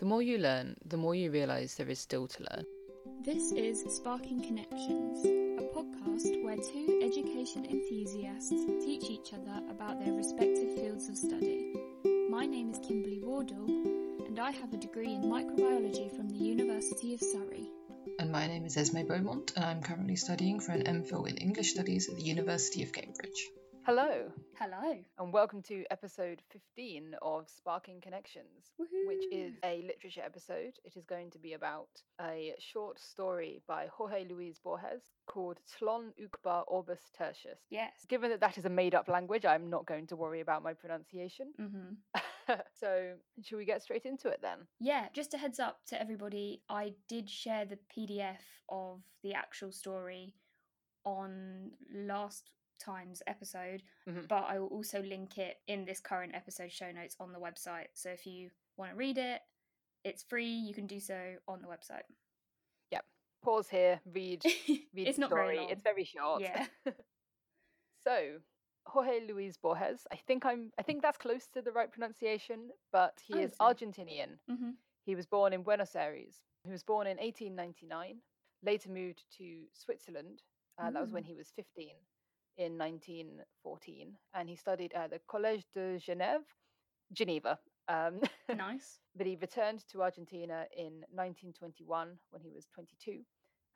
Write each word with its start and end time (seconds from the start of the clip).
The 0.00 0.06
more 0.06 0.22
you 0.22 0.38
learn, 0.38 0.76
the 0.86 0.96
more 0.96 1.14
you 1.14 1.30
realise 1.30 1.74
there 1.74 1.90
is 1.90 1.98
still 1.98 2.26
to 2.26 2.42
learn. 2.50 2.64
This 3.22 3.52
is 3.52 3.84
Sparking 3.96 4.40
Connections, 4.40 5.26
a 5.60 5.62
podcast 5.76 6.42
where 6.42 6.56
two 6.56 7.02
education 7.04 7.66
enthusiasts 7.66 8.64
teach 8.82 9.10
each 9.10 9.34
other 9.34 9.60
about 9.68 10.02
their 10.02 10.14
respective 10.14 10.74
fields 10.74 11.10
of 11.10 11.18
study. 11.18 11.74
My 12.30 12.46
name 12.46 12.70
is 12.70 12.78
Kimberly 12.78 13.20
Wardle, 13.22 13.68
and 14.26 14.40
I 14.40 14.52
have 14.52 14.72
a 14.72 14.78
degree 14.78 15.12
in 15.12 15.24
microbiology 15.24 16.10
from 16.16 16.30
the 16.30 16.44
University 16.46 17.12
of 17.12 17.20
Surrey. 17.20 17.68
And 18.18 18.32
my 18.32 18.46
name 18.46 18.64
is 18.64 18.78
Esme 18.78 19.02
Beaumont, 19.06 19.52
and 19.54 19.66
I'm 19.66 19.82
currently 19.82 20.16
studying 20.16 20.60
for 20.60 20.72
an 20.72 20.84
MPhil 20.84 21.28
in 21.28 21.36
English 21.36 21.72
Studies 21.72 22.08
at 22.08 22.16
the 22.16 22.22
University 22.22 22.82
of 22.82 22.92
Cambridge. 22.94 23.50
Hello, 23.84 24.30
Hello. 24.58 24.94
and 25.18 25.32
welcome 25.32 25.62
to 25.62 25.84
episode 25.90 26.42
15 26.52 27.16
of 27.22 27.48
Sparking 27.48 28.00
Connections, 28.00 28.72
which 29.06 29.24
is 29.32 29.54
a 29.64 29.82
literature 29.86 30.20
episode. 30.24 30.74
It 30.84 30.96
is 30.96 31.04
going 31.06 31.30
to 31.30 31.38
be 31.38 31.54
about 31.54 31.88
a 32.20 32.54
short 32.58 33.00
story 33.00 33.62
by 33.66 33.88
Jorge 33.92 34.26
Luis 34.28 34.58
Borges 34.62 35.02
called 35.26 35.58
Tlon 35.78 36.12
Uqbar 36.22 36.64
Orbis 36.68 37.10
Tertius. 37.16 37.58
Yes. 37.70 37.92
Given 38.08 38.30
that 38.30 38.40
that 38.40 38.58
is 38.58 38.64
a 38.64 38.70
made 38.70 38.94
up 38.94 39.08
language, 39.08 39.44
I'm 39.44 39.70
not 39.70 39.86
going 39.86 40.06
to 40.08 40.16
worry 40.16 40.40
about 40.40 40.62
my 40.62 40.74
pronunciation. 40.74 41.52
hmm 41.56 42.20
so, 42.78 43.12
should 43.42 43.56
we 43.56 43.64
get 43.64 43.82
straight 43.82 44.04
into 44.04 44.28
it 44.28 44.40
then? 44.42 44.58
Yeah, 44.78 45.06
just 45.14 45.34
a 45.34 45.38
heads 45.38 45.58
up 45.58 45.78
to 45.88 46.00
everybody, 46.00 46.62
I 46.68 46.92
did 47.08 47.28
share 47.30 47.64
the 47.64 47.78
PDF 47.96 48.38
of 48.68 49.00
the 49.22 49.34
actual 49.34 49.72
story 49.72 50.34
on 51.04 51.70
last 51.94 52.50
time's 52.80 53.22
episode, 53.26 53.82
Mhm. 54.08 54.26
but 54.28 54.44
I 54.44 54.58
will 54.58 54.68
also 54.68 55.00
link 55.02 55.38
it 55.38 55.60
in 55.66 55.84
this 55.84 56.00
current 56.00 56.34
episode 56.34 56.72
show 56.72 56.90
notes 56.90 57.16
on 57.20 57.32
the 57.32 57.38
website. 57.38 57.88
So 57.94 58.10
if 58.10 58.26
you 58.26 58.50
want 58.76 58.90
to 58.92 58.96
read 58.96 59.18
it, 59.18 59.42
it's 60.04 60.22
free. 60.22 60.48
You 60.50 60.74
can 60.74 60.86
do 60.86 60.98
so 60.98 61.36
on 61.46 61.60
the 61.62 61.68
website. 61.68 62.04
Yep. 62.90 63.04
Pause 63.42 63.68
here, 63.68 64.00
read, 64.06 64.42
read 64.94 65.06
it's 65.08 65.16
the 65.16 65.20
not 65.20 65.28
story. 65.30 65.46
very 65.46 65.56
long. 65.58 65.70
It's 65.70 65.82
very 65.82 66.04
short. 66.04 66.42
Yeah. 66.42 66.66
so, 68.02 68.40
Jorge 68.86 69.20
Luis 69.26 69.56
Borges. 69.56 70.06
I 70.10 70.16
think 70.16 70.44
I'm. 70.44 70.72
I 70.78 70.82
think 70.82 71.02
that's 71.02 71.18
close 71.18 71.46
to 71.48 71.62
the 71.62 71.72
right 71.72 71.90
pronunciation, 71.92 72.70
but 72.92 73.20
he 73.22 73.34
I 73.34 73.42
is 73.42 73.52
Argentinian. 73.60 74.38
hmm 74.48 74.70
He 75.04 75.14
was 75.14 75.26
born 75.26 75.52
in 75.52 75.62
Buenos 75.62 75.94
Aires. 75.96 76.40
He 76.64 76.70
was 76.70 76.82
born 76.82 77.06
in 77.06 77.18
1899. 77.18 78.20
Later 78.62 78.90
moved 78.90 79.24
to 79.38 79.64
Switzerland. 79.72 80.42
Uh, 80.78 80.90
that 80.90 81.00
was 81.00 81.12
when 81.12 81.24
Mm. 81.24 81.26
he 81.28 81.34
was 81.34 81.50
15 81.56 81.94
in 82.60 82.78
1914, 82.78 84.16
and 84.34 84.48
he 84.48 84.56
studied 84.56 84.92
at 84.94 85.10
the 85.10 85.20
Collège 85.28 85.64
de 85.74 85.98
Genève, 85.98 86.44
Geneva. 87.12 87.58
Um, 87.88 88.20
Nice. 88.54 89.00
but 89.16 89.26
he 89.26 89.36
returned 89.36 89.84
to 89.88 90.02
Argentina 90.02 90.66
in 90.76 91.04
1921 91.12 92.18
when 92.30 92.42
he 92.42 92.52
was 92.52 92.66
22 92.74 93.24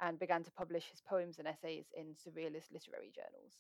and 0.01 0.19
began 0.19 0.45
to 0.45 0.53
publish 0.53 0.91
his 0.91 1.01
poems 1.01 1.39
and 1.39 1.49
essays 1.49 1.87
in 1.97 2.15
surrealist 2.15 2.73
literary 2.73 3.11
journals. 3.15 3.59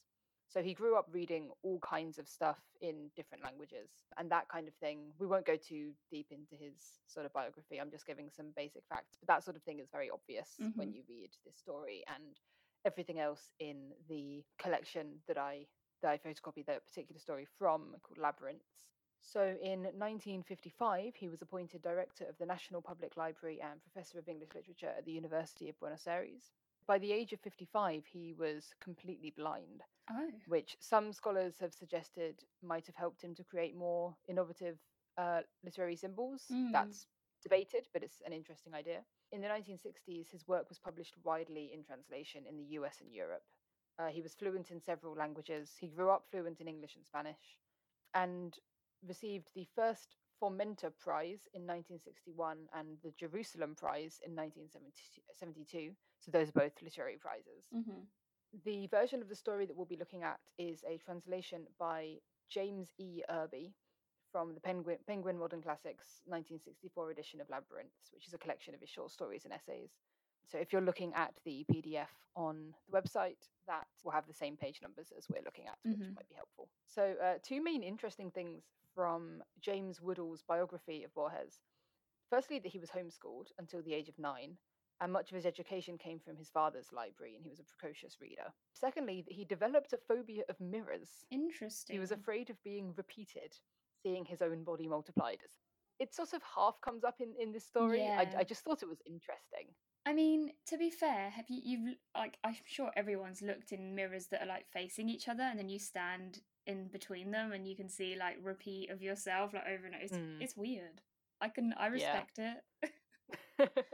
So 0.48 0.62
he 0.62 0.74
grew 0.74 0.96
up 0.96 1.06
reading 1.12 1.50
all 1.62 1.80
kinds 1.80 2.18
of 2.18 2.28
stuff 2.28 2.60
in 2.80 3.10
different 3.16 3.42
languages 3.42 3.90
and 4.18 4.30
that 4.30 4.48
kind 4.48 4.68
of 4.68 4.74
thing. 4.74 5.12
We 5.18 5.26
won't 5.26 5.46
go 5.46 5.56
too 5.56 5.92
deep 6.10 6.28
into 6.30 6.54
his 6.54 7.00
sort 7.06 7.26
of 7.26 7.32
biography. 7.32 7.80
I'm 7.80 7.90
just 7.90 8.06
giving 8.06 8.30
some 8.30 8.52
basic 8.56 8.84
facts, 8.88 9.16
but 9.20 9.28
that 9.28 9.42
sort 9.44 9.56
of 9.56 9.62
thing 9.64 9.80
is 9.80 9.88
very 9.90 10.10
obvious 10.10 10.68
when 10.76 10.88
Mhm. 10.88 10.94
you 10.94 11.02
read 11.08 11.30
this 11.44 11.56
story 11.56 12.04
and 12.14 12.38
everything 12.84 13.18
else 13.20 13.50
in 13.60 13.92
the 14.08 14.44
collection 14.58 15.20
that 15.28 15.38
I 15.38 15.66
that 16.02 16.10
I 16.10 16.18
photocopied 16.18 16.66
that 16.66 16.86
particular 16.86 17.18
story 17.18 17.46
from 17.58 17.96
called 18.02 18.18
Labyrinths. 18.18 18.84
So 19.22 19.40
in 19.62 19.84
1955, 19.84 21.14
he 21.16 21.28
was 21.28 21.40
appointed 21.40 21.80
director 21.80 22.24
of 22.28 22.36
the 22.38 22.44
National 22.44 22.82
Public 22.82 23.16
Library 23.16 23.58
and 23.62 23.80
professor 23.82 24.18
of 24.18 24.28
English 24.28 24.50
literature 24.54 24.92
at 24.98 25.06
the 25.06 25.12
University 25.12 25.70
of 25.70 25.78
Buenos 25.80 26.06
Aires. 26.06 26.52
By 26.86 26.98
the 26.98 27.12
age 27.12 27.32
of 27.32 27.40
55, 27.40 28.04
he 28.04 28.34
was 28.38 28.74
completely 28.80 29.32
blind, 29.34 29.82
Oh. 30.10 30.30
which 30.46 30.76
some 30.80 31.14
scholars 31.14 31.58
have 31.60 31.72
suggested 31.72 32.44
might 32.62 32.86
have 32.86 32.96
helped 32.96 33.22
him 33.22 33.34
to 33.36 33.44
create 33.44 33.74
more 33.74 34.14
innovative 34.28 34.78
uh, 35.16 35.40
literary 35.64 35.96
symbols. 35.96 36.42
Mm. 36.52 36.72
That's 36.72 37.06
debated, 37.42 37.88
but 37.94 38.02
it's 38.02 38.20
an 38.26 38.34
interesting 38.34 38.74
idea. 38.74 39.00
In 39.34 39.40
the 39.40 39.48
1960s, 39.48 40.30
his 40.30 40.46
work 40.46 40.68
was 40.68 40.78
published 40.78 41.16
widely 41.24 41.72
in 41.74 41.82
translation 41.82 42.44
in 42.48 42.56
the 42.56 42.78
US 42.78 43.00
and 43.00 43.12
Europe. 43.12 43.42
Uh, 43.98 44.06
he 44.06 44.22
was 44.22 44.34
fluent 44.36 44.70
in 44.70 44.80
several 44.80 45.12
languages. 45.16 45.72
He 45.80 45.88
grew 45.88 46.10
up 46.10 46.24
fluent 46.30 46.60
in 46.60 46.68
English 46.68 46.94
and 46.94 47.04
Spanish 47.04 47.58
and 48.14 48.56
received 49.04 49.48
the 49.56 49.66
first 49.74 50.14
Formentor 50.40 50.92
Prize 51.00 51.48
in 51.52 51.66
1961 51.66 52.68
and 52.74 52.96
the 53.02 53.10
Jerusalem 53.18 53.74
Prize 53.74 54.20
in 54.24 54.36
1972. 54.36 55.90
So 56.20 56.30
those 56.30 56.50
are 56.50 56.60
both 56.60 56.80
literary 56.80 57.18
prizes. 57.18 57.66
hmm 57.72 58.06
The 58.64 58.86
version 58.86 59.20
of 59.20 59.28
the 59.28 59.42
story 59.44 59.66
that 59.66 59.76
we'll 59.76 59.94
be 59.94 59.96
looking 59.96 60.22
at 60.22 60.38
is 60.58 60.84
a 60.84 60.98
translation 60.98 61.66
by 61.76 62.20
James 62.48 62.92
E. 62.98 63.22
Irby 63.28 63.74
from 64.34 64.52
the 64.52 64.60
Penguin, 64.60 64.98
Penguin 65.06 65.38
Modern 65.38 65.62
Classics 65.62 66.18
1964 66.26 67.12
edition 67.12 67.40
of 67.40 67.48
Labyrinths, 67.48 68.10
which 68.12 68.26
is 68.26 68.34
a 68.34 68.38
collection 68.38 68.74
of 68.74 68.80
his 68.80 68.90
short 68.90 69.12
stories 69.12 69.44
and 69.44 69.54
essays. 69.54 69.90
So 70.50 70.58
if 70.58 70.72
you're 70.72 70.82
looking 70.82 71.12
at 71.14 71.34
the 71.44 71.64
PDF 71.72 72.08
on 72.34 72.74
the 72.90 73.00
website, 73.00 73.46
that 73.68 73.86
will 74.02 74.10
have 74.10 74.26
the 74.26 74.34
same 74.34 74.56
page 74.56 74.80
numbers 74.82 75.12
as 75.16 75.28
we're 75.30 75.44
looking 75.44 75.68
at, 75.68 75.78
which 75.84 76.00
Mhm. 76.00 76.16
might 76.16 76.28
be 76.28 76.34
helpful. 76.34 76.68
So 76.88 77.12
uh, 77.22 77.38
two 77.44 77.62
main 77.62 77.84
interesting 77.84 78.32
things 78.32 78.64
from 78.92 79.44
James 79.60 80.00
Woodall's 80.00 80.42
biography 80.42 81.04
of 81.04 81.14
Borges. 81.14 81.60
Firstly, 82.28 82.58
that 82.58 82.72
he 82.72 82.80
was 82.80 82.90
homeschooled 82.90 83.52
until 83.58 83.82
the 83.82 83.94
age 83.94 84.08
of 84.08 84.18
nine, 84.18 84.58
and 85.00 85.12
much 85.12 85.30
of 85.30 85.36
his 85.36 85.46
education 85.46 85.96
came 85.96 86.18
from 86.18 86.36
his 86.36 86.50
father's 86.50 86.92
library, 86.92 87.36
and 87.36 87.44
he 87.44 87.50
was 87.50 87.60
a 87.60 87.64
precocious 87.64 88.20
reader. 88.20 88.52
Secondly, 88.72 89.22
that 89.22 89.32
he 89.32 89.44
developed 89.44 89.92
a 89.92 89.96
phobia 89.98 90.42
of 90.48 90.60
mirrors. 90.60 91.24
Interesting. 91.30 91.94
He 91.94 92.00
was 92.00 92.10
afraid 92.10 92.50
of 92.50 92.60
being 92.64 92.94
repeated, 92.96 93.56
seeing 94.04 94.24
his 94.24 94.40
own 94.42 94.62
body 94.62 94.86
multiplied. 94.86 95.38
It 95.98 96.14
sort 96.14 96.32
of 96.34 96.42
half 96.54 96.80
comes 96.80 97.02
up 97.04 97.16
in, 97.20 97.34
in 97.40 97.52
this 97.52 97.64
story. 97.66 98.02
I, 98.02 98.22
Yeah. 98.22 98.34
I 98.38 98.44
just 98.44 98.62
thought 98.62 98.82
it 98.82 98.88
was 98.88 99.02
interesting. 99.06 99.74
I 100.06 100.12
mean, 100.12 100.50
to 100.66 100.76
be 100.76 100.90
fair, 100.90 101.30
have 101.30 101.46
you 101.48 101.60
you've 101.64 101.96
like 102.14 102.36
I'm 102.44 102.54
sure 102.66 102.90
everyone's 102.94 103.40
looked 103.40 103.72
in 103.72 103.94
mirrors 103.94 104.26
that 104.28 104.42
are 104.42 104.46
like 104.46 104.66
facing 104.72 105.08
each 105.08 105.28
other, 105.28 105.42
and 105.44 105.58
then 105.58 105.70
you 105.70 105.78
stand 105.78 106.40
in 106.66 106.88
between 106.88 107.30
them, 107.30 107.52
and 107.52 107.66
you 107.66 107.74
can 107.74 107.88
see 107.88 108.14
like 108.16 108.36
repeat 108.42 108.90
of 108.90 109.00
yourself 109.00 109.54
like 109.54 109.64
over 109.66 109.86
and 109.86 109.94
over. 109.94 110.04
It's, 110.04 110.12
Mm. 110.12 110.42
it's 110.42 110.56
weird. 110.56 111.00
I 111.40 111.48
can 111.48 111.72
I 111.78 111.86
respect 111.86 112.38
it. 112.38 112.58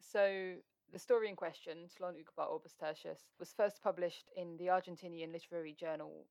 so 0.00 0.54
the 0.92 0.98
story 0.98 1.28
in 1.30 1.36
question, 1.36 1.88
Tlon 1.96 2.14
Uqbar 2.14 2.50
Orbis 2.50 2.74
Tertius, 2.78 3.20
was 3.38 3.54
first 3.56 3.82
published 3.82 4.30
in 4.36 4.56
the 4.58 4.66
Argentinian 4.66 5.32
literary 5.32 5.74
journal 5.78 6.26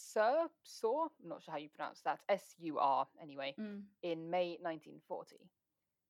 Sur, 0.00 0.48
Sur, 0.62 1.08
I'm 1.22 1.28
not 1.28 1.42
sure 1.42 1.52
how 1.52 1.58
you 1.58 1.68
pronounce 1.68 2.00
that, 2.02 2.20
S 2.28 2.54
U 2.60 2.78
R 2.78 3.06
anyway, 3.20 3.54
Mm. 3.58 3.82
in 4.02 4.30
May 4.30 4.56
1940. 4.60 5.36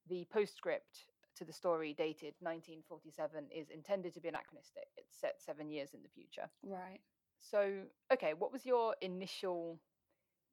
The 0.08 0.24
postscript 0.26 1.06
to 1.36 1.44
the 1.44 1.52
story, 1.52 1.92
dated 1.94 2.34
1947, 2.40 3.48
is 3.50 3.70
intended 3.70 4.14
to 4.14 4.20
be 4.20 4.28
anachronistic. 4.28 4.88
It's 4.96 5.16
set 5.18 5.40
seven 5.40 5.70
years 5.70 5.94
in 5.94 6.02
the 6.02 6.08
future. 6.08 6.48
Right. 6.62 7.00
So, 7.40 7.84
okay, 8.12 8.34
what 8.34 8.52
was 8.52 8.64
your 8.66 8.94
initial 9.00 9.80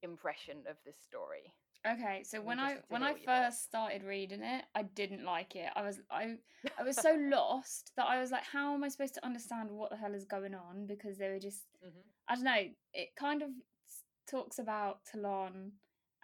impression 0.02 0.66
of 0.70 0.78
this 0.86 0.98
story? 0.98 1.54
Okay, 1.86 2.24
so 2.24 2.42
when 2.42 2.60
I 2.60 2.78
when 2.90 3.04
I 3.04 3.14
first 3.24 3.64
started 3.64 4.04
reading 4.04 4.44
it, 4.44 4.66
I 4.76 4.84
didn't 4.84 5.24
like 5.24 5.56
it. 5.56 5.70
I 5.76 5.84
was 5.84 6.00
I 6.12 6.36
I 6.78 6.84
was 6.84 6.96
so 6.96 7.16
lost 7.20 7.92
that 7.96 8.08
I 8.08 8.20
was 8.20 8.32
like, 8.32 8.44
how 8.44 8.74
am 8.74 8.84
I 8.84 8.90
supposed 8.90 9.14
to 9.16 9.26
understand 9.26 9.72
what 9.72 9.90
the 9.92 9.98
hell 9.98 10.14
is 10.14 10.26
going 10.26 10.54
on? 10.54 10.86
Because 10.88 11.18
they 11.18 11.30
were 11.30 11.40
just 11.40 11.64
Mhm. 11.86 12.04
I 12.28 12.36
don't 12.36 12.44
know. 12.44 12.66
It 12.94 13.16
kind 13.16 13.42
of 13.42 13.50
talks 14.30 14.60
about 14.60 15.06
Talon 15.06 15.74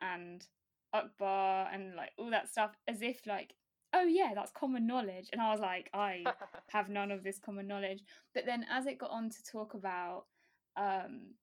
and 0.02 0.46
Akbar 0.92 1.70
and 1.72 1.96
like 1.96 2.12
all 2.18 2.30
that 2.32 2.50
stuff 2.50 2.76
as 2.88 3.02
if 3.02 3.26
like, 3.26 3.56
oh 3.94 4.04
yeah, 4.06 4.34
that's 4.36 4.52
common 4.52 4.86
knowledge. 4.86 5.30
And 5.32 5.42
I 5.42 5.52
was 5.52 5.62
like, 5.62 5.90
I 5.94 6.26
have 6.72 6.90
none 6.90 7.12
of 7.12 7.24
this 7.24 7.40
common 7.40 7.68
knowledge. 7.68 8.04
But 8.34 8.46
then 8.46 8.66
as 8.70 8.86
it 8.86 8.98
got 8.98 9.12
on 9.12 9.30
to 9.30 9.44
talk 9.44 9.76
about 9.76 10.26
um 10.76 11.36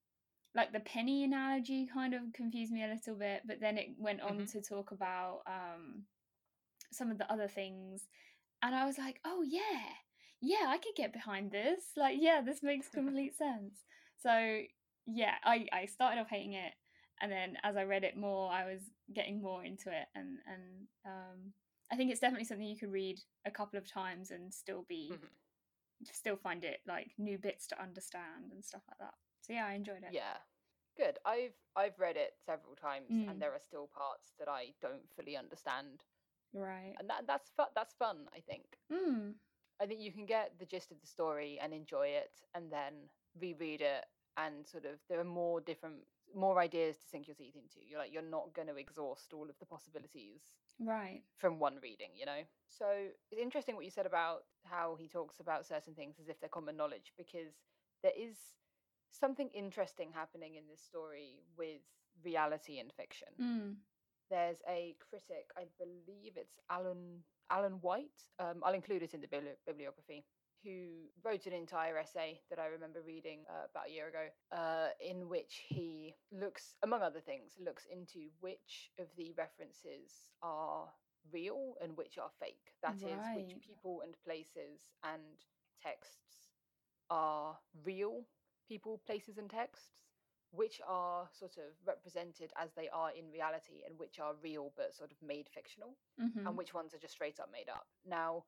like 0.55 0.73
the 0.73 0.81
penny 0.81 1.25
analogy 1.25 1.87
kind 1.87 2.15
of 2.15 2.33
confused 2.35 2.73
me 2.73 2.85
a 2.85 2.89
little 2.89 3.17
bit, 3.17 3.43
but 3.47 3.61
then 3.61 3.79
it 3.79 3.91
went 3.99 4.21
on 4.21 4.39
Mhm. 4.39 4.47
to 4.47 4.61
talk 4.61 4.91
about 4.93 5.43
um 5.47 6.07
some 6.93 7.11
of 7.11 7.19
the 7.19 7.31
other 7.33 7.49
things 7.49 8.09
and 8.63 8.75
I 8.75 8.87
was 8.87 8.99
like, 8.99 9.21
"Oh 9.25 9.43
yeah. 9.43 9.95
Yeah, 10.41 10.67
I 10.69 10.79
could 10.79 10.95
get 10.97 11.13
behind 11.13 11.51
this. 11.53 11.93
Like 11.97 12.19
yeah, 12.21 12.43
this 12.43 12.63
makes 12.63 12.89
complete 12.95 13.37
sense." 13.37 13.85
So, 14.19 14.63
yeah, 15.07 15.37
I 15.45 15.67
I 15.73 15.87
started 15.87 16.21
off 16.21 16.31
hating 16.31 16.55
it 16.55 16.75
and 17.21 17.31
then 17.33 17.59
as 17.65 17.77
I 17.77 17.85
read 17.85 18.05
it 18.05 18.17
more, 18.17 18.51
I 18.53 18.67
was 18.73 18.83
getting 19.15 19.43
more 19.43 19.65
into 19.65 19.91
it 19.91 20.09
and 20.15 20.39
and 20.47 20.89
um 21.07 21.55
I 21.93 21.97
think 21.97 22.11
it's 22.13 22.21
definitely 22.21 22.45
something 22.47 22.67
you 22.67 22.79
could 22.79 22.93
read 22.93 23.21
a 23.47 23.51
couple 23.51 23.79
of 23.79 23.87
times 23.91 24.31
and 24.31 24.55
still 24.55 24.85
be 24.89 25.21
Mhm. 25.21 25.31
still 26.13 26.37
find 26.37 26.65
it 26.65 26.81
like 26.87 27.13
new 27.19 27.39
bits 27.39 27.67
to 27.69 27.83
understand 27.83 28.53
and 28.53 28.65
stuff 28.65 28.83
like 28.89 28.99
that. 28.99 29.15
So 29.43 29.53
yeah, 29.53 29.67
I 29.67 29.75
enjoyed 29.75 30.03
it. 30.03 30.13
Yeah. 30.13 30.37
Good. 30.97 31.19
I've 31.25 31.55
I've 31.77 31.99
read 31.99 32.17
it 32.17 32.35
several 32.45 32.75
times, 32.75 33.11
Mm. 33.11 33.31
and 33.31 33.41
there 33.43 33.53
are 33.53 33.61
still 33.61 33.87
parts 33.89 34.33
that 34.39 34.49
I 34.49 34.75
don't 34.83 35.09
fully 35.15 35.37
understand, 35.37 36.05
Right. 36.53 36.95
and 36.99 37.09
that 37.09 37.27
that's 37.27 37.51
fun. 37.51 37.69
That's 37.75 37.95
fun. 37.95 38.29
I 38.35 38.41
think. 38.41 38.65
Mm. 38.93 39.35
I 39.81 39.87
think 39.87 40.01
you 40.01 40.13
can 40.13 40.27
get 40.27 40.59
the 40.59 40.67
gist 40.67 40.91
of 40.93 41.01
the 41.01 41.07
story 41.07 41.59
and 41.63 41.73
enjoy 41.73 42.09
it, 42.09 42.43
and 42.55 42.71
then 42.71 43.09
reread 43.41 43.81
it, 43.81 44.05
and 44.37 44.67
sort 44.67 44.85
of 44.85 44.99
there 45.09 45.19
are 45.21 45.25
more 45.25 45.61
different, 45.61 46.05
more 46.35 46.59
ideas 46.61 46.99
to 46.99 47.07
sink 47.07 47.29
your 47.29 47.35
teeth 47.37 47.57
into. 47.57 47.79
You're 47.89 47.99
like 48.01 48.13
you're 48.13 48.21
not 48.23 48.53
going 48.53 48.69
to 48.69 48.77
exhaust 48.77 49.33
all 49.33 49.49
of 49.49 49.59
the 49.59 49.65
possibilities 49.67 50.43
Right. 50.79 51.23
from 51.39 51.59
one 51.59 51.79
reading, 51.83 52.11
you 52.15 52.27
know? 52.27 52.43
So 52.69 52.87
it's 53.31 53.41
interesting 53.41 53.75
what 53.77 53.85
you 53.85 53.91
said 53.91 54.07
about 54.07 54.45
how 54.65 54.97
he 54.97 55.09
talks 55.09 55.39
about 55.41 55.67
certain 55.67 55.95
things 55.95 56.19
as 56.19 56.29
if 56.29 56.41
they're 56.41 56.49
common 56.51 56.77
knowledge, 56.77 57.13
because 57.17 57.55
there 58.03 58.13
is 58.17 58.37
something 59.19 59.49
interesting 59.55 60.11
happening 60.13 60.55
in 60.57 60.65
this 60.69 60.81
story 60.83 61.43
with 61.57 61.81
reality 62.25 62.79
and 62.79 62.93
fiction. 62.93 63.29
Mm. 63.41 63.75
There's 64.31 64.59
a 64.69 64.95
critic, 65.09 65.51
I 65.57 65.65
believe 65.79 66.35
it's 66.37 66.59
Alan 66.71 67.23
Alan 67.51 67.79
White. 67.81 68.23
Um, 68.39 68.63
I'll 68.63 68.75
include 68.75 69.03
it 69.03 69.13
in 69.15 69.21
the 69.21 69.27
bibli- 69.27 69.59
bibliography. 69.67 70.25
Who 70.63 71.09
wrote 71.25 71.47
an 71.47 71.55
entire 71.55 71.97
essay 71.97 72.43
that 72.51 72.59
I 72.59 72.67
remember 72.67 73.01
reading 73.01 73.41
uh, 73.49 73.65
about 73.71 73.89
a 73.89 73.93
year 73.93 74.09
ago, 74.09 74.27
uh, 74.53 74.89
in 75.01 75.29
which 75.29 75.63
he 75.67 76.15
looks, 76.31 76.75
among 76.83 77.01
other 77.03 77.19
things, 77.21 77.53
looks 77.59 77.87
into 77.91 78.29
which 78.41 78.91
of 79.01 79.07
the 79.17 79.33
references 79.39 80.13
are 80.43 80.87
real 81.33 81.75
and 81.83 81.97
which 81.97 82.19
are 82.19 82.31
fake. 82.39 82.75
That 82.83 82.97
is, 82.97 83.03
Right. 83.19 83.37
which 83.37 83.57
people 83.67 84.03
and 84.05 84.15
places 84.23 84.91
and 85.03 85.23
texts 85.83 86.51
are 87.09 87.59
real 87.83 88.27
people, 88.71 88.99
places, 88.99 89.39
and 89.39 89.51
texts, 89.51 90.05
which 90.53 90.81
are 90.87 91.29
sort 91.33 91.59
of 91.59 91.75
represented 91.87 92.53
as 92.57 92.75
they 92.75 92.89
are 92.91 93.13
in 93.13 93.31
reality, 93.33 93.83
and 93.87 93.99
which 93.99 94.21
are 94.21 94.37
real 94.37 94.73
but 94.77 94.95
sort 94.95 95.13
of 95.13 95.23
made 95.23 95.51
fictional, 95.51 95.99
hmm 96.19 96.47
and 96.47 96.57
which 96.59 96.75
ones 96.75 96.95
are 96.95 96.99
just 96.99 97.15
straight 97.15 97.41
up 97.41 97.51
made 97.53 97.69
up. 97.69 97.89
Now, 98.07 98.47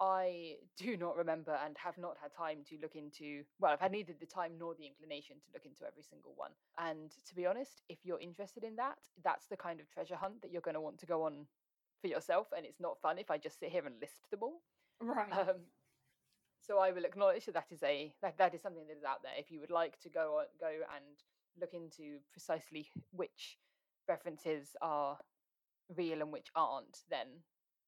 I 0.00 0.58
do 0.76 0.96
not 0.96 1.16
remember 1.16 1.52
and 1.52 1.78
have 1.78 1.98
not 1.98 2.18
had 2.18 2.32
time 2.32 2.64
to 2.64 2.78
look 2.78 2.96
into, 2.96 3.44
well, 3.60 3.72
I've 3.72 3.80
had 3.80 3.92
neither 3.92 4.14
the 4.14 4.26
time 4.26 4.58
nor 4.58 4.74
the 4.74 4.86
inclination 4.86 5.40
to 5.40 5.52
look 5.54 5.66
into 5.66 5.86
every 5.86 6.02
single 6.02 6.34
one. 6.34 6.52
And 6.78 7.12
to 7.26 7.34
be 7.34 7.46
honest, 7.46 7.82
if 7.88 8.04
you're 8.04 8.20
interested 8.20 8.64
in 8.64 8.76
that, 8.76 8.98
that's 9.22 9.48
the 9.48 9.56
kind 9.56 9.80
of 9.80 9.90
treasure 9.90 10.16
hunt 10.16 10.42
that 10.42 10.50
you're 10.52 10.62
going 10.62 10.74
to 10.74 10.80
want 10.80 10.98
to 11.00 11.06
go 11.06 11.22
on 11.24 11.48
for 12.00 12.08
yourself. 12.08 12.52
And 12.56 12.66
it's 12.66 12.80
not 12.80 13.00
fun 13.00 13.18
if 13.18 13.30
I 13.30 13.38
just 13.38 13.60
sit 13.60 13.72
here 13.72 13.86
and 13.86 14.00
list 14.00 14.30
them 14.30 14.42
all. 14.42 14.62
Right. 15.00 15.32
Um, 15.32 15.72
so 16.66 16.78
I 16.78 16.92
will 16.92 17.04
acknowledge 17.04 17.46
that 17.46 17.54
that 17.54 17.70
is 17.70 17.82
a 17.82 18.12
that, 18.22 18.38
that 18.38 18.54
is 18.54 18.62
something 18.62 18.86
that 18.88 18.96
is 18.96 19.04
out 19.04 19.22
there. 19.22 19.32
If 19.38 19.50
you 19.50 19.60
would 19.60 19.70
like 19.70 20.00
to 20.00 20.08
go 20.08 20.38
on, 20.38 20.46
go 20.60 20.68
and 20.68 21.04
look 21.60 21.74
into 21.74 22.18
precisely 22.32 22.88
which 23.12 23.58
references 24.08 24.76
are 24.82 25.18
real 25.96 26.22
and 26.22 26.32
which 26.32 26.48
aren't, 26.54 26.98
then 27.10 27.26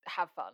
have 0.05 0.31
fun. 0.31 0.53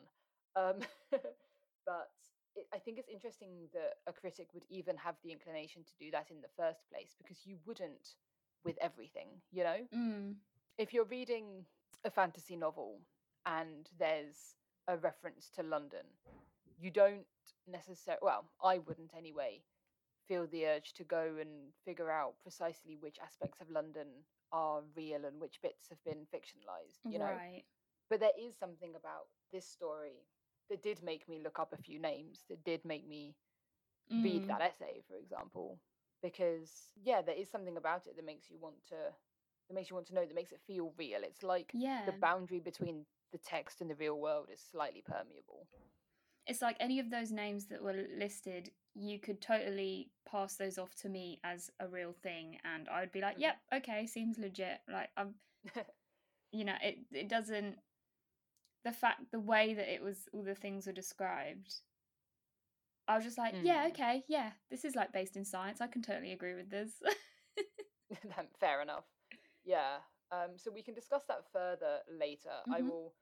Um, 0.56 0.76
but 1.10 2.10
it, 2.54 2.66
I 2.72 2.78
think 2.78 2.98
it's 2.98 3.08
interesting 3.08 3.68
that 3.72 3.94
a 4.06 4.12
critic 4.12 4.48
would 4.54 4.64
even 4.70 4.96
have 4.96 5.16
the 5.22 5.32
inclination 5.32 5.82
to 5.84 6.04
do 6.04 6.10
that 6.12 6.30
in 6.30 6.40
the 6.40 6.48
first 6.56 6.88
place 6.90 7.14
because 7.18 7.38
you 7.44 7.56
wouldn't 7.66 8.16
with 8.64 8.76
everything, 8.80 9.26
you 9.50 9.64
know 9.64 9.78
mm. 9.92 10.34
if 10.78 10.92
you're 10.92 11.04
reading 11.06 11.64
a 12.04 12.10
fantasy 12.10 12.54
novel 12.54 13.00
and 13.44 13.88
there's 13.98 14.54
a 14.88 14.96
reference 14.96 15.50
to 15.56 15.62
London, 15.62 16.06
you 16.82 16.90
don't 16.90 17.26
necessarily, 17.66 18.20
well, 18.22 18.50
I 18.62 18.78
wouldn't 18.78 19.12
anyway, 19.16 19.64
feel 20.28 20.46
the 20.46 20.66
urge 20.66 20.92
to 20.94 21.04
go 21.04 21.36
and 21.40 21.72
figure 21.84 22.10
out 22.10 22.34
precisely 22.42 22.96
which 22.96 23.18
aspects 23.20 23.60
of 23.60 23.70
London 23.70 24.24
are 24.52 24.82
real 24.96 25.24
and 25.24 25.40
which 25.40 25.62
bits 25.62 25.88
have 25.90 26.02
been 26.04 26.26
fictionalized, 26.26 27.00
you 27.08 27.18
know? 27.18 27.40
Right. 27.40 27.64
But 28.10 28.20
there 28.20 28.32
is 28.38 28.56
something 28.56 28.94
about 28.96 29.28
this 29.52 29.66
story 29.66 30.28
that 30.70 30.82
did 30.82 31.02
make 31.02 31.28
me 31.28 31.40
look 31.42 31.58
up 31.58 31.72
a 31.72 31.76
few 31.82 31.98
names, 31.98 32.44
that 32.48 32.64
did 32.64 32.84
make 32.84 33.06
me 33.06 33.36
read 34.22 34.44
Mm. 34.44 34.48
that 34.48 34.62
essay, 34.62 35.02
for 35.08 35.16
example, 35.16 35.80
because 36.22 36.92
yeah, 37.02 37.22
there 37.22 37.36
is 37.36 37.50
something 37.50 37.76
about 37.76 38.06
it 38.06 38.16
that 38.16 38.24
makes 38.24 38.50
you 38.50 38.58
want 38.58 38.84
to 38.88 38.96
that 39.68 39.74
makes 39.74 39.90
you 39.90 39.96
want 39.96 40.06
to 40.08 40.14
know 40.14 40.26
that 40.26 40.34
makes 40.34 40.52
it 40.52 40.60
feel 40.66 40.94
real. 40.98 41.22
It's 41.22 41.42
like 41.42 41.74
Yeah. 41.74 42.02
the 42.04 42.12
boundary 42.12 42.60
between 42.60 43.06
the 43.32 43.38
text 43.38 43.80
and 43.80 43.90
the 43.90 43.94
real 43.96 44.18
world 44.20 44.48
is 44.52 44.60
slightly 44.60 45.02
permeable. 45.02 45.68
It's 46.46 46.62
like 46.62 46.76
any 46.80 46.98
of 47.00 47.10
those 47.10 47.30
names 47.32 47.66
that 47.68 47.82
were 47.82 47.92
listed, 47.94 48.72
you 48.94 49.18
could 49.20 49.40
totally 49.40 50.12
pass 50.26 50.56
those 50.56 50.78
off 50.78 50.94
to 50.96 51.08
me 51.08 51.40
as 51.44 51.70
a 51.80 51.88
real 51.88 52.12
thing, 52.12 52.58
and 52.64 52.88
I 52.88 53.00
would 53.00 53.12
be 53.12 53.20
like, 53.20 53.36
Mhm. 53.36 53.40
"Yep, 53.40 53.56
okay, 53.74 54.06
seems 54.06 54.38
legit." 54.38 54.80
Like 54.88 55.10
I'm, 55.16 55.36
you 56.52 56.64
know, 56.64 56.76
it 56.82 57.06
it 57.12 57.28
doesn't. 57.28 57.78
The 58.84 58.92
fact, 58.92 59.32
the 59.32 59.40
way 59.40 59.74
that 59.74 59.88
it 59.92 60.02
was, 60.02 60.28
all 60.32 60.44
the 60.44 60.54
things 60.54 60.86
were 60.86 60.92
described, 60.92 61.82
I 63.08 63.16
was 63.16 63.24
just 63.24 63.38
like, 63.38 63.56
"Yeah, 63.60 63.86
Mm. 63.86 63.90
okay, 63.90 64.24
yeah, 64.28 64.52
this 64.70 64.84
is 64.84 64.94
like 64.94 65.12
based 65.12 65.36
in 65.36 65.44
science. 65.44 65.80
I 65.80 65.86
can 65.88 66.02
totally 66.02 66.32
agree 66.32 66.54
with 66.54 66.70
this." 66.70 67.02
Fair 68.60 68.82
enough. 68.82 69.04
Yeah. 69.64 69.98
Um, 70.30 70.56
so 70.58 70.70
we 70.70 70.82
can 70.82 70.94
discuss 70.94 71.24
that 71.28 71.44
further 71.52 72.00
later. 72.08 72.62
I 72.70 72.82
Mhm. 72.82 72.82
will 72.82 73.14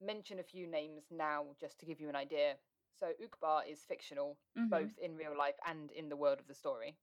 mention 0.00 0.38
a 0.38 0.42
few 0.42 0.66
names 0.66 1.04
now 1.10 1.44
just 1.60 1.78
to 1.80 1.86
give 1.86 2.00
you 2.00 2.08
an 2.08 2.16
idea. 2.16 2.54
So 2.98 3.12
Uqbar 3.22 3.66
is 3.70 3.80
fictional, 3.84 4.38
Mhm. 4.56 4.68
both 4.70 4.98
in 4.98 5.16
real 5.16 5.36
life 5.36 5.58
and 5.66 5.90
in 5.92 6.08
the 6.08 6.16
world 6.16 6.38
of 6.40 6.46
the 6.46 6.54
story. 6.54 6.98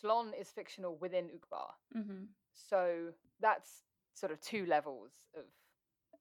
Tlon 0.00 0.32
is 0.34 0.50
fictional 0.50 0.96
within 0.96 1.28
Uqbar. 1.30 1.74
Mhm. 1.94 2.28
So 2.52 3.14
that's 3.40 3.84
sort 4.14 4.32
of 4.32 4.40
two 4.40 4.66
levels 4.66 5.12
of 5.34 5.46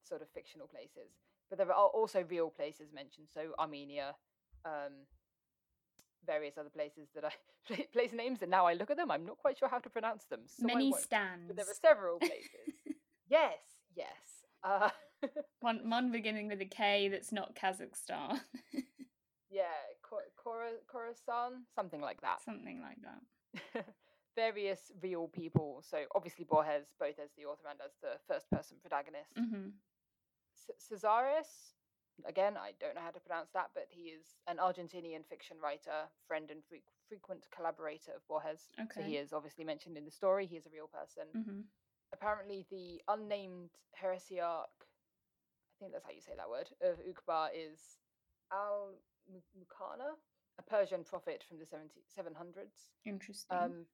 sort 0.04 0.22
of 0.22 0.30
fictional 0.30 0.68
places. 0.68 1.18
But 1.50 1.58
there 1.58 1.72
are 1.72 1.88
also 1.90 2.24
real 2.24 2.50
places 2.50 2.92
mentioned. 2.94 3.30
So 3.30 3.54
Armenia, 3.60 4.16
um, 4.66 5.08
various 6.24 6.58
other 6.58 6.70
places 6.70 7.10
that 7.12 7.26
I 7.26 7.34
place 7.92 8.14
names, 8.14 8.42
and 8.42 8.52
now 8.52 8.66
I 8.68 8.74
look 8.74 8.92
at 8.92 8.98
them, 8.98 9.12
I'm 9.12 9.26
not 9.26 9.38
quite 9.38 9.58
sure 9.58 9.68
how 9.68 9.80
to 9.80 9.90
pronounce 9.90 10.26
them. 10.26 10.48
So 10.48 10.66
Many 10.66 10.92
stands. 10.94 11.48
But 11.48 11.56
there 11.58 11.70
are 11.70 11.74
several 11.74 12.20
places. 12.20 12.50
yes, 13.28 13.60
yes. 13.96 14.46
Uh, 14.64 14.92
one 15.62 15.90
one 15.90 16.12
beginning 16.12 16.48
with 16.48 16.62
a 16.62 16.66
K 16.66 17.08
that's 17.10 17.32
not 17.32 17.56
Kazakhstan. 17.56 18.40
yeah, 19.50 19.64
Kor- 20.02 20.24
Khorasan, 20.92 21.64
something 21.76 22.02
like 22.02 22.22
that. 22.22 22.42
Something 22.44 22.82
like 22.82 22.98
that. 23.04 23.86
various 24.36 24.92
real 25.02 25.28
people. 25.28 25.84
So 25.88 26.06
obviously 26.16 26.46
Borges, 26.46 26.88
both 27.00 27.20
as 27.20 27.32
the 27.38 27.46
author 27.46 27.68
and 27.70 27.80
as 27.84 27.92
the 28.02 28.18
first 28.28 28.50
person 28.50 28.78
protagonist. 28.82 29.32
hmm 29.38 29.70
C- 30.56 30.74
Cesaris, 30.96 31.74
again, 32.26 32.56
I 32.58 32.72
don't 32.80 32.96
know 32.96 33.02
how 33.02 33.12
to 33.12 33.20
pronounce 33.20 33.50
that, 33.54 33.72
but 33.74 33.88
he 33.90 34.10
is 34.10 34.36
an 34.48 34.58
Argentinian 34.58 35.26
fiction 35.26 35.58
writer, 35.62 36.08
friend, 36.28 36.50
and 36.52 36.62
fre- 36.68 36.86
frequent 37.10 37.48
collaborator 37.56 38.12
of 38.16 38.28
Borges. 38.28 38.70
So 38.94 39.02
he 39.02 39.18
is 39.18 39.34
obviously 39.34 39.64
mentioned 39.66 39.98
in 39.98 40.06
the 40.06 40.12
story. 40.12 40.46
He 40.46 40.56
is 40.58 40.66
a 40.66 40.70
real 40.74 40.88
person. 40.88 41.28
hmm 41.34 41.62
Apparently, 42.14 42.66
the 42.70 43.02
unnamed 43.08 43.70
heresiarch, 44.02 44.76
think 45.82 45.92
that's 45.94 46.06
how 46.06 46.12
you 46.12 46.22
say 46.22 46.34
that 46.38 46.50
word, 46.50 46.70
of 46.82 47.00
Uqbar 47.00 47.50
is 47.56 47.80
Al 48.54 48.94
Mu- 49.32 49.40
Muqanna, 49.60 50.14
a 50.60 50.62
Persian 50.64 51.04
prophet 51.04 51.44
from 51.48 51.58
the 51.60 51.66
70, 51.66 52.02
700s. 52.18 52.92
Interesting. 53.06 53.58
Um, 53.58 53.86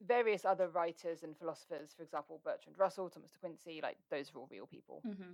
various 0.00 0.44
other 0.44 0.68
writers 0.68 1.22
and 1.22 1.36
philosophers, 1.36 1.92
for 1.96 2.02
example, 2.02 2.40
Bertrand 2.44 2.78
Russell, 2.78 3.10
Thomas 3.10 3.32
de 3.32 3.38
Quincey, 3.38 3.80
like 3.82 3.98
those 4.10 4.30
are 4.32 4.38
all 4.38 4.48
real 4.50 4.66
people. 4.66 5.00
hmm 5.04 5.32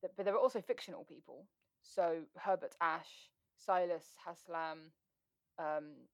Th- 0.00 0.12
But 0.16 0.24
there 0.24 0.34
are 0.34 0.38
also 0.40 0.60
fictional 0.60 1.04
people. 1.04 1.46
So 1.82 2.24
Herbert 2.36 2.74
Ashe, 2.80 3.30
Silas 3.56 4.14
Haslam, 4.24 4.92
um, 5.58 6.08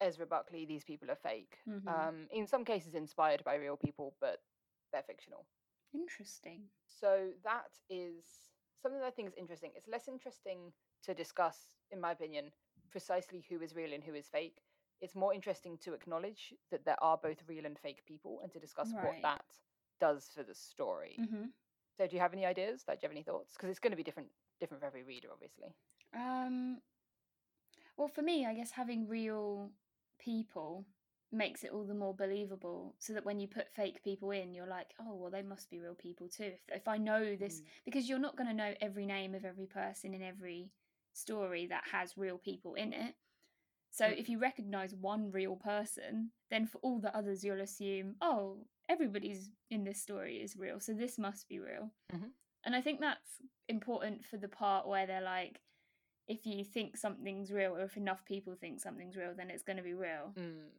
Ezra 0.00 0.26
Buckley, 0.26 0.64
these 0.64 0.84
people 0.84 1.10
are 1.10 1.16
fake. 1.16 1.58
Mhm. 1.68 1.88
Um, 1.88 2.28
in 2.30 2.46
some 2.46 2.64
cases 2.64 2.94
inspired 2.94 3.44
by 3.44 3.56
real 3.56 3.76
people, 3.76 4.16
but 4.20 4.42
they're 4.92 5.02
fictional. 5.02 5.46
Interesting. 5.92 6.70
So 6.86 7.30
that 7.44 7.78
is 7.88 8.24
something 8.74 9.00
that 9.00 9.06
I 9.06 9.10
think 9.10 9.28
is 9.28 9.34
interesting. 9.36 9.72
It's 9.74 9.88
less 9.88 10.08
interesting 10.08 10.72
to 11.02 11.14
discuss, 11.14 11.58
in 11.90 12.00
my 12.00 12.12
opinion, 12.12 12.52
precisely 12.90 13.44
who 13.48 13.60
is 13.60 13.74
real 13.74 13.92
and 13.92 14.02
who 14.02 14.14
is 14.14 14.28
fake. 14.28 14.58
It's 15.00 15.14
more 15.14 15.32
interesting 15.34 15.78
to 15.78 15.94
acknowledge 15.94 16.54
that 16.70 16.84
there 16.84 17.02
are 17.02 17.16
both 17.16 17.42
real 17.48 17.66
and 17.66 17.78
fake 17.78 18.04
people 18.06 18.40
and 18.42 18.52
to 18.52 18.60
discuss 18.60 18.92
what 19.00 19.22
that 19.22 19.44
does 20.00 20.30
for 20.34 20.42
the 20.42 20.54
story. 20.54 21.16
hmm 21.16 21.46
So 21.96 22.06
do 22.06 22.16
you 22.16 22.20
have 22.20 22.32
any 22.32 22.46
ideas? 22.46 22.84
Like, 22.86 23.00
do 23.00 23.04
you 23.04 23.08
have 23.08 23.16
any 23.16 23.22
thoughts? 23.22 23.54
Because 23.54 23.70
it's 23.70 23.78
going 23.78 23.92
to 23.92 23.96
be 23.96 24.02
different 24.02 24.28
different 24.60 24.80
for 24.82 24.86
every 24.86 25.02
reader, 25.02 25.28
obviously. 25.32 25.74
Um, 26.14 26.82
well, 27.96 28.08
for 28.08 28.22
me, 28.22 28.46
I 28.46 28.54
guess 28.54 28.72
having 28.72 29.08
real 29.08 29.70
people 30.18 30.86
makes 31.32 31.62
it 31.64 31.70
all 31.70 31.84
the 31.84 31.94
more 31.94 32.14
believable. 32.14 32.94
So 32.98 33.12
that 33.14 33.24
when 33.24 33.38
you 33.40 33.46
put 33.48 33.72
fake 33.72 34.02
people 34.02 34.30
in, 34.32 34.52
you're 34.54 34.66
like, 34.66 34.88
oh, 35.00 35.14
well, 35.14 35.30
they 35.30 35.42
must 35.42 35.70
be 35.70 35.78
real 35.78 35.94
people 35.94 36.28
too. 36.28 36.44
If 36.54 36.60
if 36.68 36.88
I 36.88 36.96
know 36.98 37.36
this, 37.36 37.60
Mm. 37.60 37.64
because 37.84 38.08
you're 38.08 38.18
not 38.18 38.36
going 38.36 38.48
to 38.48 38.54
know 38.54 38.74
every 38.80 39.06
name 39.06 39.34
of 39.34 39.44
every 39.44 39.66
person 39.66 40.14
in 40.14 40.22
every 40.22 40.70
story 41.12 41.66
that 41.66 41.84
has 41.92 42.16
real 42.16 42.38
people 42.38 42.74
in 42.74 42.92
it. 42.92 43.14
So 43.90 44.04
Mm. 44.06 44.16
if 44.18 44.28
you 44.28 44.38
recognize 44.38 44.94
one 44.94 45.30
real 45.32 45.56
person, 45.56 46.32
then 46.48 46.66
for 46.66 46.78
all 46.78 47.00
the 47.00 47.14
others, 47.16 47.42
you'll 47.44 47.60
assume, 47.60 48.16
oh, 48.20 48.66
everybody's 48.88 49.50
in 49.70 49.84
this 49.84 50.00
story 50.02 50.40
is 50.42 50.56
real, 50.56 50.78
so 50.80 50.92
this 50.94 51.18
must 51.18 51.48
be 51.48 51.58
real. 51.58 51.92
Mhm. 52.12 52.32
And 52.64 52.76
I 52.76 52.80
think 52.82 53.00
that's 53.00 53.40
important 53.68 54.24
for 54.24 54.36
the 54.36 54.48
part 54.48 54.86
where 54.86 55.06
they're 55.06 55.20
like, 55.22 55.60
if 56.28 56.46
you 56.46 56.64
think 56.64 56.96
something's 56.96 57.50
real, 57.52 57.76
or 57.76 57.82
if 57.82 57.96
enough 57.96 58.24
people 58.24 58.54
think 58.54 58.80
something's 58.80 59.16
real, 59.16 59.34
then 59.34 59.50
it's 59.50 59.62
going 59.64 59.76
to 59.78 59.82
be 59.82 59.94
real. 59.94 60.32
Mm. 60.36 60.70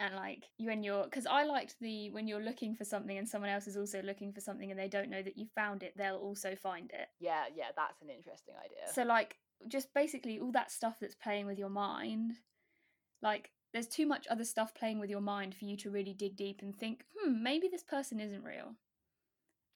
And 0.00 0.16
like 0.16 0.46
you 0.56 0.70
and 0.70 0.82
your 0.82 1.04
because 1.04 1.26
I 1.26 1.44
liked 1.44 1.76
the 1.78 2.08
when 2.10 2.26
you're 2.26 2.42
looking 2.42 2.74
for 2.74 2.84
something 2.84 3.18
and 3.18 3.28
someone 3.28 3.50
else 3.50 3.66
is 3.66 3.76
also 3.76 4.00
looking 4.02 4.32
for 4.32 4.40
something 4.40 4.70
and 4.70 4.80
they 4.80 4.88
don't 4.88 5.10
know 5.10 5.22
that 5.22 5.36
you 5.36 5.46
found 5.54 5.82
it, 5.82 5.92
they'll 5.94 6.16
also 6.16 6.56
find 6.56 6.90
it. 6.90 7.08
Yeah, 7.20 7.44
yeah, 7.54 7.66
that's 7.76 8.00
an 8.00 8.08
interesting 8.08 8.54
idea. 8.58 8.92
So 8.94 9.02
like 9.02 9.36
just 9.68 9.92
basically 9.92 10.40
all 10.40 10.52
that 10.52 10.70
stuff 10.70 10.96
that's 11.00 11.14
playing 11.14 11.46
with 11.46 11.58
your 11.58 11.68
mind, 11.68 12.32
like 13.22 13.50
there's 13.74 13.88
too 13.88 14.06
much 14.06 14.26
other 14.28 14.44
stuff 14.44 14.74
playing 14.74 15.00
with 15.00 15.10
your 15.10 15.20
mind 15.20 15.54
for 15.54 15.66
you 15.66 15.76
to 15.76 15.90
really 15.90 16.14
dig 16.14 16.34
deep 16.34 16.60
and 16.62 16.74
think, 16.74 17.04
hmm, 17.14 17.42
maybe 17.42 17.68
this 17.68 17.84
person 17.84 18.20
isn't 18.20 18.42
real. 18.42 18.76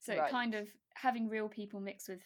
So 0.01 0.15
it 0.15 0.31
kind 0.31 0.55
of 0.55 0.69
having 0.95 1.29
real 1.29 1.49
people 1.49 1.81
mixed 1.81 2.09
with 2.09 2.21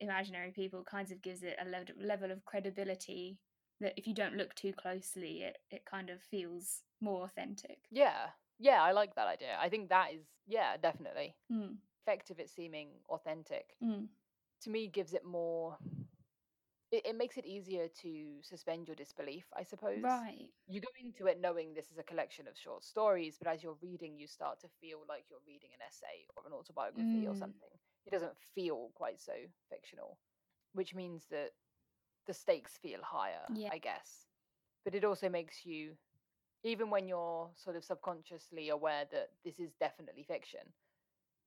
imaginary 0.00 0.50
people 0.50 0.82
kind 0.84 1.10
of 1.10 1.22
gives 1.22 1.42
it 1.42 1.56
a 1.60 1.68
level 1.68 1.94
level 2.02 2.30
of 2.30 2.44
credibility 2.44 3.38
that 3.80 3.94
if 3.96 4.06
you 4.06 4.14
don't 4.14 4.36
look 4.36 4.54
too 4.54 4.72
closely, 4.72 5.42
it 5.42 5.56
it 5.70 5.84
kind 5.84 6.10
of 6.10 6.20
feels 6.22 6.82
more 7.00 7.24
authentic. 7.24 7.90
yeah, 7.90 8.30
yeah, 8.58 8.82
I 8.82 8.92
like 8.92 9.14
that 9.14 9.26
idea. 9.28 9.56
I 9.58 9.68
think 9.68 9.88
that 9.88 10.12
is, 10.12 10.26
yeah, 10.46 10.76
definitely 10.76 11.36
Mm, 11.50 11.78
effective 12.02 12.40
at 12.40 12.50
seeming 12.50 12.90
authentic. 13.08 13.76
mm, 13.82 14.08
To 14.62 14.70
me, 14.70 14.88
gives 14.88 15.14
it 15.14 15.24
more. 15.24 15.78
It, 16.90 17.06
it 17.06 17.16
makes 17.16 17.36
it 17.36 17.46
easier 17.46 17.88
to 17.88 18.42
suspend 18.42 18.88
your 18.88 18.96
disbelief, 18.96 19.46
I 19.56 19.62
suppose. 19.62 20.24
right. 20.24 20.50
You 20.66 20.80
go 20.80 20.88
into 21.02 21.26
it 21.26 21.40
knowing 21.40 21.74
this 21.74 21.90
is 21.90 21.98
a 21.98 22.02
collection 22.04 22.46
of 22.46 22.56
short 22.56 22.84
stories, 22.84 23.38
but 23.38 23.48
as 23.48 23.62
you're 23.62 23.78
reading, 23.82 24.18
you 24.18 24.26
start 24.26 24.60
to 24.60 24.68
feel 24.80 25.04
like 25.08 25.24
you're 25.30 25.40
reading 25.46 25.70
an 25.74 25.80
essay 25.86 26.26
or 26.36 26.46
an 26.46 26.52
autobiography 26.52 27.26
or 27.26 27.34
Mm. 27.34 27.34
something. 27.34 27.70
It 28.06 28.10
doesn't 28.10 28.36
feel 28.54 28.90
quite 28.94 29.20
so 29.20 29.34
fictional, 29.68 30.18
which 30.72 30.94
means 30.94 31.26
that 31.30 31.52
the 32.26 32.34
stakes 32.34 32.78
feel 32.78 33.02
higher, 33.02 33.48
Yeah. 33.48 33.70
I 33.70 33.78
guess. 33.78 34.26
But 34.84 34.94
it 34.94 35.04
also 35.04 35.28
makes 35.28 35.64
you, 35.66 35.96
even 36.62 36.90
when 36.90 37.08
you're 37.08 37.50
sort 37.56 37.76
of 37.76 37.84
subconsciously 37.84 38.68
aware 38.68 39.04
that 39.10 39.30
this 39.44 39.58
is 39.58 39.72
definitely 39.80 40.22
fiction, 40.22 40.60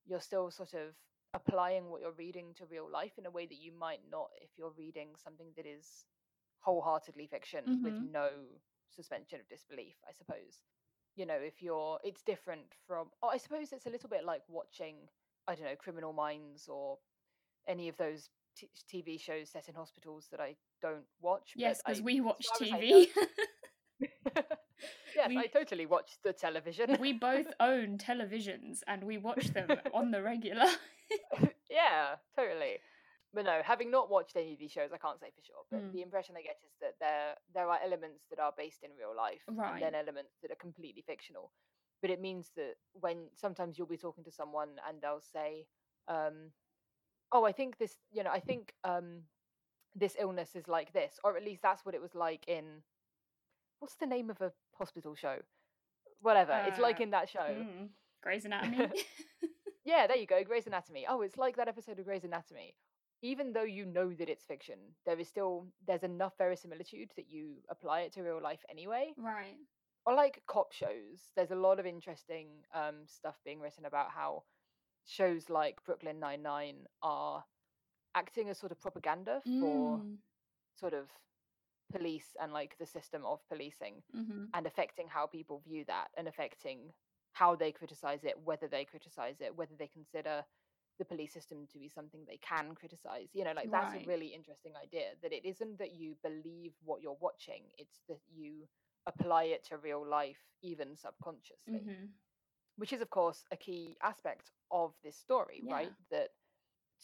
you're 0.06 0.20
still 0.20 0.50
sort 0.50 0.74
of 0.74 0.94
applying 1.34 1.90
what 1.90 2.00
you're 2.00 2.12
reading 2.12 2.54
to 2.54 2.66
real 2.66 2.88
life 2.90 3.12
in 3.18 3.26
a 3.26 3.30
way 3.30 3.46
that 3.46 3.56
you 3.58 3.72
might 3.72 4.00
not 4.10 4.28
if 4.40 4.50
you're 4.56 4.72
reading 4.76 5.08
something 5.22 5.48
that 5.56 5.66
is 5.66 6.04
wholeheartedly 6.60 7.26
fiction 7.26 7.82
with 7.82 7.94
Mhm. 7.94 8.10
no 8.12 8.30
suspension 8.90 9.40
of 9.40 9.48
disbelief, 9.48 9.96
I 10.08 10.12
suppose. 10.12 10.62
You 11.16 11.26
know, 11.26 11.34
if 11.36 11.62
you're, 11.62 12.00
it's 12.02 12.22
different 12.22 12.74
from, 12.86 13.10
oh, 13.22 13.28
I 13.28 13.36
suppose 13.36 13.72
it's 13.72 13.86
a 13.86 13.90
little 13.90 14.08
bit 14.08 14.24
like 14.24 14.42
watching, 14.48 15.08
I 15.46 15.54
don't 15.54 15.64
know, 15.64 15.76
Criminal 15.76 16.12
Minds 16.12 16.68
or 16.68 16.98
any 17.66 17.88
of 17.88 17.96
those 17.96 18.30
t- 18.56 18.70
TV 18.88 19.18
shows 19.20 19.50
set 19.50 19.68
in 19.68 19.74
hospitals 19.74 20.28
that 20.30 20.40
I 20.40 20.56
don't 20.80 21.06
watch. 21.20 21.52
Yes, 21.56 21.82
because 21.84 22.02
we 22.02 22.20
watch 22.20 22.46
far 22.46 22.66
as 22.66 22.72
I 22.72 22.80
TV. 22.80 23.10
yes, 25.16 25.28
We- 25.28 25.38
I 25.38 25.46
totally 25.46 25.86
watch 25.86 26.12
the 26.22 26.32
television. 26.32 26.96
we 27.00 27.12
both 27.12 27.46
own 27.60 27.98
televisions 27.98 28.82
and 28.86 29.04
we 29.04 29.18
watch 29.18 29.46
them 29.48 29.68
on 29.92 30.10
the 30.10 30.22
regular. 30.22 30.66
yeah, 31.70 32.16
totally. 32.36 32.78
But 33.32 33.44
no, 33.46 33.62
having 33.64 33.90
not 33.90 34.10
watched 34.10 34.36
any 34.36 34.52
of 34.52 34.58
these 34.60 34.70
shows, 34.70 34.90
I 34.92 34.98
can't 34.98 35.18
say 35.18 35.30
for 35.34 35.42
sure. 35.42 35.62
But 35.70 35.80
Mm. 35.82 35.92
the 35.92 36.02
impression 36.02 36.36
I 36.38 36.42
get 36.42 36.58
is 36.64 36.72
that 36.80 36.94
there 37.00 37.34
there 37.52 37.68
are 37.68 37.80
elements 37.82 38.24
that 38.30 38.38
are 38.38 38.52
based 38.56 38.82
in 38.84 38.90
real 38.98 39.14
life, 39.16 39.42
and 39.48 39.82
then 39.82 39.94
elements 39.94 40.36
that 40.42 40.50
are 40.52 40.56
completely 40.56 41.02
fictional. 41.02 41.50
But 42.00 42.10
it 42.10 42.20
means 42.20 42.50
that 42.56 42.74
when 42.92 43.28
sometimes 43.34 43.76
you'll 43.76 43.88
be 43.88 43.96
talking 43.96 44.24
to 44.24 44.30
someone 44.30 44.78
and 44.88 45.00
they'll 45.02 45.20
say, 45.20 45.66
um, 46.06 46.52
"Oh, 47.32 47.44
I 47.44 47.52
think 47.52 47.76
this, 47.78 47.96
you 48.12 48.22
know, 48.22 48.30
I 48.30 48.40
think 48.40 48.74
um, 48.84 49.22
this 49.96 50.14
illness 50.18 50.54
is 50.54 50.68
like 50.68 50.92
this, 50.92 51.18
or 51.24 51.36
at 51.36 51.42
least 51.44 51.62
that's 51.62 51.84
what 51.84 51.94
it 51.94 52.00
was 52.02 52.14
like 52.14 52.46
in 52.46 52.82
what's 53.84 53.96
the 53.96 54.06
name 54.06 54.30
of 54.30 54.40
a 54.40 54.50
hospital 54.78 55.14
show? 55.14 55.36
Whatever, 56.22 56.64
it's 56.66 56.78
like 56.78 57.00
Uh, 57.00 57.02
in 57.04 57.10
that 57.10 57.28
show." 57.28 57.40
Mm. 57.40 57.90
Grey's 58.22 58.44
Anatomy. 58.46 58.88
Yeah, 59.86 60.06
there 60.06 60.16
you 60.16 60.26
go, 60.26 60.42
Grey's 60.42 60.66
Anatomy. 60.66 61.04
Oh, 61.06 61.20
it's 61.20 61.36
like 61.36 61.56
that 61.56 61.68
episode 61.68 61.98
of 61.98 62.06
Grey's 62.06 62.24
Anatomy. 62.24 62.74
Even 63.20 63.52
though 63.52 63.64
you 63.64 63.84
know 63.84 64.14
that 64.14 64.30
it's 64.30 64.46
fiction, 64.46 64.78
there 65.04 65.18
is 65.20 65.28
still 65.28 65.66
there's 65.86 66.02
enough 66.04 66.32
verisimilitude 66.38 67.10
that 67.16 67.28
you 67.28 67.56
apply 67.68 68.00
it 68.00 68.12
to 68.14 68.22
real 68.22 68.40
life 68.40 68.64
anyway. 68.70 69.12
right. 69.18 69.56
Or 70.06 70.14
like 70.14 70.42
cop 70.46 70.72
shows, 70.72 71.18
there's 71.36 71.50
a 71.50 71.54
lot 71.66 71.78
of 71.78 71.84
interesting 71.84 72.48
um, 72.74 73.06
stuff 73.06 73.36
being 73.44 73.60
written 73.60 73.84
about 73.84 74.08
how 74.10 74.44
shows 75.04 75.50
like 75.50 75.84
Brooklyn 75.84 76.18
Nine 76.18 76.40
Nine 76.42 76.86
are 77.02 77.44
acting 78.14 78.48
as 78.48 78.56
sort 78.58 78.72
of 78.72 78.80
propaganda 78.80 79.42
for 79.60 79.98
Mm. 79.98 80.16
sort 80.76 80.94
of 80.94 81.10
police 81.92 82.36
and 82.40 82.52
like 82.52 82.76
the 82.78 82.86
system 82.86 83.24
of 83.24 83.40
policing 83.48 84.02
hmm 84.14 84.44
and 84.54 84.66
affecting 84.66 85.06
how 85.08 85.26
people 85.26 85.62
view 85.66 85.84
that 85.86 86.08
and 86.16 86.28
affecting 86.28 86.92
how 87.32 87.54
they 87.56 87.72
criticize 87.72 88.24
it, 88.24 88.34
whether 88.44 88.68
they 88.68 88.84
criticize 88.84 89.36
it, 89.40 89.56
whether 89.56 89.74
they 89.78 89.88
consider 89.88 90.44
the 90.98 91.04
police 91.04 91.32
system 91.32 91.66
to 91.72 91.78
be 91.78 91.88
something 91.88 92.20
they 92.26 92.38
can 92.38 92.74
criticize. 92.74 93.28
You 93.32 93.44
know, 93.44 93.52
like 93.54 93.70
that's 93.70 93.94
Right. 93.94 94.04
a 94.04 94.06
really 94.08 94.28
interesting 94.28 94.72
idea 94.80 95.16
that 95.22 95.32
it 95.32 95.44
isn't 95.44 95.78
that 95.78 95.92
you 95.92 96.16
believe 96.22 96.72
what 96.84 97.02
you're 97.02 97.18
watching, 97.20 97.64
it's 97.78 98.00
that 98.08 98.20
you 98.32 98.68
apply 99.06 99.44
it 99.44 99.64
to 99.68 99.76
real 99.78 100.06
life, 100.06 100.38
even 100.62 100.96
subconsciously, 100.96 101.86
hmm 101.86 102.06
which 102.76 102.92
is, 102.92 103.00
of 103.00 103.10
course, 103.10 103.44
a 103.52 103.56
key 103.56 103.96
aspect 104.02 104.52
of 104.70 104.94
this 105.02 105.16
story, 105.16 105.62
Yeah. 105.64 105.72
right? 105.72 105.92
That 106.10 106.30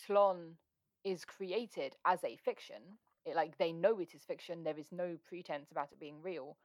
Tlon 0.07 0.57
is 1.05 1.25
created 1.25 1.97
as 2.05 2.23
a 2.25 2.37
fiction. 2.37 2.99
It, 3.25 3.37
like 3.37 3.59
they 3.59 3.73
know 3.73 3.99
it 4.01 4.15
is 4.15 4.25
fiction. 4.25 4.65
There 4.65 4.79
is 4.79 4.93
no 4.93 5.19
pretense 5.25 5.71
about 5.71 5.93
it 5.93 6.01
being 6.01 6.23
real. 6.23 6.59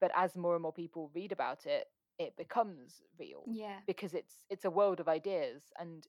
But 0.00 0.12
as 0.14 0.36
more 0.36 0.54
and 0.54 0.62
more 0.62 0.72
people 0.72 1.10
read 1.14 1.32
about 1.32 1.66
it, 1.66 1.88
it 2.18 2.36
becomes 2.36 3.02
real 3.18 3.44
Yeah. 3.46 3.80
because 3.86 4.14
it's 4.14 4.44
it's 4.50 4.64
a 4.64 4.70
world 4.70 5.00
of 5.00 5.08
ideas. 5.08 5.72
And 5.78 6.06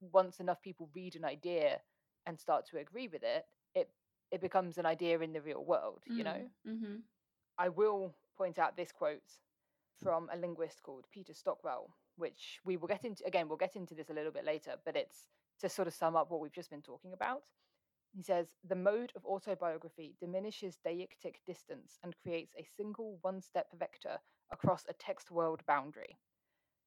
once 0.00 0.40
enough 0.40 0.62
people 0.62 0.90
read 0.94 1.16
an 1.16 1.24
idea 1.24 1.82
and 2.26 2.38
start 2.38 2.66
to 2.66 2.78
agree 2.78 3.08
with 3.08 3.22
it, 3.22 3.46
it 3.74 3.94
it 4.30 4.40
becomes 4.40 4.78
an 4.78 4.86
idea 4.86 5.18
in 5.20 5.32
the 5.32 5.42
real 5.42 5.64
world. 5.64 6.04
You 6.06 6.24
know. 6.24 6.50
hmm 6.64 6.96
I 7.58 7.68
will 7.68 8.14
point 8.36 8.58
out 8.58 8.76
this 8.76 8.92
quote 8.92 9.38
from 9.96 10.28
a 10.32 10.36
linguist 10.36 10.82
called 10.82 11.08
Peter 11.10 11.34
Stockwell, 11.34 11.96
which 12.16 12.60
we 12.64 12.76
will 12.76 12.88
get 12.88 13.04
into 13.04 13.24
again, 13.26 13.48
we'll 13.48 13.58
get 13.58 13.76
into 13.76 13.94
this 13.94 14.10
a 14.10 14.14
little 14.14 14.32
bit 14.32 14.44
later, 14.44 14.76
but 14.84 14.96
it's 14.96 15.28
to 15.60 15.68
sort 15.68 15.88
of 15.88 15.94
sum 15.94 16.16
up 16.16 16.30
what 16.30 16.40
we've 16.40 16.52
just 16.52 16.70
been 16.70 16.82
talking 16.82 17.12
about. 17.12 17.50
He 18.14 18.22
says, 18.22 18.48
the 18.68 18.74
mode 18.74 19.12
of 19.14 19.24
autobiography 19.24 20.14
diminishes 20.20 20.78
deictic 20.84 21.36
distance 21.46 21.98
and 22.02 22.16
creates 22.22 22.54
a 22.58 22.66
single 22.76 23.18
one 23.22 23.40
step 23.40 23.68
vector 23.78 24.18
across 24.52 24.84
a 24.88 24.94
text 24.94 25.30
world 25.30 25.62
boundary. 25.66 26.18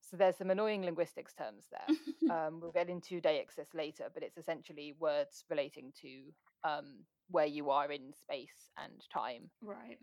So 0.02 0.18
there's 0.18 0.38
some 0.38 0.50
annoying 0.50 0.84
linguistics 0.84 1.34
terms 1.34 1.68
there. 1.72 1.96
um, 2.48 2.60
we'll 2.60 2.72
get 2.72 2.90
into 2.90 3.22
deixis 3.22 3.74
later, 3.74 4.10
but 4.14 4.24
it's 4.24 4.38
essentially 4.38 4.94
words 5.00 5.46
relating 5.50 5.94
to 6.02 6.22
um, 6.64 7.06
where 7.30 7.46
you 7.46 7.70
are 7.70 7.92
in 7.92 8.14
space 8.14 8.72
and 8.78 9.04
time. 9.14 9.50
right. 9.62 10.00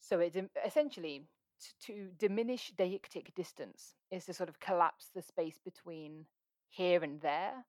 So 0.00 0.20
it 0.20 0.36
essentially 0.64 1.24
t- 1.60 1.92
to 1.92 2.10
diminish 2.18 2.72
deictic 2.78 3.34
distance 3.34 3.94
is 4.10 4.26
to 4.26 4.34
sort 4.34 4.48
of 4.48 4.60
collapse 4.60 5.10
the 5.14 5.22
space 5.22 5.58
between 5.64 6.26
here 6.68 7.02
and 7.02 7.20
there. 7.20 7.64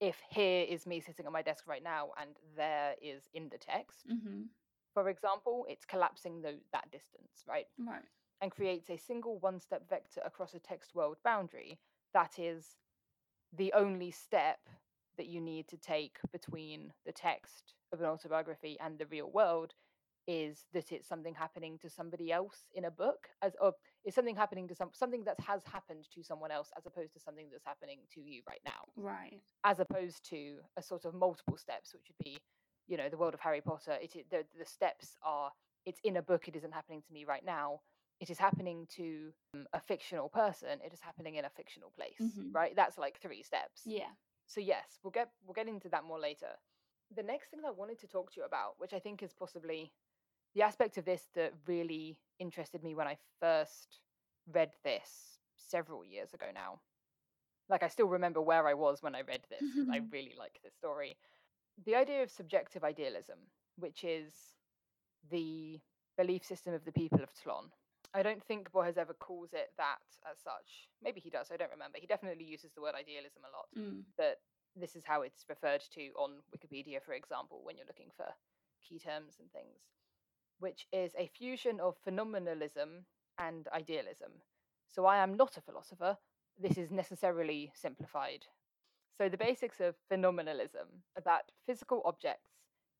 If 0.00 0.20
here 0.30 0.64
is 0.68 0.86
me 0.86 1.00
sitting 1.00 1.26
on 1.26 1.32
my 1.32 1.42
desk 1.42 1.66
right 1.66 1.82
now 1.82 2.10
and 2.20 2.36
there 2.56 2.94
is 3.00 3.28
in 3.32 3.48
the 3.48 3.58
text, 3.58 4.06
hmm 4.08 4.48
for 4.94 5.08
example, 5.08 5.66
it's 5.68 5.84
collapsing 5.84 6.42
tho- 6.42 6.60
that 6.72 6.90
distance, 6.90 7.44
right? 7.46 7.66
Right. 7.78 8.04
And 8.40 8.50
creates 8.52 8.90
a 8.90 8.96
single 8.96 9.38
one 9.38 9.60
step 9.60 9.88
vector 9.88 10.20
across 10.24 10.54
a 10.54 10.58
text 10.60 10.94
world 10.94 11.18
boundary 11.24 11.80
that 12.12 12.38
is 12.38 12.76
the 13.52 13.72
only 13.72 14.10
step 14.10 14.58
that 15.16 15.26
you 15.26 15.40
need 15.40 15.68
to 15.68 15.76
take 15.76 16.18
between 16.32 16.92
the 17.04 17.12
text 17.12 17.74
of 17.92 18.00
an 18.00 18.06
autobiography 18.06 18.78
and 18.80 18.98
the 18.98 19.06
real 19.06 19.30
world 19.30 19.74
is 20.26 20.66
that 20.72 20.92
it's 20.92 21.08
something 21.08 21.34
happening 21.34 21.78
to 21.78 21.88
somebody 21.90 22.32
else 22.32 22.68
in 22.74 22.84
a 22.84 22.90
book 22.90 23.28
as 23.42 23.54
or 23.60 23.74
is 24.04 24.14
something 24.14 24.36
happening 24.36 24.68
to 24.68 24.74
some 24.74 24.90
something 24.92 25.24
that 25.24 25.38
has 25.40 25.62
happened 25.64 26.06
to 26.14 26.22
someone 26.22 26.50
else 26.50 26.70
as 26.76 26.86
opposed 26.86 27.12
to 27.14 27.20
something 27.20 27.48
that's 27.50 27.64
happening 27.64 28.00
to 28.14 28.20
you 28.20 28.42
right 28.46 28.60
now 28.64 28.82
Right. 28.96 29.40
as 29.64 29.80
opposed 29.80 30.28
to 30.30 30.58
a 30.76 30.82
sort 30.82 31.04
of 31.04 31.14
multiple 31.14 31.56
steps 31.56 31.92
which 31.94 32.06
would 32.08 32.24
be 32.24 32.38
you 32.86 32.96
know 32.96 33.08
the 33.08 33.16
world 33.16 33.34
of 33.34 33.40
harry 33.40 33.60
potter 33.62 33.92
it 34.02 34.12
i- 34.16 34.24
the, 34.30 34.44
the 34.58 34.64
steps 34.64 35.16
are 35.22 35.50
it's 35.86 36.00
in 36.04 36.16
a 36.16 36.22
book 36.22 36.48
it 36.48 36.56
isn't 36.56 36.72
happening 36.74 37.02
to 37.02 37.12
me 37.12 37.24
right 37.24 37.44
now 37.44 37.80
it 38.20 38.30
is 38.30 38.38
happening 38.38 38.86
to 38.88 39.32
um, 39.54 39.66
a 39.72 39.80
fictional 39.80 40.28
person 40.28 40.78
it 40.84 40.92
is 40.92 41.00
happening 41.00 41.34
in 41.36 41.44
a 41.44 41.50
fictional 41.50 41.90
place 41.96 42.20
Mhm. 42.38 42.54
right 42.54 42.76
that's 42.76 42.98
like 42.98 43.18
three 43.18 43.42
steps 43.42 43.82
Yeah. 43.86 44.10
so 44.46 44.60
yes 44.60 44.98
we'll 45.02 45.10
get 45.10 45.30
we'll 45.44 45.54
get 45.54 45.68
into 45.68 45.88
that 45.88 46.04
more 46.04 46.20
later 46.20 46.52
the 47.14 47.22
next 47.22 47.48
thing 47.50 47.60
i 47.66 47.70
wanted 47.70 47.98
to 48.00 48.06
talk 48.06 48.32
to 48.32 48.40
you 48.40 48.46
about 48.46 48.74
which 48.78 48.92
i 48.92 48.98
think 48.98 49.22
is 49.22 49.32
possibly 49.32 49.92
the 50.54 50.62
aspect 50.62 50.98
of 50.98 51.04
this 51.04 51.28
that 51.34 51.52
really 51.66 52.18
interested 52.38 52.82
me 52.82 52.94
when 52.94 53.06
I 53.06 53.16
first 53.40 54.00
read 54.52 54.70
this 54.84 55.38
several 55.56 56.04
years 56.04 56.34
ago 56.34 56.46
now. 56.54 56.80
Like 57.68 57.82
I 57.82 57.88
still 57.88 58.08
remember 58.08 58.40
where 58.40 58.68
I 58.68 58.74
was 58.74 59.02
when 59.02 59.14
I 59.14 59.22
read 59.22 59.40
this. 59.50 59.62
I 59.90 60.00
really 60.12 60.34
like 60.38 60.60
this 60.62 60.74
story. 60.74 61.16
The 61.84 61.96
idea 61.96 62.22
of 62.22 62.30
subjective 62.30 62.84
idealism, 62.84 63.38
which 63.76 64.04
is 64.04 64.32
the 65.30 65.80
belief 66.16 66.44
system 66.44 66.74
of 66.74 66.84
the 66.84 66.92
people 66.92 67.22
of 67.22 67.30
Tlon. 67.34 67.70
I 68.14 68.22
don't 68.22 68.44
think 68.44 68.70
Borges 68.70 68.96
ever 68.96 69.14
calls 69.14 69.52
it 69.52 69.72
that 69.76 69.98
as 70.30 70.38
such. 70.38 70.88
Maybe 71.02 71.20
he 71.20 71.30
does, 71.30 71.50
I 71.52 71.56
don't 71.56 71.72
remember. 71.72 71.98
He 72.00 72.06
definitely 72.06 72.44
uses 72.44 72.70
the 72.72 72.82
word 72.82 72.94
idealism 72.94 73.42
a 73.42 73.50
lot. 73.50 73.66
Mm. 73.76 74.02
But 74.16 74.38
this 74.76 74.94
is 74.94 75.02
how 75.04 75.22
it's 75.22 75.44
referred 75.48 75.82
to 75.94 76.10
on 76.16 76.38
Wikipedia, 76.54 77.02
for 77.02 77.14
example, 77.14 77.60
when 77.64 77.76
you're 77.76 77.88
looking 77.88 78.10
for 78.16 78.26
key 78.86 79.00
terms 79.00 79.34
and 79.40 79.50
things, 79.50 79.82
which 80.64 80.86
is 80.94 81.12
a 81.18 81.30
fusion 81.36 81.78
of 81.78 81.94
phenomenalism 82.08 83.04
and 83.38 83.68
idealism. 83.74 84.30
So 84.88 85.04
I 85.04 85.18
am 85.18 85.36
not 85.36 85.58
a 85.58 85.60
philosopher. 85.60 86.16
This 86.58 86.78
is 86.78 86.90
necessarily 86.90 87.70
simplified. 87.74 88.46
So 89.18 89.28
the 89.28 89.36
basics 89.36 89.78
of 89.80 89.94
phenomenalism 90.10 90.88
are 91.16 91.22
that 91.26 91.52
physical 91.66 92.00
objects 92.06 92.48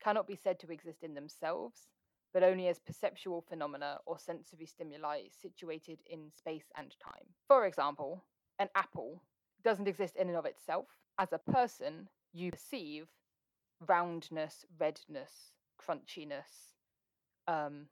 cannot 0.03 0.27
be 0.27 0.37
said 0.37 0.61
to 0.61 0.71
exist 0.71 1.03
in 1.03 1.15
themselves, 1.15 1.89
but 2.35 2.43
only 2.43 2.69
as 2.69 2.81
perceptual 2.81 3.47
phenomena 3.49 3.97
or 4.05 4.19
sensory 4.19 4.67
stimuli 4.67 5.21
situated 5.41 6.01
in 6.05 6.31
space 6.37 6.71
and 6.77 6.95
time. 7.03 7.29
For 7.49 7.65
example, 7.65 8.27
an 8.59 8.69
apple 8.75 9.23
doesn't 9.65 9.89
exist 9.89 10.17
in 10.17 10.29
and 10.29 10.37
of 10.37 10.45
itself. 10.45 10.89
As 11.19 11.33
a 11.33 11.51
person, 11.51 12.11
you 12.35 12.51
perceive 12.51 13.07
roundness, 13.89 14.67
redness, 14.79 15.53
crunchiness, 15.81 16.74
um, 17.49 17.89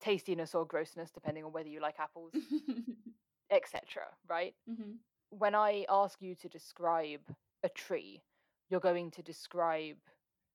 tastiness 0.00 0.54
or 0.54 0.66
grossness, 0.66 1.10
depending 1.10 1.44
on 1.44 1.52
whether 1.52 1.68
you 1.68 1.80
like 1.80 1.98
apples, 1.98 2.32
etc. 3.50 4.04
Right? 4.28 4.54
Mhm. 4.68 4.98
When 5.30 5.54
I 5.54 5.84
ask 5.88 6.20
you 6.22 6.34
to 6.36 6.48
describe 6.48 7.20
a 7.62 7.68
tree, 7.68 8.22
you're 8.68 8.80
going 8.80 9.10
to 9.12 9.22
describe 9.22 9.98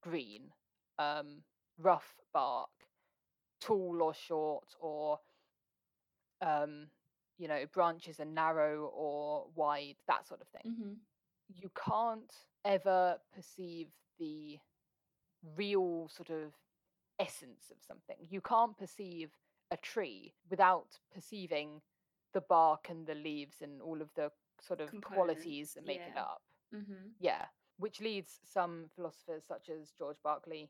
green, 0.02 0.54
um, 1.00 1.44
rough 1.78 2.16
bark, 2.34 2.70
tall 3.62 4.02
or 4.02 4.14
short, 4.14 4.76
or 4.80 5.20
um, 6.42 6.88
you 7.38 7.48
know, 7.48 7.66
branches 7.74 8.20
are 8.20 8.26
narrow 8.26 8.86
or 8.94 9.48
wide, 9.56 9.96
that 10.08 10.28
sort 10.28 10.42
of 10.42 10.48
thing. 10.50 10.74
Mhm. 10.74 11.00
You 11.48 11.70
can't 11.76 12.46
ever 12.64 13.20
perceive 13.34 13.94
the 14.18 14.60
real 15.56 16.08
sort 16.10 16.30
of 16.30 16.54
essence 17.20 17.72
of 17.72 17.78
something. 17.86 18.18
You 18.30 18.42
can't 18.42 18.78
perceive 18.78 19.32
a 19.72 19.78
tree 19.78 20.34
without 20.50 21.00
perceiving 21.14 21.82
the 22.34 22.42
bark 22.42 22.88
and 22.90 23.08
the 23.08 23.16
leaves 23.16 23.62
and 23.62 23.82
all 23.82 24.02
of 24.02 24.10
the 24.16 24.32
sort 24.62 24.82
of 24.82 24.90
qualities 25.02 25.74
that 25.74 25.86
make 25.86 26.02
it 26.02 26.14
yeah. 26.16 26.22
up. 26.22 26.42
Mhm. 26.74 27.14
Yeah, 27.20 27.46
which 27.78 28.02
leads 28.02 28.40
some 28.44 28.90
philosophers, 28.96 29.44
such 29.46 29.70
as 29.70 29.92
George 29.92 30.18
Berkeley, 30.24 30.70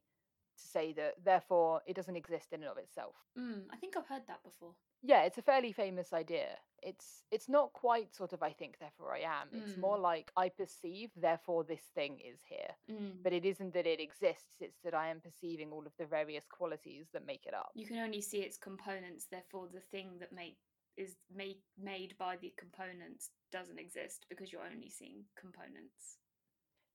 to 0.57 0.67
say 0.67 0.93
that 0.93 1.23
therefore 1.23 1.81
it 1.85 1.95
doesn't 1.95 2.15
exist 2.15 2.53
in 2.53 2.61
and 2.61 2.71
of 2.71 2.77
itself. 2.77 3.15
Mm, 3.37 3.65
I 3.71 3.77
think 3.77 3.97
I've 3.97 4.07
heard 4.07 4.27
that 4.27 4.43
before. 4.43 4.75
Yeah, 5.07 5.21
it's 5.23 5.37
a 5.37 5.43
fairly 5.43 5.71
famous 5.71 6.13
idea. 6.13 6.57
It's 6.81 7.23
it's 7.31 7.47
not 7.47 7.73
quite 7.73 8.15
sort 8.15 8.33
of 8.33 8.41
I 8.41 8.51
think 8.51 8.79
therefore 8.79 9.13
I 9.13 9.19
am. 9.19 9.47
It's 9.53 9.73
Mm. 9.73 9.81
more 9.81 9.99
like 9.99 10.31
I 10.35 10.49
perceive 10.49 11.11
therefore 11.15 11.63
this 11.63 11.85
thing 11.93 12.19
is 12.19 12.39
here. 12.49 12.71
Mm. 12.89 13.21
But 13.23 13.33
it 13.33 13.45
isn't 13.45 13.73
that 13.73 13.85
it 13.85 13.99
exists, 13.99 14.55
it's 14.61 14.79
that 14.83 14.95
I 14.95 15.09
am 15.09 15.21
perceiving 15.21 15.71
all 15.71 15.85
of 15.85 15.93
the 15.97 16.07
various 16.07 16.45
qualities 16.47 17.05
that 17.13 17.25
make 17.25 17.45
it 17.45 17.53
up. 17.53 17.71
You 17.75 17.85
can 17.85 17.97
only 17.97 18.21
see 18.21 18.39
its 18.39 18.57
components, 18.57 19.27
therefore 19.27 19.67
the 19.71 19.85
thing 19.91 20.17
that 20.19 20.31
make 20.31 20.57
is 20.97 21.17
made 21.29 21.61
made 21.77 22.17
by 22.17 22.37
the 22.37 22.53
components 22.57 23.29
doesn't 23.51 23.79
exist 23.79 24.25
because 24.29 24.51
you're 24.51 24.65
only 24.73 24.89
seeing 24.89 25.25
components. 25.35 26.17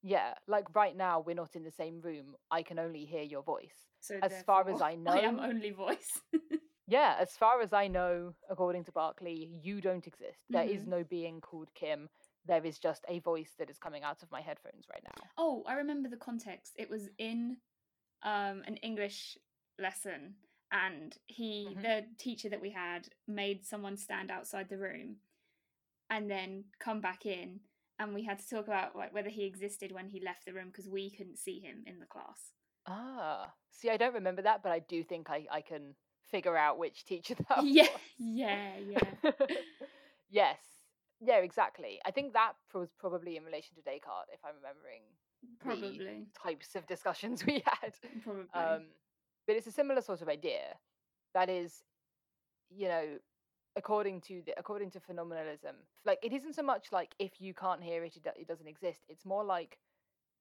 Yeah, 0.02 0.34
like 0.48 0.74
right 0.74 0.96
now 0.96 1.20
we're 1.20 1.42
not 1.44 1.54
in 1.54 1.62
the 1.62 1.70
same 1.70 2.00
room. 2.00 2.34
I 2.50 2.62
can 2.62 2.78
only 2.78 3.04
hear 3.04 3.22
your 3.22 3.42
voice. 3.42 3.86
So 4.00 4.18
As 4.22 4.42
far 4.42 4.68
as 4.68 4.80
I 4.80 4.94
know, 4.94 5.12
I 5.18 5.20
am 5.20 5.38
only 5.38 5.70
voice. 5.70 6.20
Yeah, 6.90 7.14
as 7.20 7.36
far 7.36 7.60
as 7.60 7.72
I 7.72 7.86
know, 7.86 8.34
according 8.50 8.82
to 8.84 8.92
Berkeley, 8.92 9.48
you 9.62 9.80
don't 9.80 10.04
exist. 10.08 10.40
There 10.50 10.64
is 10.64 10.82
Mhm. 10.82 10.88
no 10.88 11.04
being 11.04 11.40
called 11.40 11.72
Kim. 11.74 12.10
There 12.46 12.66
is 12.66 12.80
just 12.80 13.04
a 13.06 13.20
voice 13.20 13.54
that 13.58 13.70
is 13.70 13.78
coming 13.78 14.02
out 14.02 14.24
of 14.24 14.30
my 14.32 14.40
headphones 14.40 14.88
right 14.88 15.04
now. 15.04 15.30
oh, 15.36 15.62
I 15.66 15.74
remember 15.74 16.08
the 16.08 16.16
context. 16.16 16.74
It 16.76 16.90
was 16.90 17.08
in 17.18 17.60
um, 18.22 18.62
an 18.66 18.76
English 18.78 19.38
lesson, 19.78 20.36
and 20.72 21.16
he, 21.28 21.74
Mhm. 21.76 21.82
the 21.82 22.14
teacher 22.18 22.48
that 22.50 22.60
we 22.60 22.70
had, 22.70 23.08
made 23.26 23.64
someone 23.64 23.96
stand 23.96 24.30
outside 24.30 24.68
the 24.68 24.76
room, 24.78 25.22
and 26.10 26.28
then 26.28 26.64
come 26.80 27.00
back 27.00 27.24
in, 27.24 27.60
and 28.00 28.12
we 28.14 28.24
had 28.24 28.38
to 28.40 28.48
talk 28.48 28.66
about 28.66 28.96
like 28.96 29.14
whether 29.14 29.30
he 29.30 29.44
existed 29.44 29.92
when 29.92 30.08
he 30.08 30.20
left 30.20 30.44
the 30.44 30.52
room 30.52 30.68
because 30.70 30.88
we 30.88 31.08
couldn't 31.10 31.38
see 31.38 31.60
him 31.60 31.84
in 31.86 31.98
the 32.00 32.06
class. 32.06 32.52
Ah, 32.86 33.54
see, 33.70 33.88
I 33.90 33.96
don't 33.96 34.14
remember 34.14 34.42
that, 34.42 34.62
but 34.62 34.72
I 34.72 34.80
do 34.80 35.02
think 35.04 35.30
I, 35.30 35.46
I 35.50 35.60
can 35.62 35.94
figure 36.30 36.56
out 36.56 36.78
which 36.78 37.04
teacher 37.04 37.34
that 37.48 37.64
yeah, 37.64 37.82
was. 37.82 37.90
yeah, 38.18 38.70
yeah. 38.88 39.30
yes. 40.30 40.58
Yeah, 41.22 41.36
exactly. 41.38 42.00
I 42.06 42.10
think 42.10 42.32
that 42.32 42.52
was 42.74 42.88
probably 42.98 43.36
in 43.36 43.44
relation 43.44 43.74
to 43.76 43.82
Descartes, 43.82 44.30
if 44.32 44.40
I'm 44.44 44.54
remembering 44.56 45.02
Probably, 45.58 46.26
types 46.42 46.74
of 46.76 46.86
discussions 46.86 47.44
we 47.46 47.62
had. 47.66 47.94
probably. 48.24 48.44
Um, 48.54 48.82
but 49.46 49.56
it's 49.56 49.66
a 49.66 49.72
similar 49.72 50.00
sort 50.00 50.22
of 50.22 50.28
idea. 50.28 50.76
That 51.34 51.48
is, 51.50 51.82
you 52.70 52.88
know, 52.88 53.04
according 53.76 54.20
to 54.22 54.42
the 54.46 54.52
according 54.58 54.90
to 54.92 55.00
phenomenalism, 55.00 55.74
like 56.04 56.18
it 56.22 56.32
isn't 56.32 56.54
so 56.54 56.62
much 56.62 56.86
like 56.92 57.14
if 57.18 57.40
you 57.40 57.54
can't 57.54 57.82
hear 57.82 58.04
it, 58.04 58.16
it, 58.16 58.26
it 58.36 58.48
doesn't 58.48 58.66
exist. 58.66 59.00
It's 59.08 59.24
more 59.24 59.44
like 59.44 59.78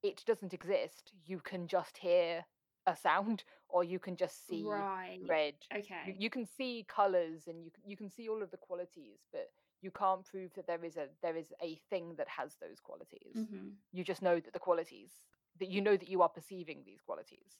it 0.04 0.23
doesn't 0.25 0.54
exist. 0.54 1.12
You 1.25 1.39
can 1.39 1.67
just 1.67 1.97
hear 1.97 2.45
a 2.87 2.95
sound, 2.95 3.43
or 3.69 3.83
you 3.83 3.99
can 3.99 4.15
just 4.15 4.47
see 4.47 4.63
right. 4.63 5.19
red. 5.27 5.55
Okay. 5.75 6.15
you 6.17 6.29
can 6.29 6.45
see 6.45 6.85
colors, 6.87 7.47
and 7.47 7.63
you 7.63 7.71
you 7.85 7.97
can 7.97 8.09
see 8.09 8.27
all 8.29 8.41
of 8.41 8.51
the 8.51 8.57
qualities, 8.57 9.19
but 9.31 9.49
you 9.81 9.91
can't 9.91 10.25
prove 10.25 10.53
that 10.55 10.67
there 10.67 10.83
is 10.83 10.97
a 10.97 11.07
there 11.21 11.37
is 11.37 11.53
a 11.61 11.79
thing 11.89 12.15
that 12.17 12.27
has 12.27 12.55
those 12.61 12.79
qualities. 12.79 13.35
hmm 13.35 13.69
You 13.91 14.03
just 14.03 14.21
know 14.21 14.39
that 14.39 14.53
the 14.53 14.59
qualities 14.59 15.11
that 15.59 15.69
you 15.69 15.81
know 15.81 15.97
that 15.97 16.09
you 16.09 16.21
are 16.21 16.29
perceiving 16.29 16.83
these 16.85 17.01
qualities. 17.01 17.57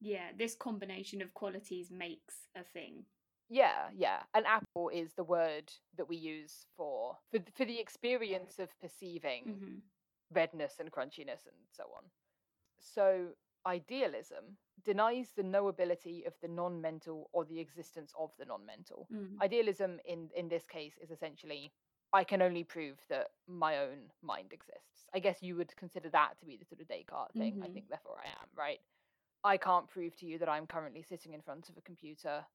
Yeah, 0.00 0.28
this 0.36 0.54
combination 0.54 1.22
of 1.22 1.32
qualities 1.34 1.90
makes 1.90 2.48
a 2.54 2.62
thing. 2.62 3.04
Yeah, 3.48 3.88
yeah. 3.96 4.20
An 4.34 4.44
apple 4.46 4.88
is 4.88 5.14
the 5.14 5.24
word 5.24 5.72
that 5.96 6.08
we 6.08 6.16
use 6.16 6.66
for 6.76 7.16
for, 7.30 7.38
for 7.56 7.64
the 7.64 7.78
experience 7.78 8.58
of 8.58 8.68
perceiving 8.80 9.44
hmm 9.44 9.78
redness 10.32 10.74
and 10.80 10.90
crunchiness 10.90 11.46
and 11.46 11.56
so 11.72 11.84
on. 11.96 12.02
So 12.80 13.28
idealism 13.66 14.56
denies 14.84 15.32
the 15.36 15.42
knowability 15.42 16.26
of 16.26 16.34
the 16.40 16.48
non-mental 16.48 17.28
or 17.32 17.44
the 17.44 17.58
existence 17.60 18.12
of 18.18 18.30
the 18.38 18.44
non-mental. 18.44 19.08
Mm. 19.12 19.40
Idealism 19.42 19.98
in 20.04 20.30
in 20.36 20.48
this 20.48 20.64
case 20.64 20.94
is 21.02 21.10
essentially 21.10 21.72
I 22.12 22.24
can 22.24 22.40
only 22.40 22.64
prove 22.64 22.98
that 23.08 23.28
my 23.48 23.78
own 23.78 24.12
mind 24.22 24.52
exists. 24.52 25.08
I 25.12 25.18
guess 25.18 25.42
you 25.42 25.56
would 25.56 25.74
consider 25.76 26.08
that 26.10 26.38
to 26.38 26.46
be 26.46 26.56
the 26.56 26.64
sort 26.64 26.80
of 26.80 26.88
Descartes 26.88 27.36
thing. 27.36 27.60
I 27.62 27.66
Mhm. 27.66 27.74
think 27.74 27.88
therefore 27.88 28.18
I 28.24 28.28
am, 28.28 28.48
right? 28.54 28.80
I 29.44 29.56
can't 29.56 29.88
prove 29.88 30.14
to 30.16 30.26
you 30.26 30.38
that 30.38 30.48
I'm 30.48 30.66
currently 30.66 31.02
sitting 31.02 31.34
in 31.34 31.42
front 31.42 31.68
of 31.68 31.76
a 31.76 31.82
computer, 31.82 32.46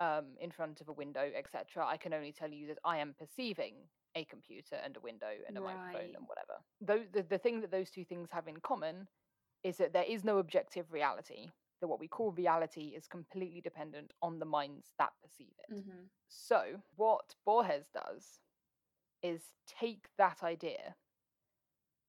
um, 0.00 0.36
in 0.38 0.50
front 0.50 0.80
of 0.80 0.88
a 0.88 0.92
window, 0.92 1.30
etc. 1.34 1.86
I 1.86 1.98
can 1.98 2.12
only 2.14 2.32
tell 2.32 2.50
you 2.50 2.66
that 2.68 2.78
I 2.84 2.98
am 2.98 3.14
perceiving 3.14 3.74
a 4.14 4.24
computer 4.24 4.76
and 4.76 4.96
a 4.96 5.00
window 5.00 5.32
and 5.46 5.56
a 5.58 5.60
microphone 5.60 6.14
and 6.16 6.26
whatever. 6.26 6.56
Though 6.80 7.04
the, 7.12 7.22
the 7.22 7.38
thing 7.38 7.60
that 7.60 7.70
those 7.70 7.90
two 7.90 8.04
things 8.04 8.30
have 8.30 8.48
in 8.48 8.60
common 8.60 9.08
is 9.62 9.76
that 9.78 9.92
there 9.92 10.04
is 10.04 10.24
no 10.24 10.38
objective 10.38 10.92
reality. 10.92 11.50
That 11.80 11.88
what 11.88 12.00
we 12.00 12.08
call 12.08 12.32
reality 12.32 12.94
is 12.96 13.06
completely 13.06 13.60
dependent 13.60 14.12
on 14.22 14.38
the 14.38 14.46
minds 14.46 14.92
that 14.98 15.12
perceive 15.22 15.52
it. 15.68 15.82
hmm 15.82 16.06
So, 16.28 16.80
what 16.96 17.34
Borges 17.44 17.88
does 17.92 18.40
is 19.22 19.42
take 19.66 20.08
that 20.18 20.42
idea 20.42 20.96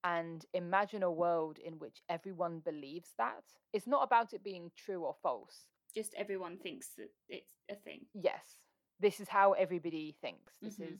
and 0.03 0.45
imagine 0.53 1.03
a 1.03 1.11
world 1.11 1.59
in 1.59 1.79
which 1.79 2.01
everyone 2.09 2.59
believes 2.59 3.09
that. 3.17 3.43
It's 3.73 3.87
not 3.87 4.03
about 4.03 4.33
it 4.33 4.43
being 4.43 4.71
true 4.77 5.03
or 5.03 5.15
false. 5.21 5.65
Just 5.93 6.13
everyone 6.15 6.57
thinks 6.57 6.89
that 6.97 7.09
it's 7.27 7.53
a 7.69 7.75
thing. 7.75 8.05
Yes, 8.13 8.61
this 8.99 9.19
is 9.19 9.27
how 9.29 9.53
everybody 9.53 10.15
thinks. 10.21 10.53
This 10.63 10.79
Mhm. 10.79 10.93
is 10.93 10.99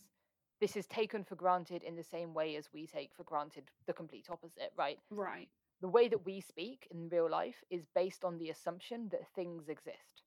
this 0.59 0.75
is 0.75 0.87
taken 0.87 1.23
for 1.23 1.35
granted 1.35 1.83
in 1.83 1.95
the 1.95 2.03
same 2.03 2.33
way 2.33 2.55
as 2.55 2.73
we 2.73 2.87
take 2.87 3.13
for 3.13 3.23
granted 3.23 3.69
the 3.85 3.93
complete 3.93 4.27
opposite, 4.29 4.71
right? 4.75 4.99
Right. 5.11 5.49
The 5.81 5.87
way 5.87 6.07
that 6.09 6.25
we 6.25 6.41
speak 6.41 6.87
in 6.91 7.09
real 7.09 7.29
life 7.29 7.63
is 7.69 7.85
based 7.95 8.23
on 8.23 8.37
the 8.37 8.49
assumption 8.49 9.09
that 9.09 9.27
things 9.35 9.69
exist. 9.69 10.23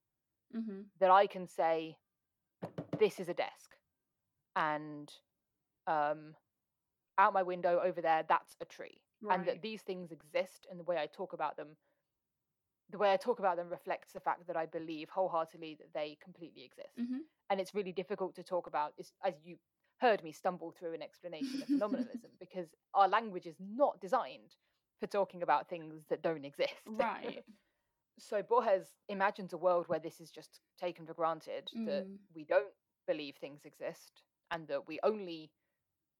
hmm 0.52 0.80
that 0.98 1.10
I 1.10 1.26
can 1.26 1.46
say, 1.46 1.98
this 2.98 3.18
is 3.20 3.28
a 3.28 3.34
desk, 3.34 3.76
and 4.56 5.12
um, 5.86 6.34
out 7.18 7.32
my 7.32 7.42
window 7.42 7.80
over 7.82 8.00
there, 8.00 8.24
that's 8.28 8.56
a 8.60 8.64
tree, 8.64 9.00
and 9.30 9.46
that 9.46 9.62
these 9.62 9.82
things 9.82 10.12
exist, 10.12 10.66
and 10.70 10.78
the 10.78 10.84
way 10.84 10.98
I 10.98 11.06
talk 11.06 11.32
about 11.32 11.56
them 11.56 11.76
the 12.90 12.98
way 12.98 13.12
I 13.12 13.16
talk 13.16 13.38
about 13.38 13.56
them 13.56 13.68
reflects 13.68 14.12
the 14.12 14.20
fact 14.20 14.46
that 14.46 14.56
I 14.56 14.66
believe 14.66 15.10
wholeheartedly 15.10 15.76
that 15.76 15.92
they 15.94 16.18
completely 16.22 16.64
exist. 16.64 16.96
hmm 16.96 17.22
And 17.48 17.60
it's 17.60 17.74
really 17.74 17.92
difficult 17.92 18.34
to 18.36 18.42
talk 18.42 18.66
about, 18.66 18.94
as 19.24 19.34
you 19.44 19.56
heard 20.00 20.22
me 20.24 20.32
stumble 20.32 20.72
through 20.72 20.94
an 20.94 21.02
explanation 21.02 21.62
of 21.62 21.68
phenomenalism, 21.70 22.30
because 22.40 22.68
our 22.94 23.08
language 23.08 23.46
is 23.46 23.56
not 23.60 24.00
designed 24.00 24.56
for 25.00 25.06
talking 25.06 25.42
about 25.42 25.68
things 25.68 26.04
that 26.10 26.22
don't 26.22 26.44
exist. 26.44 26.74
Right. 26.86 27.44
so 28.18 28.42
Borges 28.42 28.88
imagines 29.08 29.52
a 29.52 29.58
world 29.58 29.88
where 29.88 29.98
this 29.98 30.20
is 30.20 30.30
just 30.30 30.60
taken 30.78 31.06
for 31.06 31.14
granted 31.14 31.70
that 31.86 32.06
Mm. 32.06 32.18
we 32.34 32.44
don't 32.44 32.72
believe 33.06 33.36
things 33.36 33.64
exist 33.64 34.22
and 34.50 34.68
that 34.68 34.86
we 34.86 35.00
only 35.02 35.50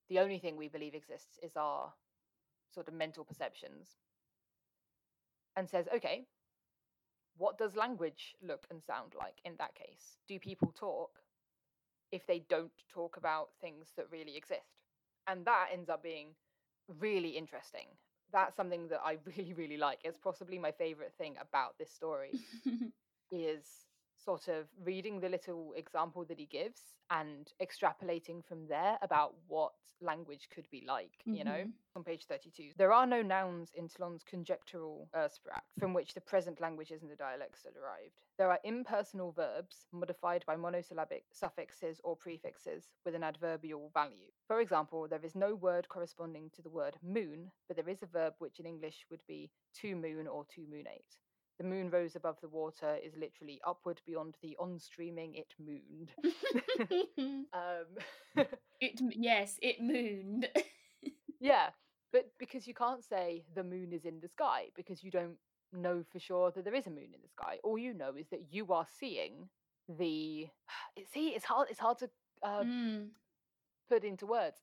the 0.09 0.19
only 0.19 0.39
thing 0.39 0.57
we 0.57 0.69
believe 0.69 0.95
exists 0.95 1.39
is 1.43 1.57
our 1.57 1.93
sort 2.75 2.89
of 2.89 2.95
mental 2.95 3.25
perceptions 3.25 3.97
and 5.57 5.69
says 5.69 5.87
okay 5.95 6.27
what 7.37 7.59
does 7.59 7.77
language 7.77 8.35
look 8.43 8.67
and 8.71 8.83
sound 8.83 9.15
like 9.19 9.41
in 9.45 9.55
that 9.59 9.75
case 9.75 10.17
do 10.29 10.39
people 10.39 10.73
talk 10.75 11.11
if 12.13 12.27
they 12.27 12.41
don't 12.49 12.73
talk 12.93 13.17
about 13.17 13.51
things 13.61 13.93
that 13.97 14.11
really 14.11 14.37
exist 14.37 14.89
and 15.27 15.45
that 15.45 15.69
ends 15.73 15.89
up 15.89 16.03
being 16.03 16.35
really 16.99 17.31
interesting 17.31 17.87
that's 18.33 18.57
something 18.57 18.89
that 18.89 19.01
i 19.05 19.19
really 19.37 19.53
really 19.55 19.77
like 19.77 19.99
it's 20.05 20.19
possibly 20.19 20.59
my 20.59 20.73
favorite 20.73 21.13
thing 21.19 21.37
about 21.41 21.79
this 21.79 21.91
story 21.93 22.33
is 23.33 23.65
sort 24.25 24.49
of 24.49 24.67
reading 24.85 25.21
the 25.21 25.29
little 25.29 25.73
example 25.77 26.25
that 26.27 26.39
he 26.39 26.47
gives 26.47 26.81
and 27.11 27.53
extrapolating 27.61 28.45
from 28.45 28.67
there 28.69 28.99
about 29.03 29.35
what 29.49 29.73
language 30.01 30.49
could 30.55 30.69
be 30.71 30.85
like, 30.87 31.23
you 31.27 31.45
know, 31.45 31.65
Mhm. 31.65 31.73
on 31.97 32.05
page 32.05 32.25
32. 32.27 32.73
There 32.77 32.93
are 32.93 33.07
no 33.07 33.21
nouns 33.23 33.73
in 33.75 33.89
Tlon's 33.89 34.23
conjectural 34.23 35.09
Ursprach 35.15 35.63
from 35.79 35.93
which 35.93 36.15
the 36.15 36.21
present 36.21 36.61
languages 36.61 37.03
and 37.03 37.11
the 37.11 37.17
dialects 37.17 37.67
are 37.67 37.73
derived. 37.73 38.23
There 38.37 38.51
are 38.51 38.61
impersonal 38.65 39.33
verbs 39.33 39.87
modified 39.93 40.47
by 40.47 40.57
monosyllabic 40.57 41.27
suffixes 41.35 42.01
or 42.05 42.17
prefixes 42.17 42.91
with 43.05 43.15
an 43.15 43.25
adverbial 43.25 43.91
value. 43.91 44.31
For 44.47 44.61
example, 44.61 45.09
there 45.09 45.25
is 45.25 45.35
no 45.35 45.55
word 45.55 45.89
corresponding 45.89 46.51
to 46.51 46.63
the 46.63 46.71
word 46.71 46.97
moon, 47.03 47.53
but 47.67 47.77
there 47.77 47.89
is 47.89 48.03
a 48.03 48.07
verb 48.07 48.35
which 48.39 48.61
in 48.61 48.67
English 48.67 49.05
would 49.11 49.27
be 49.27 49.51
to 49.75 49.97
moon 49.97 50.27
or 50.29 50.45
to 50.47 50.61
moonate. 50.67 51.19
The 51.61 51.67
moon 51.67 51.91
rose 51.91 52.17
above 52.17 52.39
the 52.41 52.49
water 52.49 52.97
is 53.05 53.15
literally 53.17 53.61
upward 53.67 54.01
beyond 54.07 54.37
the 54.43 54.57
on 54.59 54.81
streaming 54.81 55.35
it 55.37 55.55
mooned. 55.61 56.11
um, 57.53 57.87
it 58.81 59.01
yes, 59.17 59.59
it 59.63 59.83
mooned. 59.83 60.49
yeah, 61.41 61.71
but 62.13 62.31
because 62.39 62.67
you 62.67 62.75
can't 62.75 63.05
say 63.05 63.45
the 63.55 63.63
moon 63.65 63.93
is 63.93 64.07
in 64.07 64.21
the 64.21 64.29
sky 64.29 64.69
because 64.75 65.05
you 65.05 65.11
don't 65.11 65.37
know 65.73 66.03
for 66.11 66.19
sure 66.19 66.51
that 66.53 66.65
there 66.65 66.75
is 66.75 66.87
a 66.87 66.91
moon 66.91 67.13
in 67.15 67.21
the 67.23 67.29
sky. 67.29 67.59
All 67.63 67.79
you 67.79 67.93
know 67.95 68.15
is 68.19 68.29
that 68.31 68.47
you 68.51 68.73
are 68.73 68.87
seeing 68.99 69.51
the. 69.89 70.49
See, 71.13 71.29
it's 71.31 71.45
hard. 71.45 71.69
It's 71.71 71.81
hard 71.81 71.99
to 71.99 72.11
uh, 72.43 72.65
Mm, 72.65 73.11
put 73.89 74.05
into 74.05 74.27
words. 74.27 74.59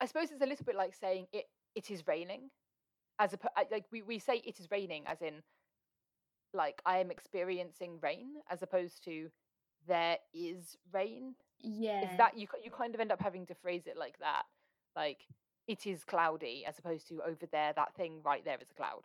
I 0.00 0.06
suppose 0.06 0.30
it's 0.30 0.42
a 0.42 0.46
little 0.46 0.64
bit 0.64 0.76
like 0.76 0.94
saying 0.94 1.26
it. 1.32 1.46
It 1.74 1.90
is 1.90 2.06
raining, 2.06 2.50
as 3.18 3.34
a 3.34 3.38
like 3.70 3.86
we 3.92 4.02
we 4.02 4.18
say 4.18 4.42
it 4.44 4.58
is 4.60 4.68
raining 4.70 5.04
as 5.06 5.22
in 5.22 5.42
like 6.54 6.80
I 6.86 6.98
am 6.98 7.10
experiencing 7.10 7.98
rain 8.02 8.36
as 8.50 8.62
opposed 8.62 9.04
to 9.04 9.28
there 9.86 10.18
is 10.34 10.76
rain. 10.92 11.34
yeah. 11.60 12.10
Is 12.10 12.16
that 12.18 12.36
you 12.38 12.46
you 12.62 12.70
kind 12.70 12.94
of 12.94 13.00
end 13.00 13.12
up 13.12 13.20
having 13.20 13.46
to 13.46 13.54
phrase 13.54 13.86
it 13.86 13.96
like 13.96 14.18
that, 14.20 14.42
like 14.96 15.20
it 15.66 15.86
is 15.86 16.02
cloudy 16.04 16.64
as 16.66 16.78
opposed 16.78 17.06
to 17.08 17.20
over 17.22 17.46
there 17.52 17.72
that 17.76 17.94
thing 17.94 18.20
right 18.24 18.44
there 18.44 18.56
is 18.60 18.70
a 18.70 18.74
cloud. 18.74 19.02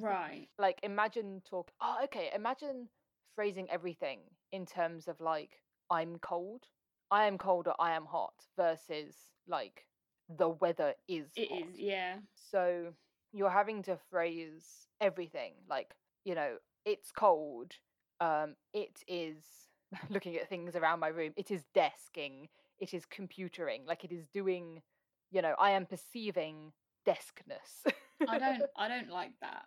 right. 0.00 0.48
like 0.58 0.78
imagine 0.82 1.42
talk. 1.48 1.70
Oh, 1.80 1.98
okay. 2.04 2.30
Imagine 2.34 2.88
phrasing 3.34 3.68
everything 3.70 4.20
in 4.52 4.64
terms 4.66 5.08
of 5.08 5.20
like 5.20 5.60
I'm 5.90 6.18
cold, 6.18 6.62
I 7.10 7.26
am 7.26 7.38
cold, 7.38 7.68
or 7.68 7.74
I 7.78 7.92
am 7.92 8.06
hot 8.06 8.32
versus 8.56 9.14
like 9.46 9.86
the 10.38 10.48
weather 10.48 10.94
is. 11.08 11.26
It 11.36 11.50
hot. 11.50 11.60
is, 11.68 11.78
yeah. 11.78 12.16
So 12.50 12.92
you're 13.32 13.50
having 13.50 13.82
to 13.84 13.98
phrase 14.10 14.88
everything 15.00 15.52
like, 15.68 15.94
you 16.24 16.34
know, 16.34 16.56
it's 16.86 17.10
cold. 17.10 17.72
Um, 18.20 18.54
it 18.72 19.02
is 19.06 19.36
looking 20.10 20.36
at 20.36 20.48
things 20.48 20.74
around 20.76 21.00
my 21.00 21.08
room. 21.08 21.32
It 21.36 21.50
is 21.50 21.64
desking. 21.74 22.48
It 22.78 22.94
is 22.94 23.04
computering. 23.04 23.86
Like 23.86 24.04
it 24.04 24.12
is 24.12 24.28
doing, 24.32 24.80
you 25.30 25.42
know, 25.42 25.54
I 25.58 25.72
am 25.72 25.84
perceiving 25.84 26.72
deskness. 27.06 27.92
I 28.26 28.38
don't 28.38 28.62
I 28.76 28.88
don't 28.88 29.10
like 29.10 29.32
that. 29.40 29.64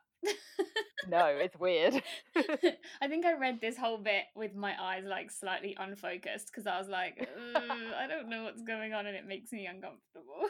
no, 1.08 1.26
it's 1.28 1.58
weird. 1.60 2.02
I 3.02 3.08
think 3.08 3.26
I 3.26 3.34
read 3.34 3.62
this 3.62 3.78
whole 3.78 3.98
bit 3.98 4.24
with 4.36 4.56
my 4.56 4.74
eyes 4.82 5.04
like 5.06 5.32
slightly 5.32 5.76
unfocused 5.80 6.48
because 6.48 6.66
I 6.66 6.80
was 6.80 6.88
like, 6.88 7.28
I 7.56 8.08
don't 8.08 8.30
know 8.30 8.44
what's 8.44 8.62
going 8.62 8.94
on 8.94 9.06
and 9.06 9.16
it 9.16 9.28
makes 9.28 9.52
me 9.52 9.68
uncomfortable. 9.68 10.50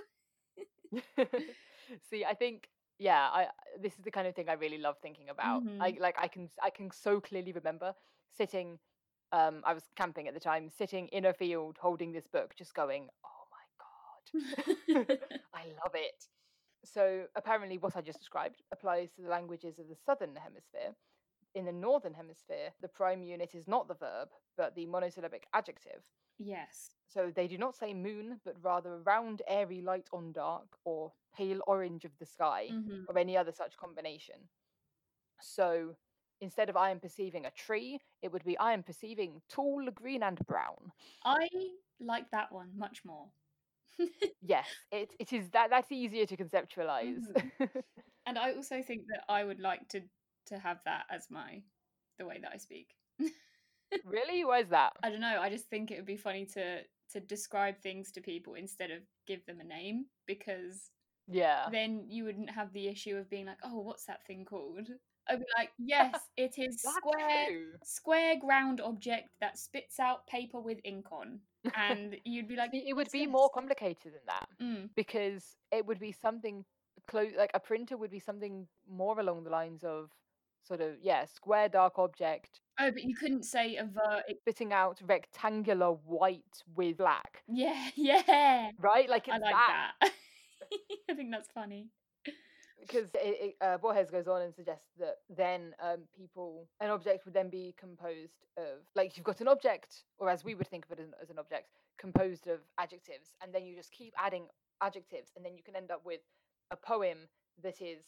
See, 2.10 2.26
I 2.26 2.34
think 2.34 2.70
yeah, 3.00 3.30
I 3.32 3.50
this 3.80 3.98
is 3.98 4.04
the 4.06 4.12
kind 4.12 4.28
of 4.28 4.36
thing 4.36 4.50
I 4.50 4.54
really 4.54 4.78
love 4.80 4.98
thinking 5.02 5.30
about. 5.30 5.64
I 5.80 5.92
Mhm. 5.92 6.00
like 6.00 6.18
I 6.20 6.28
can 6.28 6.52
I 6.62 6.70
can 6.72 6.92
so 6.92 7.22
clearly 7.22 7.54
remember 7.54 7.96
sitting 8.30 8.80
um 9.32 9.64
I 9.66 9.74
was 9.74 9.90
camping 9.96 10.28
at 10.28 10.34
the 10.36 10.40
time, 10.42 10.70
sitting 10.70 11.08
in 11.10 11.26
a 11.26 11.34
field 11.34 11.78
holding 11.80 12.12
this 12.14 12.28
book 12.28 12.56
just 12.56 12.74
going, 12.76 13.10
"Oh 13.26 13.46
my 13.52 13.66
god. 13.80 15.10
I 15.54 15.66
love 15.68 15.96
it." 15.96 16.30
So, 16.86 17.28
apparently 17.36 17.78
what 17.80 17.96
I 17.98 18.02
just 18.02 18.20
described 18.20 18.64
applies 18.72 19.14
to 19.16 19.22
the 19.24 19.30
languages 19.30 19.80
of 19.80 19.90
the 19.90 19.96
southern 19.96 20.36
hemisphere. 20.38 20.96
In 21.60 21.66
the 21.68 21.74
northern 21.74 22.16
hemisphere, 22.16 22.74
the 22.82 22.90
prime 22.90 23.24
unit 23.24 23.56
is 23.56 23.68
not 23.68 23.90
the 23.90 23.96
verb, 23.96 24.30
but 24.58 24.76
the 24.76 24.88
monosyllabic 24.88 25.48
adjective. 25.54 26.04
yes. 26.40 26.92
So 27.08 27.32
they 27.32 27.48
do 27.48 27.58
not 27.58 27.76
say 27.76 27.94
moon, 27.94 28.42
but 28.46 28.64
rather 28.64 29.02
round, 29.02 29.42
airy 29.48 29.82
light 29.82 30.10
on 30.14 30.32
dark, 30.34 30.78
or 30.86 31.14
pale 31.34 31.62
orange 31.68 32.06
of 32.06 32.18
the 32.18 32.26
sky, 32.26 32.76
Mhm. 32.76 33.08
or 33.08 33.18
any 33.18 33.38
other 33.38 33.52
such 33.52 33.78
combination. 33.78 34.50
So 35.42 35.98
instead 36.42 36.70
of 36.70 36.78
I 36.78 36.92
am 36.92 37.00
perceiving 37.00 37.46
a 37.46 37.52
tree, 37.52 38.02
it 38.22 38.32
would 38.32 38.44
be 38.46 38.58
I 38.58 38.74
am 38.74 38.84
perceiving 38.84 39.42
tall, 39.50 39.90
green, 39.92 40.24
and 40.24 40.40
brown. 40.48 40.94
I 41.24 41.48
like 42.00 42.32
that 42.32 42.52
one 42.52 42.78
much 42.78 43.04
more. 43.06 43.32
Yes, 44.42 44.86
it, 44.92 45.14
it 45.20 45.34
is 45.34 45.50
that 45.52 45.70
that's 45.70 45.92
easier 45.92 46.26
to 46.28 46.38
conceptualize. 46.38 47.24
and 48.26 48.38
I 48.38 48.54
also 48.54 48.82
think 48.82 49.08
that 49.10 49.24
I 49.30 49.44
would 49.44 49.60
like 49.60 49.88
to 49.90 50.02
to 50.48 50.60
have 50.60 50.82
that 50.86 51.06
as 51.10 51.30
my 51.30 51.64
the 52.18 52.26
way 52.26 52.40
that 52.40 52.52
I 52.54 52.58
speak. 52.58 52.96
really? 54.04 54.44
Why 54.46 54.60
is 54.60 54.70
that? 54.70 54.94
I 55.02 55.10
don't 55.10 55.22
know. 55.22 55.42
I 55.42 55.50
just 55.50 55.70
think 55.70 55.92
it 55.92 55.98
would 55.98 56.06
be 56.06 56.18
funny 56.18 56.46
to 56.48 56.84
to 57.10 57.20
describe 57.20 57.80
things 57.80 58.12
to 58.12 58.22
people 58.22 58.54
instead 58.54 58.92
of 58.92 59.02
give 59.26 59.46
them 59.46 59.60
a 59.60 59.64
name 59.64 60.08
because 60.28 60.92
Yeah. 61.28 61.72
then 61.72 62.10
you 62.10 62.26
wouldn't 62.26 62.52
have 62.52 62.74
the 62.74 62.88
issue 62.88 63.18
of 63.18 63.30
being 63.30 63.48
like, 63.48 63.60
"Oh, 63.64 63.82
what's 63.82 64.06
that 64.08 64.26
thing 64.28 64.46
called?" 64.46 64.90
I'd 65.28 65.40
be 65.40 65.46
like, 65.58 65.74
"Yes, 65.80 66.32
it 66.38 66.58
is 66.60 66.82
square 66.84 67.50
true. 67.50 67.80
square 67.84 68.40
ground 68.40 68.82
object 68.82 69.30
that 69.42 69.58
spits 69.60 70.00
out 70.00 70.28
paper 70.28 70.60
with 70.62 70.82
ink 70.86 71.12
on." 71.12 71.44
And 71.76 72.18
you'd 72.26 72.48
be 72.50 72.58
like, 72.58 72.74
it 72.86 72.94
would 72.96 73.12
be 73.12 73.28
this?" 73.28 73.28
more 73.28 73.50
complicated 73.50 74.14
than 74.14 74.22
that 74.28 74.50
Mm, 74.62 74.90
because 74.96 75.58
it 75.72 75.86
would 75.86 76.00
be 76.00 76.12
something 76.12 76.66
close 77.08 77.34
like 77.36 77.52
a 77.54 77.60
printer 77.60 77.98
would 77.98 78.12
be 78.12 78.20
something 78.20 78.68
more 78.88 79.20
along 79.20 79.44
the 79.44 79.50
lines 79.50 79.84
of 79.84 80.12
sort 80.68 80.82
of 80.82 80.92
yeah 81.02 81.26
square 81.26 81.70
dark 81.70 81.98
object 82.00 82.62
Oh, 82.82 82.92
but 82.92 83.04
you 83.04 83.14
couldn't 83.16 83.44
say 83.44 83.76
a 83.76 83.90
it- 84.28 84.38
spitting 84.40 84.72
out 84.72 85.02
rectangular 85.06 85.92
white 85.92 86.64
with 86.76 86.98
black 86.98 87.44
Yeah, 87.48 87.90
yeah. 87.96 88.72
right 88.80 89.10
like 89.10 89.28
it's 89.28 89.36
I 89.36 89.40
like 89.40 89.54
that, 89.56 89.92
that. 90.02 90.12
I 91.10 91.14
think 91.16 91.32
that's 91.32 91.50
funny. 91.52 91.88
because 92.80 93.10
it, 93.16 93.20
it, 93.42 93.56
uh, 93.62 93.78
Borges 93.78 94.10
goes 94.10 94.28
on 94.28 94.42
and 94.44 94.54
suggests 94.56 94.88
that 95.00 95.16
then 95.36 95.74
um, 95.84 96.00
people 96.18 96.68
an 96.80 96.90
object 96.90 97.26
would 97.26 97.34
then 97.34 97.50
be 97.50 97.76
composed 97.78 98.46
of 98.58 98.80
like 98.96 99.18
you've 99.18 99.26
got 99.26 99.42
an 99.42 99.48
object 99.48 100.04
or 100.18 100.30
as 100.30 100.44
we 100.46 100.56
would 100.56 100.68
think 100.68 100.86
of 100.86 100.92
it 100.92 101.00
as, 101.02 101.10
as 101.22 101.30
an 101.30 101.40
object 101.40 101.70
composed 101.98 102.48
of 102.48 102.60
adjectives 102.78 103.36
and 103.44 103.54
then 103.54 103.66
you 103.66 103.76
just 103.76 103.92
keep 103.92 104.14
adding 104.18 104.46
adjectives 104.82 105.32
and 105.36 105.44
then 105.44 105.54
you 105.56 105.64
can 105.64 105.76
end 105.76 105.92
up 105.92 106.02
with 106.06 106.22
a 106.72 106.78
poem 106.78 107.18
that 107.62 107.82
is 107.82 108.00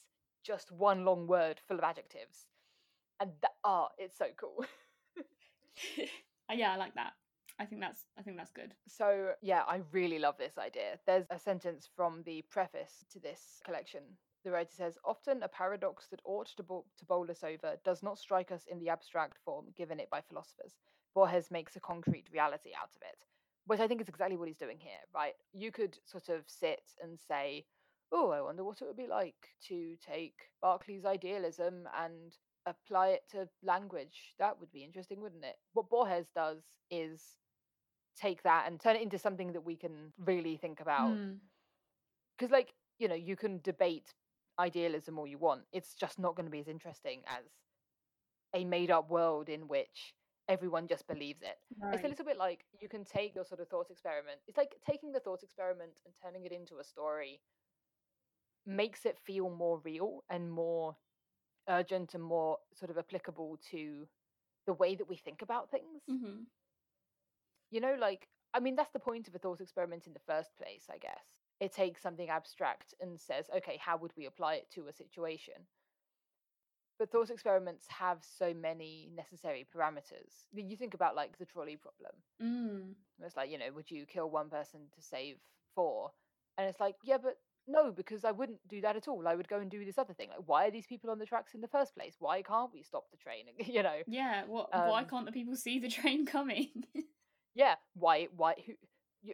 just 0.43 0.71
one 0.71 1.05
long 1.05 1.27
word 1.27 1.59
full 1.67 1.77
of 1.77 1.83
adjectives 1.83 2.47
and 3.19 3.31
that 3.41 3.51
oh 3.63 3.87
it's 3.97 4.17
so 4.17 4.27
cool 4.39 4.65
Uh, 6.49 6.55
yeah, 6.55 6.73
I 6.73 6.77
like 6.77 6.95
that. 6.95 7.13
I 7.59 7.65
think 7.65 7.81
that's 7.81 8.05
I 8.17 8.23
think 8.23 8.37
that's 8.37 8.51
good. 8.51 8.73
So, 8.87 9.31
yeah, 9.41 9.61
I 9.67 9.81
really 9.91 10.19
love 10.19 10.35
this 10.37 10.57
idea. 10.57 10.99
There's 11.05 11.25
a 11.29 11.39
sentence 11.39 11.87
from 11.95 12.23
the 12.23 12.43
preface 12.49 13.05
to 13.11 13.19
this 13.19 13.61
collection. 13.63 14.01
The 14.43 14.51
writer 14.51 14.71
says, 14.73 14.97
Often 15.05 15.43
a 15.43 15.47
paradox 15.47 16.07
that 16.09 16.21
ought 16.25 16.47
to, 16.57 16.63
bowl, 16.63 16.87
to 16.97 17.05
bowl 17.05 17.29
us 17.29 17.43
over 17.43 17.75
does 17.85 18.01
not 18.01 18.17
strike 18.17 18.51
us 18.51 18.65
in 18.67 18.79
the 18.79 18.89
abstract 18.89 19.37
form 19.45 19.67
given 19.77 19.99
it 19.99 20.09
by 20.09 20.21
philosophers. 20.21 20.73
Borges 21.13 21.51
makes 21.51 21.75
a 21.75 21.79
concrete 21.79 22.27
reality 22.33 22.71
out 22.75 22.89
of 22.95 23.01
it, 23.03 23.19
which 23.67 23.79
I 23.79 23.87
think 23.87 24.01
is 24.01 24.09
exactly 24.09 24.37
what 24.37 24.47
he's 24.47 24.57
doing 24.57 24.79
here, 24.79 25.01
right? 25.13 25.33
You 25.53 25.71
could 25.71 25.97
sort 26.05 26.29
of 26.29 26.43
sit 26.47 26.81
and 27.03 27.19
say, 27.19 27.65
Oh, 28.11 28.31
I 28.31 28.41
wonder 28.41 28.63
what 28.63 28.81
it 28.81 28.85
would 28.85 28.97
be 28.97 29.07
like 29.07 29.55
to 29.67 29.95
take 29.97 30.35
Berkeley's 30.61 31.05
idealism 31.05 31.87
and 31.95 32.35
apply 32.65 33.09
it 33.09 33.21
to 33.29 33.47
language. 33.63 34.35
That 34.37 34.59
would 34.59 34.71
be 34.71 34.83
interesting, 34.83 35.21
wouldn't 35.21 35.45
it? 35.45 35.55
What 35.73 35.89
Borges 35.89 36.27
does 36.35 36.63
is 36.89 37.37
take 38.15 38.43
that 38.43 38.67
and 38.67 38.79
turn 38.79 38.97
it 38.97 39.01
into 39.01 39.17
something 39.17 39.53
that 39.53 39.61
we 39.61 39.77
can 39.77 40.13
really 40.17 40.57
think 40.57 40.81
about. 40.81 41.11
Mm. 41.11 41.39
Because, 42.37 42.51
like, 42.51 42.73
you 42.99 43.07
know, 43.07 43.15
you 43.15 43.35
can 43.35 43.61
debate 43.61 44.13
idealism 44.59 45.17
all 45.17 45.27
you 45.27 45.37
want. 45.37 45.63
It's 45.71 45.95
just 45.95 46.19
not 46.19 46.35
going 46.35 46.45
to 46.45 46.51
be 46.51 46.59
as 46.59 46.67
interesting 46.67 47.23
as 47.27 47.45
a 48.53 48.65
made 48.65 48.91
up 48.91 49.09
world 49.09 49.47
in 49.47 49.67
which 49.67 50.13
everyone 50.49 50.87
just 50.87 51.07
believes 51.07 51.41
it. 51.41 51.55
It's 51.93 52.03
a 52.03 52.07
little 52.07 52.25
bit 52.25 52.37
like 52.37 52.65
you 52.81 52.89
can 52.89 53.05
take 53.05 53.33
your 53.33 53.45
sort 53.45 53.61
of 53.61 53.69
thought 53.69 53.89
experiment. 53.89 54.41
It's 54.47 54.57
like 54.57 54.75
taking 54.85 55.13
the 55.13 55.21
thought 55.21 55.43
experiment 55.43 56.01
and 56.05 56.13
turning 56.21 56.45
it 56.45 56.51
into 56.51 56.79
a 56.79 56.83
story 56.83 57.39
makes 58.65 59.05
it 59.05 59.19
feel 59.19 59.49
more 59.49 59.79
real 59.79 60.23
and 60.29 60.51
more 60.51 60.97
urgent 61.69 62.13
and 62.13 62.23
more 62.23 62.59
sort 62.73 62.91
of 62.91 62.97
applicable 62.97 63.57
to 63.57 64.07
the 64.65 64.73
way 64.73 64.95
that 64.95 65.07
we 65.07 65.17
think 65.17 65.41
about 65.41 65.71
things. 65.71 66.03
hmm 66.07 66.43
You 67.69 67.79
know, 67.79 67.95
like, 67.95 68.29
I 68.53 68.59
mean, 68.59 68.75
that's 68.75 68.91
the 68.91 68.99
point 68.99 69.27
of 69.27 69.35
a 69.35 69.39
thought 69.39 69.61
experiment 69.61 70.05
in 70.07 70.13
the 70.13 70.19
first 70.19 70.55
place, 70.57 70.89
I 70.89 70.97
guess. 70.97 71.39
It 71.59 71.71
takes 71.71 72.01
something 72.01 72.29
abstract 72.29 72.93
and 72.99 73.19
says, 73.19 73.49
okay, 73.49 73.77
how 73.77 73.97
would 73.97 74.15
we 74.15 74.25
apply 74.25 74.55
it 74.55 74.69
to 74.71 74.87
a 74.87 74.93
situation? 74.93 75.67
But 76.97 77.09
thought 77.11 77.29
experiments 77.29 77.87
have 77.87 78.23
so 78.23 78.53
many 78.53 79.07
necessary 79.07 79.65
parameters. 79.65 80.47
You 80.53 80.77
think 80.77 80.93
about, 80.93 81.15
like, 81.15 81.37
the 81.37 81.45
trolley 81.45 81.75
problem. 81.75 82.23
Mm. 82.39 82.95
It's 83.19 83.37
like, 83.37 83.49
you 83.49 83.57
know, 83.57 83.71
would 83.71 83.91
you 83.91 84.05
kill 84.05 84.29
one 84.29 84.49
person 84.49 84.89
to 84.91 85.01
save 85.01 85.41
four? 85.75 86.13
And 86.57 86.67
it's 86.67 86.79
like, 86.79 86.97
yeah, 87.03 87.17
but 87.17 87.37
no, 87.67 87.91
because 87.91 88.25
I 88.25 88.31
wouldn't 88.31 88.59
do 88.67 88.81
that 88.81 88.95
at 88.95 89.07
all. 89.07 89.27
I 89.27 89.35
would 89.35 89.47
go 89.47 89.59
and 89.59 89.69
do 89.69 89.85
this 89.85 89.97
other 89.97 90.13
thing. 90.13 90.29
Like, 90.29 90.47
why 90.47 90.67
are 90.67 90.71
these 90.71 90.87
people 90.87 91.09
on 91.09 91.19
the 91.19 91.25
tracks 91.25 91.53
in 91.53 91.61
the 91.61 91.67
first 91.67 91.95
place? 91.95 92.15
Why 92.19 92.41
can't 92.41 92.71
we 92.73 92.83
stop 92.83 93.05
the 93.11 93.17
train? 93.17 93.45
you 93.65 93.83
know, 93.83 94.01
Yeah. 94.07 94.43
What? 94.47 94.69
why 94.71 95.01
Um, 95.01 95.07
can't 95.09 95.25
the 95.25 95.31
people 95.31 95.55
see 95.55 95.79
the 95.79 95.89
train 95.99 96.25
coming? 96.25 96.69
yeah, 97.55 97.75
why, 97.93 98.27
why, 98.35 98.55
who, 98.65 98.73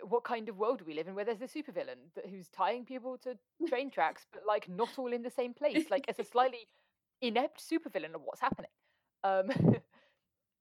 what 0.08 0.24
kind 0.24 0.50
of 0.50 0.58
world 0.58 0.80
do 0.80 0.86
we 0.86 0.94
live 0.94 1.08
in 1.08 1.16
where 1.16 1.26
there's 1.26 1.42
a 1.42 1.48
supervillain 1.48 2.12
that, 2.16 2.28
who's 2.28 2.50
tying 2.50 2.86
people 2.86 3.18
to 3.20 3.38
train 3.68 3.90
tracks, 3.90 4.26
but 4.34 4.42
like 4.48 4.68
not 4.68 4.90
all 4.98 5.14
in 5.14 5.24
the 5.24 5.32
same 5.32 5.54
place? 5.54 5.86
Like, 5.90 6.06
it's 6.08 6.20
a 6.20 6.24
slightly 6.26 6.68
inept 7.22 7.62
supervillain 7.62 8.14
of 8.14 8.22
what's 8.24 8.42
happening. 8.42 8.72
Um, 9.24 9.50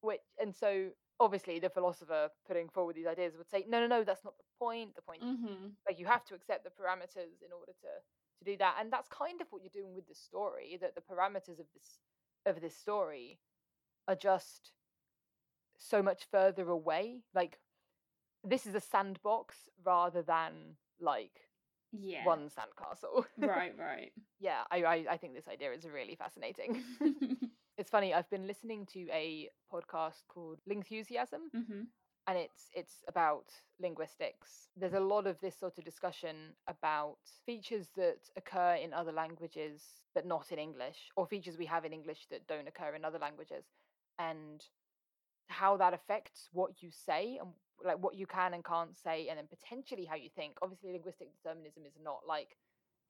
which, 0.00 0.20
and 0.40 0.54
so 0.54 0.90
obviously 1.20 1.58
the 1.58 1.70
philosopher 1.70 2.30
putting 2.46 2.68
forward 2.68 2.96
these 2.96 3.06
ideas 3.06 3.36
would 3.36 3.50
say, 3.50 3.64
no, 3.68 3.80
no, 3.80 3.86
no, 3.86 4.04
that's 4.04 4.24
not 4.24 4.36
the 4.38 4.44
point. 4.58 4.94
The 4.96 5.02
point 5.02 5.20
hmm 5.20 5.76
like 5.88 5.98
you 5.98 6.06
have 6.06 6.24
to 6.26 6.34
accept 6.34 6.64
the 6.64 6.70
parameters 6.70 7.42
in 7.42 7.52
order 7.52 7.72
to 7.72 7.88
to 8.38 8.44
do 8.44 8.56
that 8.58 8.76
and 8.80 8.92
that's 8.92 9.08
kind 9.08 9.40
of 9.40 9.50
what 9.50 9.62
you're 9.62 9.70
doing 9.70 9.94
with 9.94 10.06
the 10.08 10.14
story 10.14 10.76
that 10.78 10.94
the 10.94 11.00
parameters 11.00 11.58
of 11.58 11.66
this 11.72 12.00
of 12.44 12.60
this 12.60 12.76
story 12.76 13.40
are 14.08 14.16
just 14.16 14.72
so 15.78 16.02
much 16.02 16.24
further 16.24 16.68
away 16.68 17.22
like 17.34 17.60
this 18.44 18.66
is 18.66 18.74
a 18.74 18.80
sandbox 18.80 19.68
rather 19.84 20.22
than 20.22 20.76
like 21.00 21.50
Yeah. 21.92 22.24
one 22.24 22.48
sandcastle 22.50 23.26
right. 23.36 23.76
Right. 23.78 24.12
yeah 24.38 24.64
I, 24.70 24.84
I 24.84 24.94
i 25.12 25.16
think 25.16 25.34
this 25.34 25.48
idea 25.48 25.72
is 25.72 25.86
really 25.88 26.16
fascinating 26.16 26.82
it's 27.78 27.90
funny 27.90 28.14
i've 28.14 28.30
been 28.30 28.46
listening 28.46 28.86
to 28.86 29.08
a 29.12 29.48
podcast 29.72 30.22
called 30.28 30.60
lingthusiasm 30.68 31.50
hmm 31.52 31.82
and 32.28 32.38
it's 32.38 32.70
it's 32.74 33.04
about 33.08 33.46
linguistics. 33.80 34.68
There's 34.76 34.94
a 34.94 35.00
lot 35.00 35.26
of 35.26 35.40
this 35.40 35.56
sort 35.58 35.78
of 35.78 35.84
discussion 35.84 36.54
about 36.68 37.18
features 37.44 37.90
that 37.96 38.18
occur 38.36 38.74
in 38.74 38.92
other 38.92 39.12
languages 39.12 39.82
but 40.14 40.26
not 40.26 40.50
in 40.50 40.58
english 40.58 41.10
or 41.16 41.26
features 41.26 41.56
we 41.58 41.66
have 41.66 41.84
in 41.84 41.92
english 41.92 42.26
that 42.30 42.46
don't 42.48 42.68
occur 42.68 42.94
in 42.94 43.04
other 43.04 43.18
languages 43.18 43.64
and 44.18 44.64
how 45.48 45.76
that 45.76 45.94
affects 45.94 46.48
what 46.52 46.82
you 46.82 46.90
say 46.90 47.38
and 47.40 47.50
like 47.84 47.98
what 47.98 48.14
you 48.16 48.26
can 48.26 48.54
and 48.54 48.64
can't 48.64 48.96
say 48.98 49.28
and 49.28 49.38
then 49.38 49.46
potentially 49.46 50.04
how 50.06 50.16
you 50.16 50.30
think. 50.34 50.56
Obviously 50.62 50.92
linguistic 50.92 51.28
determinism 51.36 51.84
is 51.86 51.92
not 52.02 52.20
like 52.26 52.56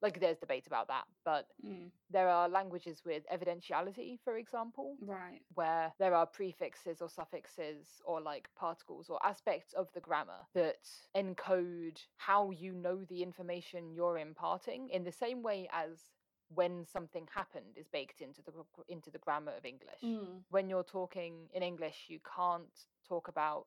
like 0.03 0.21
there's 0.21 0.39
debate 0.39 0.67
about 0.67 0.89
that 0.89 1.05
but 1.25 1.47
Mm. 1.65 1.91
there 2.11 2.29
are 2.29 2.49
languages 2.49 3.03
with 3.05 3.25
evidentiality 3.33 4.19
for 4.23 4.37
example 4.37 4.97
Right. 5.01 5.41
where 5.55 5.93
there 5.99 6.15
are 6.15 6.27
prefixes 6.27 7.01
or 7.01 7.09
suffixes 7.09 8.01
or 8.05 8.21
like 8.21 8.49
particles 8.55 9.09
or 9.11 9.19
aspects 9.25 9.73
of 9.73 9.89
the 9.93 10.01
grammar 10.01 10.47
that 10.55 10.89
encode 11.17 11.99
how 12.17 12.51
you 12.51 12.73
know 12.75 13.05
the 13.05 13.23
information 13.23 13.93
you're 13.93 14.19
imparting 14.19 14.89
in 14.91 15.05
the 15.05 15.13
same 15.13 15.43
way 15.43 15.69
as 15.73 16.13
when 16.55 16.85
something 16.87 17.27
happened 17.35 17.77
is 17.77 17.89
baked 17.89 18.21
into 18.21 18.41
the 18.43 18.53
into 18.89 19.11
the 19.11 19.19
grammar 19.19 19.53
of 19.57 19.65
English. 19.65 20.01
Mm. 20.05 20.45
When 20.51 20.69
you're 20.71 20.85
talking 20.85 21.49
in 21.53 21.63
English, 21.63 22.07
you 22.09 22.21
can't 22.37 22.87
talk 23.09 23.27
about 23.29 23.67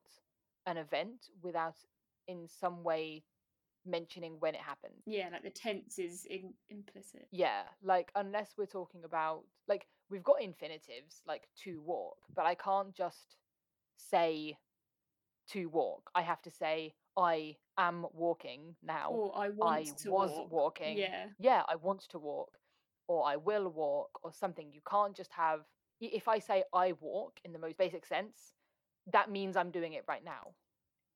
an 0.66 0.78
event 0.78 1.28
without 1.42 1.76
in 2.26 2.48
some 2.48 2.82
way 2.82 3.24
mentioning 3.86 4.36
when 4.40 4.54
it 4.54 4.60
happened. 4.60 4.94
Yeah. 5.06 5.28
Like 5.32 5.42
the 5.42 5.50
tense 5.50 5.98
is 5.98 6.26
in- 6.26 6.54
implicit. 6.68 7.26
Yeah, 7.30 7.62
like 7.82 8.10
unless 8.14 8.54
we're 8.56 8.66
talking 8.66 9.04
about 9.04 9.42
like 9.68 9.86
we've 10.10 10.24
got 10.24 10.42
infinitives 10.42 11.22
like 11.26 11.48
to 11.64 11.78
mm. 11.78 11.84
walk, 11.84 12.16
but 12.34 12.46
I 12.46 12.54
can't 12.54 12.94
just 12.94 13.36
say 13.96 14.56
to 15.50 15.66
walk. 15.66 16.10
I 16.14 16.22
have 16.22 16.42
to 16.42 16.50
say 16.50 16.94
I 17.16 17.56
am 17.78 18.06
walking 18.12 18.76
now. 18.82 19.10
Or 19.10 19.36
I 19.36 19.46
I 19.46 19.48
want 19.50 19.98
to 19.98 20.10
was 20.10 20.30
walk. 20.30 20.52
walking. 20.52 20.98
Yeah. 20.98 21.26
Yeah, 21.38 21.62
I 21.68 21.76
want 21.76 22.02
to 22.10 22.18
walk 22.18 22.58
or 23.08 23.26
I 23.26 23.36
will 23.36 23.68
walk 23.68 24.20
or 24.22 24.32
something. 24.32 24.70
You 24.72 24.80
can't 24.88 25.16
just 25.16 25.32
have 25.32 25.60
if 26.00 26.28
I 26.28 26.38
say 26.38 26.64
I 26.72 26.92
walk 27.00 27.40
in 27.44 27.52
the 27.52 27.58
most 27.58 27.76
basic 27.76 28.06
sense, 28.06 28.54
that 29.12 29.30
means 29.30 29.56
I'm 29.56 29.70
doing 29.70 29.92
it 29.94 30.04
right 30.08 30.24
now. 30.24 30.54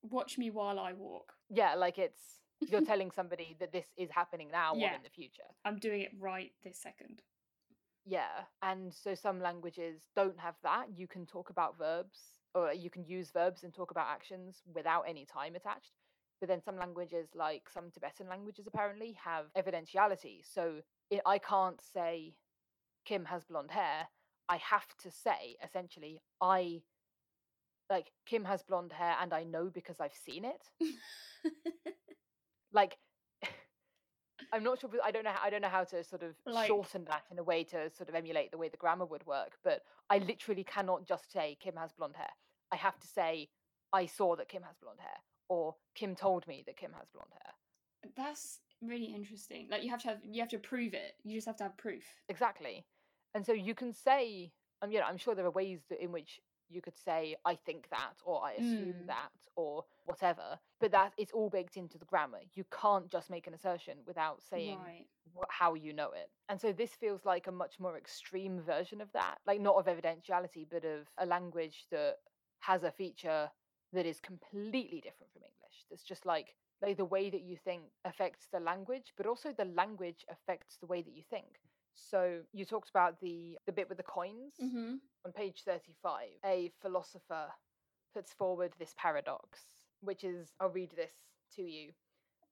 Watch 0.03 0.37
me 0.37 0.51
while 0.51 0.79
I 0.79 0.93
walk. 0.93 1.33
Yeah, 1.49 1.75
like 1.75 1.99
it's 1.99 2.21
you're 2.71 2.81
telling 2.93 3.11
somebody 3.11 3.57
that 3.61 3.73
this 3.73 3.87
is 3.97 4.11
happening 4.11 4.49
now 4.51 4.75
or 4.75 4.79
in 4.79 5.03
the 5.03 5.11
future. 5.11 5.43
I'm 5.65 5.79
doing 5.79 6.03
it 6.03 6.13
right 6.19 6.53
this 6.65 6.79
second. 6.79 7.23
Yeah, 8.07 8.45
and 8.63 8.93
so 8.93 9.15
some 9.15 9.41
languages 9.41 10.03
don't 10.15 10.39
have 10.39 10.57
that. 10.63 10.87
You 10.95 11.07
can 11.07 11.25
talk 11.25 11.51
about 11.51 11.79
verbs, 11.79 12.19
or 12.55 12.73
you 12.73 12.91
can 12.91 13.05
use 13.05 13.31
verbs 13.31 13.65
and 13.65 13.73
talk 13.73 13.91
about 13.91 14.09
actions 14.09 14.63
without 14.75 15.03
any 15.09 15.25
time 15.25 15.55
attached. 15.55 15.93
But 16.41 16.49
then 16.49 16.63
some 16.63 16.77
languages, 16.77 17.29
like 17.35 17.71
some 17.73 17.91
Tibetan 17.91 18.29
languages, 18.29 18.67
apparently 18.67 19.17
have 19.25 19.47
evidentiality. 19.57 20.43
So 20.45 20.81
i 21.13 21.21
I 21.25 21.39
can't 21.39 21.81
say 21.81 22.35
Kim 23.05 23.25
has 23.27 23.45
blonde 23.45 23.71
hair. 23.71 24.09
I 24.49 24.59
have 24.59 24.89
to 25.03 25.11
say 25.11 25.57
essentially 25.65 26.21
I 26.41 26.83
like 27.89 28.13
Kim 28.27 28.45
has 28.45 28.63
blonde 28.63 28.93
hair, 28.93 29.17
and 29.21 29.33
I 29.33 29.45
know 29.45 29.71
because 29.73 30.01
I've 30.01 30.15
seen 30.15 30.45
it. 30.45 30.69
Like. 32.75 32.99
I'm 34.53 34.63
not 34.63 34.81
sure. 34.81 34.91
I 35.03 35.11
don't 35.11 35.25
know. 35.25 35.31
How, 35.31 35.47
I 35.47 35.51
don't 35.51 35.63
know 35.63 35.69
how 35.69 35.85
to 35.85 36.05
sort 36.05 36.23
of 36.23 36.35
Like- 36.47 36.67
shorten 36.67 37.05
that 37.07 37.23
in 37.31 37.39
a 37.39 37.43
way 37.43 37.65
to 37.65 37.91
sort 37.91 38.09
of 38.09 38.15
emulate 38.15 38.51
the 38.51 38.59
way 38.59 38.69
the 38.69 38.77
grammar 38.77 39.07
would 39.07 39.25
work. 39.27 39.57
But 39.65 39.83
I 40.11 40.19
literally 40.19 40.65
cannot 40.65 41.07
just 41.07 41.33
say 41.33 41.57
Kim 41.61 41.77
has 41.77 41.93
blonde 41.93 42.17
hair. 42.17 42.31
I 42.73 42.77
have 42.77 42.99
to 43.01 43.07
say 43.07 43.49
I 43.93 44.07
saw 44.07 44.37
that 44.37 44.49
Kim 44.49 44.63
has 44.65 44.77
blonde 44.83 44.99
hair, 45.01 45.17
or 45.49 45.77
Kim 45.95 46.15
told 46.15 46.47
me 46.47 46.63
that 46.67 46.77
Kim 46.77 46.93
has 46.99 47.09
blonde 47.15 47.31
hair. 47.33 48.11
That's 48.17 48.61
really 48.83 49.15
interesting. 49.15 49.69
Like 49.71 49.83
you 49.85 49.91
have 49.91 50.03
to 50.03 50.09
have 50.09 50.19
you 50.25 50.41
have 50.43 50.51
to 50.51 50.59
prove 50.59 50.95
it. 50.95 51.15
You 51.25 51.37
just 51.37 51.47
have 51.47 51.57
to 51.57 51.65
have 51.65 51.77
proof. 51.77 52.05
Exactly. 52.29 52.85
And 53.35 53.45
so 53.47 53.53
you 53.53 53.75
can 53.75 53.93
say, 53.93 54.53
um, 54.83 54.91
you 54.93 54.99
know, 55.01 55.07
I'm 55.07 55.17
sure 55.17 55.35
there 55.35 55.47
are 55.47 55.51
ways 55.51 55.81
that 55.91 56.03
in 56.03 56.13
which 56.13 56.41
you 56.69 56.81
could 56.81 56.97
say 56.99 57.37
I 57.45 57.55
think 57.55 57.89
that, 57.91 58.15
or 58.25 58.43
I 58.45 58.53
assume 58.55 59.05
Mm. 59.05 59.07
that, 59.07 59.33
or 59.57 59.85
whatever. 60.05 60.59
But 60.81 60.93
that 60.93 61.13
it's 61.17 61.33
all 61.33 61.51
baked 61.51 61.77
into 61.77 61.99
the 61.99 62.05
grammar. 62.07 62.41
You 62.55 62.65
can't 62.71 63.09
just 63.11 63.31
make 63.31 63.47
an 63.47 63.55
assertion 63.55 63.99
without 64.07 64.43
saying 64.43 64.79
Right. 64.81 65.07
wh- 65.37 65.51
how 65.51 65.75
you 65.75 65.93
know 65.93 66.11
it. 66.13 66.31
And 66.49 66.61
so 66.61 66.73
this 66.73 66.95
feels 66.95 67.25
like 67.25 67.47
a 67.47 67.53
much 67.53 67.79
more 67.81 67.97
extreme 67.97 68.61
version 68.61 69.01
of 69.01 69.13
that, 69.13 69.39
like 69.47 69.61
not 69.61 69.77
of 69.77 69.87
evidentiality, 69.87 70.67
but 70.69 70.85
of 70.85 71.09
a 71.19 71.27
language 71.27 71.87
that 71.91 72.19
has 72.61 72.83
a 72.85 72.91
feature 72.93 73.51
that 73.93 74.07
is 74.07 74.21
completely 74.21 75.01
different 75.01 75.33
from 75.33 75.43
English. 75.43 75.87
That's 75.91 76.03
just 76.05 76.27
like 76.27 76.55
like 76.83 76.97
the 76.97 77.05
way 77.05 77.31
that 77.31 77.43
you 77.43 77.57
think 77.57 77.85
affects 78.05 78.49
the 78.53 78.61
language, 78.61 79.15
but 79.17 79.27
also 79.27 79.53
the 79.53 79.65
language 79.65 80.25
affects 80.29 80.77
the 80.79 80.87
way 80.87 81.01
that 81.03 81.15
you 81.15 81.23
think. 81.31 81.61
So 81.95 82.41
you 82.53 82.65
talked 82.65 82.91
about 82.91 83.21
the 83.21 83.59
the 83.67 83.73
bit 83.73 83.89
with 83.89 83.99
the 83.99 84.05
coins 84.05 84.55
Mm-hmm. 84.63 84.95
on 85.25 85.33
page 85.33 85.63
35. 85.65 86.29
A 86.45 86.71
philosopher 86.83 87.47
puts 88.15 88.33
forward 88.33 88.73
this 88.79 88.95
paradox, 88.99 89.61
which 90.01 90.25
is 90.25 90.53
I'll 90.61 90.69
read 90.71 90.93
this 90.97 91.13
to 91.57 91.63
you. 91.63 91.93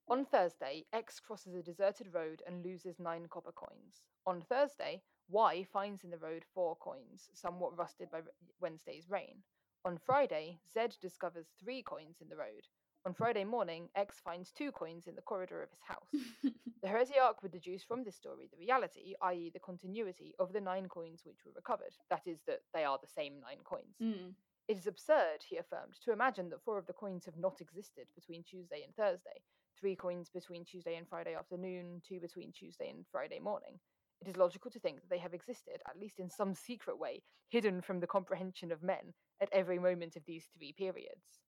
On 0.09 0.25
Thursday, 0.25 0.85
X 0.93 1.21
crosses 1.21 1.55
a 1.55 1.63
deserted 1.63 2.09
road 2.13 2.43
and 2.47 2.65
loses 2.65 2.99
nine 2.99 3.27
copper 3.31 3.53
coins. 3.53 4.03
On 4.27 4.43
Thursday, 4.43 5.03
Y 5.29 5.65
finds 5.73 6.03
in 6.05 6.11
the 6.11 6.19
road 6.19 6.45
four 6.55 6.77
coins, 6.77 7.31
somewhat 7.35 7.77
rusted 7.79 8.11
by 8.11 8.21
Wednesday's 8.61 9.09
rain. 9.09 9.43
On 9.85 9.99
Friday, 9.99 10.59
Z 10.73 10.97
discovers 11.01 11.47
three 11.63 11.83
coins 11.83 12.17
in 12.21 12.29
the 12.29 12.37
road. 12.37 12.67
On 13.05 13.13
Friday 13.13 13.43
morning, 13.43 13.89
X 13.97 14.21
finds 14.23 14.53
two 14.53 14.71
coins 14.71 15.09
in 15.09 15.17
the 15.17 15.23
corridor 15.23 15.61
of 15.61 15.71
his 15.71 15.81
house. 15.83 16.25
the 16.83 16.89
heresiarch 16.89 17.43
would 17.43 17.51
deduce 17.51 17.83
from 17.83 18.05
this 18.05 18.15
story 18.15 18.49
the 18.53 18.59
reality, 18.59 19.15
i.e., 19.23 19.51
the 19.53 19.59
continuity, 19.59 20.37
of 20.39 20.53
the 20.53 20.61
nine 20.61 20.87
coins 20.87 21.23
which 21.25 21.45
were 21.45 21.51
recovered. 21.57 21.97
That 22.11 22.23
is, 22.27 22.43
that 22.47 22.61
they 22.73 22.85
are 22.85 22.99
the 23.03 23.09
same 23.09 23.41
nine 23.41 23.59
coins. 23.65 23.97
Mm. 24.01 24.35
It 24.69 24.79
is 24.79 24.87
absurd, 24.87 25.43
he 25.49 25.57
affirmed, 25.57 25.95
to 26.05 26.13
imagine 26.13 26.49
that 26.51 26.63
four 26.63 26.79
of 26.79 26.87
the 26.87 26.93
coins 26.93 27.25
have 27.25 27.37
not 27.37 27.61
existed 27.61 28.07
between 28.15 28.45
Tuesday 28.45 28.85
and 28.85 28.95
Thursday, 28.95 29.43
three 29.81 29.97
coins 29.97 30.31
between 30.33 30.65
Tuesday 30.65 30.95
and 30.95 31.09
Friday 31.09 31.35
afternoon, 31.35 32.03
two 32.07 32.21
between 32.21 32.53
Tuesday 32.53 32.89
and 32.89 33.05
Friday 33.11 33.41
morning. 33.41 33.81
It 34.21 34.29
is 34.29 34.37
logical 34.37 34.71
to 34.71 34.79
think 34.79 35.01
that 35.01 35.11
they 35.11 35.19
have 35.19 35.35
existed, 35.35 35.83
at 35.89 35.99
least 35.99 36.21
in 36.21 36.31
some 36.31 36.55
secret 36.55 36.97
way, 36.97 37.25
hidden 37.49 37.83
from 37.83 37.99
the 37.99 38.07
comprehension 38.07 38.71
of 38.71 38.81
men 38.81 39.13
at 39.41 39.49
every 39.53 39.81
moment 39.81 40.15
of 40.15 40.25
these 40.25 40.47
three 40.57 40.73
periods. 40.73 41.42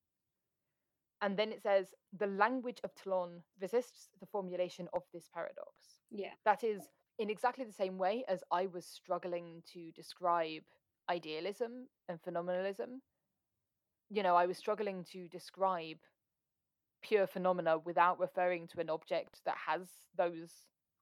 And 1.24 1.38
then 1.38 1.52
it 1.52 1.62
says, 1.62 1.94
the 2.12 2.26
language 2.26 2.80
of 2.84 2.94
Tlön 2.94 3.42
resists 3.58 4.10
the 4.20 4.26
formulation 4.26 4.88
of 4.92 5.04
this 5.10 5.26
paradox. 5.32 5.70
Yeah. 6.10 6.34
That 6.44 6.62
is, 6.62 6.82
in 7.18 7.30
exactly 7.30 7.64
the 7.64 7.72
same 7.72 7.96
way 7.96 8.24
as 8.28 8.44
I 8.52 8.66
was 8.66 8.84
struggling 8.84 9.62
to 9.72 9.90
describe 9.92 10.64
idealism 11.08 11.88
and 12.10 12.20
phenomenalism, 12.20 13.00
you 14.10 14.22
know, 14.22 14.37
I 14.37 14.44
was 14.44 14.58
struggling 14.58 15.02
to 15.12 15.26
describe 15.28 15.96
pure 17.00 17.26
phenomena 17.26 17.78
without 17.78 18.20
referring 18.20 18.68
to 18.68 18.80
an 18.80 18.90
object 18.90 19.40
that 19.46 19.56
has 19.66 19.88
those 20.14 20.52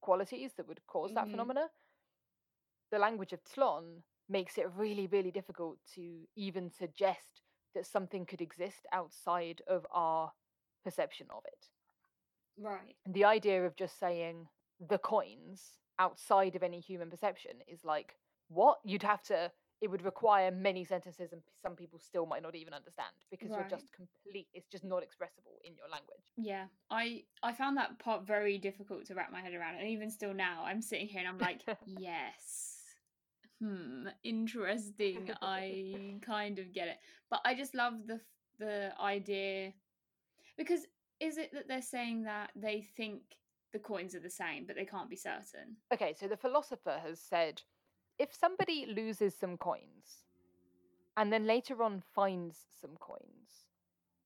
qualities 0.02 0.52
that 0.56 0.68
would 0.68 0.86
cause 0.86 1.12
that 1.14 1.26
Mhm. 1.26 1.32
phenomena. 1.32 1.68
The 2.92 3.00
language 3.00 3.32
of 3.32 3.42
Tlön 3.42 4.04
makes 4.28 4.56
it 4.56 4.70
really, 4.70 5.08
really 5.08 5.32
difficult 5.32 5.78
to 5.94 6.28
even 6.36 6.70
suggest 6.70 7.42
that 7.74 7.86
something 7.86 8.26
could 8.26 8.40
exist 8.40 8.86
outside 8.92 9.62
of 9.66 9.86
our 9.92 10.32
perception 10.84 11.26
of 11.34 11.42
it. 11.46 11.66
Right. 12.58 12.96
And 13.06 13.14
the 13.14 13.24
idea 13.24 13.64
of 13.64 13.76
just 13.76 13.98
saying 13.98 14.48
the 14.88 14.98
coins 14.98 15.62
outside 15.98 16.56
of 16.56 16.62
any 16.62 16.80
human 16.80 17.10
perception 17.10 17.52
is 17.68 17.84
like, 17.84 18.14
what? 18.48 18.78
You'd 18.84 19.02
have 19.02 19.22
to, 19.24 19.50
it 19.80 19.90
would 19.90 20.04
require 20.04 20.50
many 20.50 20.84
sentences, 20.84 21.32
and 21.32 21.42
some 21.60 21.74
people 21.74 21.98
still 21.98 22.26
might 22.26 22.42
not 22.42 22.54
even 22.54 22.74
understand 22.74 23.12
because 23.30 23.50
you're 23.50 23.66
just 23.68 23.92
complete, 23.92 24.48
it's 24.52 24.68
just 24.68 24.84
not 24.84 25.02
expressible 25.02 25.58
in 25.64 25.74
your 25.74 25.88
language. 25.90 26.32
Yeah. 26.36 26.66
I 26.90 27.22
I 27.42 27.52
found 27.52 27.76
that 27.78 27.98
part 27.98 28.26
very 28.26 28.58
difficult 28.58 29.06
to 29.06 29.14
wrap 29.14 29.32
my 29.32 29.40
head 29.40 29.54
around, 29.54 29.76
and 29.76 29.88
even 29.88 30.10
still 30.10 30.34
now, 30.34 30.64
I'm 30.66 30.82
sitting 30.82 31.08
here 31.08 31.20
and 31.20 31.28
I'm 31.28 31.38
like, 31.38 31.62
yes. 31.86 32.71
Hmm. 33.62 34.08
Interesting. 34.24 35.30
I 35.40 36.18
kind 36.20 36.58
of 36.58 36.72
get 36.72 36.88
it, 36.88 36.96
but 37.30 37.40
I 37.44 37.54
just 37.54 37.74
love 37.74 37.94
the 38.06 38.20
the 38.58 38.92
idea 39.00 39.72
because 40.56 40.86
is 41.20 41.36
it 41.38 41.52
that 41.52 41.68
they're 41.68 41.82
saying 41.82 42.24
that 42.24 42.50
they 42.54 42.82
think 42.96 43.22
the 43.72 43.78
coins 43.78 44.14
are 44.14 44.20
the 44.20 44.30
same, 44.30 44.66
but 44.66 44.76
they 44.76 44.84
can't 44.84 45.08
be 45.08 45.16
certain? 45.16 45.76
Okay, 45.92 46.14
so 46.18 46.28
the 46.28 46.36
philosopher 46.36 47.00
has 47.02 47.20
said 47.20 47.62
if 48.18 48.34
somebody 48.34 48.86
loses 48.86 49.34
some 49.34 49.56
coins 49.56 50.24
and 51.16 51.32
then 51.32 51.46
later 51.46 51.82
on 51.82 52.02
finds 52.14 52.58
some 52.80 52.96
coins 52.98 53.68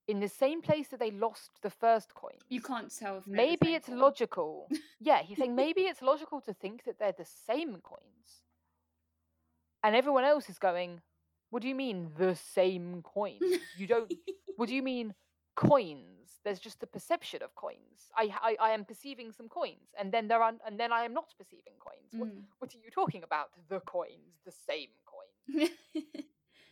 in 0.09 0.20
the 0.20 0.29
same 0.29 0.62
place 0.62 0.88
that 0.88 1.01
they 1.01 1.11
lost 1.11 1.51
the 1.62 1.70
first 1.70 2.14
coin. 2.14 2.38
You 2.49 2.61
can't 2.61 2.96
tell 2.96 3.18
if 3.18 3.25
they're 3.25 3.33
the 3.33 3.37
maybe 3.37 3.75
it's 3.75 3.88
coin. 3.88 3.99
logical. 3.99 4.68
yeah, 5.01 5.22
he's 5.22 5.38
saying 5.38 5.55
maybe 5.55 5.83
it's 5.83 6.03
logical 6.03 6.40
to 6.42 6.55
think 6.55 6.85
that 6.85 6.99
they're 6.99 7.12
the 7.16 7.25
same 7.46 7.77
coins. 7.83 8.45
And 9.87 9.94
everyone 9.94 10.25
else 10.25 10.51
is 10.51 10.59
going, 10.59 11.01
What 11.51 11.62
do 11.62 11.68
you 11.68 11.77
mean 11.77 12.11
the 12.18 12.35
same 12.35 13.03
coins? 13.03 13.42
You 13.79 13.87
don't 13.87 14.12
what 14.57 14.68
do 14.68 14.75
you 14.75 14.83
mean 14.83 15.14
coins? 15.55 16.40
There's 16.44 16.59
just 16.59 16.81
the 16.81 16.88
perception 16.88 17.40
of 17.42 17.55
coins. 17.55 18.11
I, 18.16 18.25
I 18.49 18.57
I 18.68 18.70
am 18.70 18.85
perceiving 18.85 19.31
some 19.33 19.49
coins, 19.49 19.88
and 19.99 20.11
then 20.11 20.27
there 20.29 20.42
are 20.42 20.55
and 20.66 20.81
then 20.81 20.92
I 20.92 21.05
am 21.05 21.14
not 21.14 21.29
perceiving 21.38 21.75
coins. 21.79 22.11
What 22.20 22.31
Mm. 22.31 22.42
what 22.59 22.75
are 22.75 22.83
you 22.85 22.90
talking 22.90 23.22
about? 23.22 23.49
The 23.68 23.81
coins, 23.81 24.33
the 24.44 24.57
same 24.70 24.90
coins. 25.14 25.70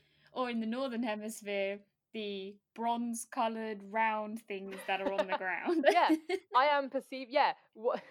or 0.33 0.50
in 0.50 0.59
the 0.61 0.66
northern 0.66 1.05
hemisphere, 1.05 1.79
the 2.12 2.57
bronze-colored 2.74 3.81
round 3.90 4.40
things 4.48 4.77
that 4.88 5.00
are 5.00 5.12
on 5.12 5.27
the 5.29 5.38
ground. 5.44 5.87
Yeah. 5.90 6.11
I 6.57 6.66
am 6.66 6.90
perceive 6.90 7.29
yeah. 7.31 7.53
What 7.74 8.03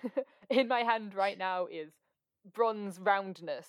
in 0.50 0.68
my 0.70 0.82
hand 0.92 1.14
right 1.16 1.38
now 1.38 1.68
is 1.68 1.92
bronze 2.54 3.00
roundness, 3.00 3.68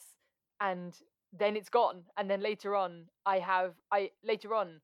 and 0.61 0.95
then 1.37 1.57
it's 1.57 1.69
gone, 1.69 2.05
and 2.17 2.31
then 2.31 2.41
later 2.41 2.75
on 2.75 3.05
I 3.27 3.39
have 3.39 3.75
I 3.93 4.11
later 4.23 4.55
on 4.55 4.81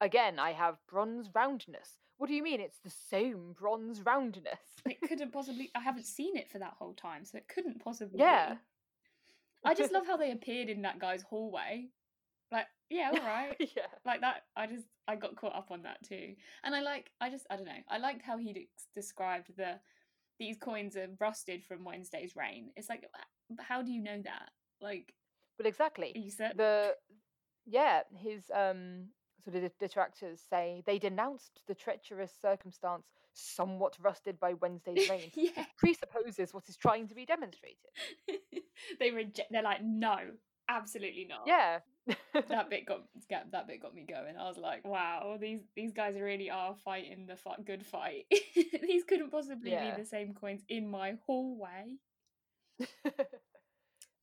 again 0.00 0.38
I 0.38 0.52
have 0.52 0.76
bronze 0.88 1.28
roundness. 1.34 1.98
What 2.18 2.28
do 2.28 2.34
you 2.34 2.42
mean? 2.42 2.60
It's 2.60 2.78
the 2.84 2.92
same 3.10 3.54
bronze 3.58 4.02
roundness. 4.02 4.60
it 4.86 5.00
couldn't 5.08 5.32
possibly. 5.32 5.70
I 5.74 5.80
haven't 5.80 6.06
seen 6.06 6.36
it 6.36 6.50
for 6.50 6.58
that 6.58 6.74
whole 6.78 6.94
time, 6.94 7.24
so 7.24 7.38
it 7.38 7.48
couldn't 7.48 7.82
possibly. 7.82 8.20
Yeah. 8.20 8.54
Be. 8.54 8.58
I 9.64 9.74
just 9.74 9.92
love 9.92 10.06
how 10.08 10.16
they 10.16 10.32
appeared 10.32 10.68
in 10.68 10.82
that 10.82 10.98
guy's 10.98 11.22
hallway. 11.22 11.88
Like, 12.50 12.66
yeah, 12.90 13.10
all 13.12 13.26
right. 13.26 13.56
yeah. 13.76 13.86
like 14.04 14.20
that 14.20 14.42
i 14.56 14.66
just 14.66 14.84
i 15.08 15.16
got 15.16 15.36
caught 15.36 15.56
up 15.56 15.70
on 15.70 15.82
that 15.82 15.96
too 16.06 16.34
and 16.64 16.74
i 16.74 16.82
like 16.82 17.10
i 17.20 17.30
just 17.30 17.46
i 17.50 17.56
don't 17.56 17.64
know 17.64 17.72
i 17.88 17.98
liked 17.98 18.22
how 18.22 18.36
he 18.36 18.68
described 18.94 19.48
the 19.56 19.80
these 20.38 20.56
coins 20.58 20.96
are 20.96 21.08
rusted 21.20 21.64
from 21.64 21.84
wednesday's 21.84 22.36
rain 22.36 22.70
it's 22.76 22.88
like 22.88 23.04
how 23.58 23.82
do 23.82 23.90
you 23.90 24.02
know 24.02 24.20
that 24.22 24.50
like 24.80 25.14
But 25.62 25.68
exactly. 25.68 26.12
you 26.14 26.30
the 26.56 26.94
yeah 27.66 28.02
his 28.16 28.50
um 28.54 29.08
sort 29.44 29.56
of 29.56 29.70
detractors 29.78 30.40
say 30.48 30.82
they 30.86 30.98
denounced 30.98 31.62
the 31.66 31.74
treacherous 31.74 32.32
circumstance 32.40 33.06
somewhat 33.34 33.96
rusted 34.00 34.38
by 34.38 34.52
wednesday's 34.54 35.08
rain 35.10 35.30
yeah. 35.34 35.64
presupposes 35.76 36.52
what 36.54 36.68
is 36.68 36.76
trying 36.76 37.08
to 37.08 37.14
be 37.14 37.24
demonstrated. 37.24 37.78
They 38.98 39.10
reject 39.10 39.50
they're 39.52 39.62
like 39.62 39.82
no 39.82 40.16
absolutely 40.68 41.26
not. 41.28 41.42
Yeah. 41.46 41.78
That 42.48 42.68
bit 42.70 42.86
got 42.86 43.02
that 43.30 43.66
bit 43.68 43.80
got 43.82 43.94
me 43.94 44.04
going. 44.08 44.36
I 44.36 44.48
was 44.48 44.58
like 44.58 44.84
wow 44.84 45.36
these 45.40 45.60
these 45.76 45.92
guys 45.92 46.16
really 46.18 46.50
are 46.50 46.74
fighting 46.84 47.26
the 47.26 47.36
fi- 47.36 47.62
good 47.64 47.84
fight. 47.86 48.26
These 48.82 49.04
couldn't 49.04 49.30
possibly 49.30 49.70
Yeah. 49.72 49.94
be 49.94 50.02
the 50.02 50.08
same 50.08 50.34
coins 50.34 50.62
in 50.68 50.88
my 50.90 51.14
hallway 51.26 51.96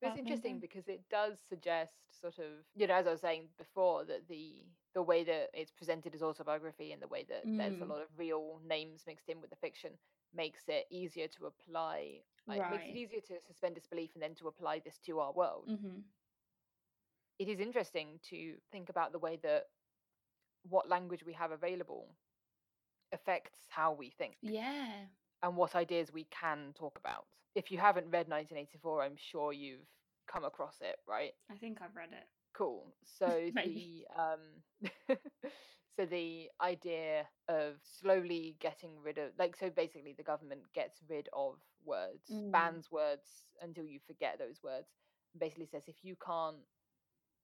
it's 0.01 0.15
interesting 0.15 0.59
because 0.59 0.87
it 0.87 1.01
does 1.09 1.39
suggest 1.39 2.19
sort 2.19 2.37
of 2.39 2.65
you 2.75 2.87
know 2.87 2.93
as 2.95 3.07
i 3.07 3.11
was 3.11 3.21
saying 3.21 3.47
before 3.57 4.03
that 4.05 4.27
the 4.27 4.65
the 4.93 5.01
way 5.01 5.23
that 5.23 5.49
it's 5.53 5.71
presented 5.71 6.13
as 6.15 6.21
autobiography 6.21 6.91
and 6.91 7.01
the 7.01 7.07
way 7.07 7.23
that 7.27 7.47
there's 7.57 7.79
a 7.81 7.85
Mm. 7.85 7.91
lot 7.91 8.01
of 8.01 8.07
real 8.17 8.59
names 8.65 9.03
mixed 9.07 9.29
in 9.29 9.41
with 9.41 9.49
the 9.49 9.55
fiction 9.57 9.91
makes 10.33 10.67
it 10.67 10.85
easier 10.89 11.27
to 11.27 11.45
apply 11.45 12.19
like, 12.47 12.67
makes 12.69 12.85
Right. 12.85 12.91
it 12.91 12.97
easier 12.97 13.21
to 13.21 13.39
suspend 13.41 13.75
disbelief 13.75 14.11
and 14.15 14.23
then 14.23 14.35
to 14.35 14.47
apply 14.47 14.79
this 14.79 14.99
to 14.99 15.19
our 15.19 15.33
world. 15.33 15.69
Hmm 15.69 16.01
it 17.39 17.47
is 17.47 17.59
interesting 17.59 18.19
to 18.23 18.55
think 18.71 18.89
about 18.89 19.11
the 19.11 19.19
way 19.19 19.37
that 19.43 19.65
what 20.63 20.89
language 20.89 21.23
we 21.23 21.33
have 21.33 21.51
available 21.51 22.15
affects 23.11 23.67
how 23.69 23.93
we 23.93 24.09
think. 24.09 24.37
Yeah 24.41 25.07
and 25.43 25.55
what 25.55 25.75
ideas 25.75 26.11
we 26.11 26.25
can 26.25 26.73
talk 26.73 26.97
about. 26.97 27.25
If 27.55 27.71
you 27.71 27.77
haven't 27.79 28.09
read 28.11 28.27
1984, 28.29 29.03
I'm 29.03 29.15
sure 29.17 29.51
you've 29.53 29.87
come 30.27 30.43
across 30.45 30.77
it, 30.81 30.97
right? 31.07 31.33
I 31.49 31.55
think 31.55 31.81
I've 31.81 31.95
read 31.95 32.11
it. 32.13 32.27
Cool. 32.53 32.93
So 33.05 33.51
the 33.63 34.05
um 34.17 34.63
so 35.95 36.05
the 36.05 36.49
idea 36.61 37.27
of 37.47 37.75
slowly 37.83 38.55
getting 38.59 38.99
rid 39.01 39.17
of 39.17 39.31
like 39.37 39.55
so 39.55 39.69
basically 39.69 40.13
the 40.13 40.23
government 40.23 40.61
gets 40.73 41.01
rid 41.09 41.27
of 41.33 41.55
words, 41.83 42.41
Mm. 42.41 42.51
bans 42.51 42.91
words 42.91 43.47
until 43.61 43.85
you 43.85 43.99
forget 44.05 44.37
those 44.39 44.61
words. 44.63 44.87
Basically 45.37 45.65
says 45.67 45.83
if 45.87 46.03
you 46.03 46.15
can't 46.25 46.57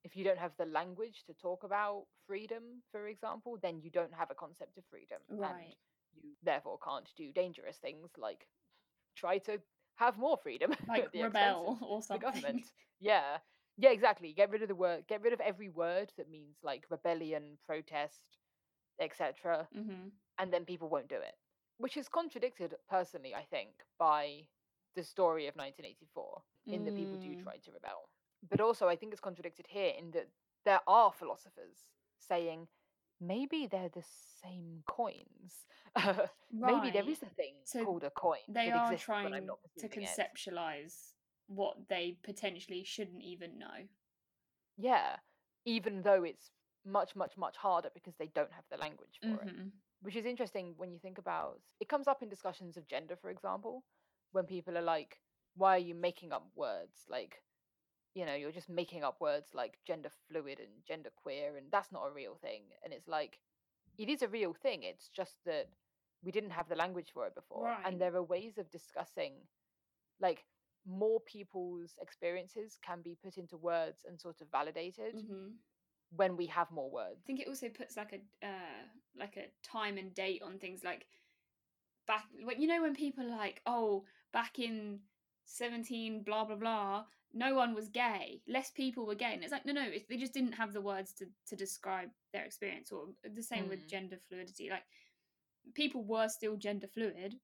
if 0.04 0.16
you 0.16 0.24
don't 0.24 0.38
have 0.38 0.52
the 0.58 0.66
language 0.66 1.24
to 1.26 1.34
talk 1.34 1.64
about 1.64 2.06
freedom, 2.26 2.82
for 2.90 3.08
example, 3.08 3.58
then 3.62 3.80
you 3.80 3.90
don't 3.90 4.14
have 4.14 4.30
a 4.30 4.34
concept 4.34 4.76
of 4.78 4.84
freedom. 4.90 5.20
And 5.42 5.56
Right. 5.58 5.76
You 6.22 6.30
therefore 6.42 6.78
can't 6.84 7.08
do 7.16 7.32
dangerous 7.32 7.76
things 7.78 8.10
like 8.18 8.46
try 9.16 9.38
to 9.38 9.58
have 9.96 10.18
more 10.18 10.36
freedom. 10.36 10.74
Like 10.88 11.12
the 11.12 11.22
rebel 11.24 11.78
or 11.82 11.98
the 11.98 12.02
something. 12.04 12.20
government. 12.30 12.66
Yeah. 13.00 13.38
Yeah, 13.78 13.90
exactly. 13.90 14.32
Get 14.32 14.50
rid 14.50 14.62
of 14.62 14.68
the 14.68 14.74
word 14.74 15.04
get 15.08 15.22
rid 15.22 15.32
of 15.32 15.40
every 15.40 15.68
word 15.68 16.12
that 16.16 16.30
means 16.30 16.56
like 16.62 16.84
rebellion, 16.90 17.58
protest, 17.66 18.22
etc. 19.00 19.68
hmm 19.74 20.08
And 20.38 20.52
then 20.52 20.64
people 20.64 20.88
won't 20.88 21.08
do 21.08 21.16
it. 21.16 21.34
Which 21.78 21.96
is 21.96 22.08
contradicted 22.08 22.74
personally, 22.88 23.34
I 23.34 23.44
think, 23.44 23.70
by 23.98 24.48
the 24.94 25.02
story 25.04 25.46
of 25.46 25.56
1984 25.56 26.42
in 26.72 26.84
that 26.84 26.94
people 26.96 27.18
do 27.18 27.30
Mm. 27.30 27.42
try 27.42 27.58
to 27.58 27.72
rebel. 27.72 28.08
But 28.48 28.60
also 28.60 28.88
I 28.88 28.96
think 28.96 29.12
it's 29.12 29.20
contradicted 29.20 29.66
here 29.68 29.92
in 29.98 30.10
that 30.12 30.28
there 30.64 30.80
are 30.86 31.12
philosophers 31.12 31.90
saying 32.18 32.68
maybe 33.20 33.66
they're 33.66 33.88
the 33.88 34.04
same 34.42 34.82
coins. 34.86 35.66
Maybe 36.52 36.90
there 36.90 37.08
is 37.08 37.22
a 37.22 37.26
thing 37.36 37.54
So 37.64 37.84
called 37.84 38.04
a 38.04 38.10
coin. 38.10 38.38
They 38.48 38.70
are 38.70 38.76
exists 38.86 39.04
trying 39.04 39.32
to 39.32 39.52
perceiving 39.62 40.02
it. 40.02 40.08
conceptualize 40.08 41.12
what 41.46 41.88
they 41.88 42.18
potentially 42.22 42.84
shouldn't 42.84 43.22
even 43.22 43.58
know. 43.58 43.88
Yeah, 44.76 45.16
even 45.64 46.02
though 46.02 46.22
it's 46.24 46.50
much, 46.84 47.14
much, 47.16 47.36
much 47.36 47.56
harder 47.56 47.90
because 47.94 48.14
they 48.16 48.28
don't 48.28 48.52
have 48.52 48.64
the 48.70 48.76
language 48.76 49.20
for 49.24 49.42
it. 49.42 49.48
hmm 49.48 49.68
which 50.02 50.16
is 50.16 50.26
interesting 50.26 50.74
when 50.76 50.92
you 50.92 50.98
think 50.98 51.18
about 51.18 51.60
it 51.80 51.88
comes 51.88 52.06
up 52.06 52.22
in 52.22 52.28
discussions 52.28 52.76
of 52.76 52.86
gender 52.86 53.16
for 53.16 53.30
example 53.30 53.82
when 54.32 54.44
people 54.44 54.76
are 54.76 54.82
like 54.82 55.20
why 55.56 55.74
are 55.76 55.86
you 55.90 55.94
making 55.94 56.32
up 56.32 56.46
words 56.54 57.06
like 57.08 57.42
you 58.16 58.26
know 58.26 58.34
you're 58.34 58.52
just 58.52 58.70
making 58.70 59.04
up 59.04 59.20
words 59.20 59.54
like 59.54 59.78
gender 59.86 60.10
fluid 60.28 60.60
and 60.60 60.70
gender 60.86 61.10
queer 61.16 61.56
and 61.58 61.66
that's 61.72 61.92
not 61.92 62.06
a 62.08 62.12
real 62.12 62.36
thing 62.36 62.62
and 62.84 62.94
it's 62.94 63.08
like 63.08 63.40
it 63.98 64.08
is 64.10 64.22
a 64.22 64.28
real 64.28 64.54
thing 64.54 64.82
it's 64.84 65.08
just 65.08 65.38
that 65.46 65.68
we 66.24 66.32
didn't 66.32 66.50
have 66.50 66.68
the 66.68 66.76
language 66.76 67.10
for 67.14 67.26
it 67.26 67.34
before 67.36 67.66
Right. 67.66 67.86
and 67.86 68.00
there 68.00 68.16
are 68.16 68.22
ways 68.22 68.58
of 68.58 68.70
discussing 68.70 69.34
like 70.20 70.44
more 70.86 71.20
people's 71.20 71.96
experiences 72.00 72.78
can 72.82 73.02
be 73.02 73.16
put 73.22 73.38
into 73.38 73.56
words 73.56 74.04
and 74.08 74.20
sort 74.20 74.40
of 74.40 74.48
validated 74.50 75.14
hmm 75.14 75.48
when 76.16 76.36
we 76.36 76.46
have 76.46 76.70
more 76.70 76.90
words 76.90 77.20
I 77.24 77.26
think 77.26 77.40
it 77.40 77.48
also 77.48 77.68
puts 77.68 77.96
like 77.96 78.12
a 78.12 78.46
uh, 78.46 78.84
like 79.18 79.36
a 79.36 79.48
time 79.66 79.98
and 79.98 80.14
date 80.14 80.42
on 80.42 80.58
things 80.58 80.84
like 80.84 81.06
back 82.06 82.24
when 82.44 82.60
you 82.60 82.68
know 82.68 82.82
when 82.82 82.94
people 82.94 83.24
are 83.24 83.36
like 83.36 83.62
oh 83.66 84.04
back 84.32 84.58
in 84.58 85.00
17 85.46 86.22
blah 86.22 86.44
blah 86.44 86.56
blah 86.56 87.04
no 87.34 87.54
one 87.54 87.74
was 87.74 87.88
gay 87.88 88.40
less 88.48 88.70
people 88.70 89.06
were 89.06 89.14
gay 89.14 89.32
and 89.34 89.42
it's 89.42 89.52
like 89.52 89.66
no 89.66 89.72
no 89.72 89.82
it, 89.82 90.06
they 90.08 90.16
just 90.16 90.32
didn't 90.34 90.52
have 90.52 90.72
the 90.72 90.80
words 90.80 91.12
to, 91.12 91.26
to 91.46 91.56
describe 91.56 92.08
their 92.32 92.44
experience 92.44 92.90
or 92.92 93.06
the 93.34 93.42
same 93.42 93.68
with 93.68 93.80
Mm. 93.86 93.88
gender 93.88 94.16
fluidity 94.28 94.70
like 94.70 94.84
people 95.74 96.04
were 96.04 96.28
still 96.28 96.56
gender 96.56 96.86
fluid 96.86 97.34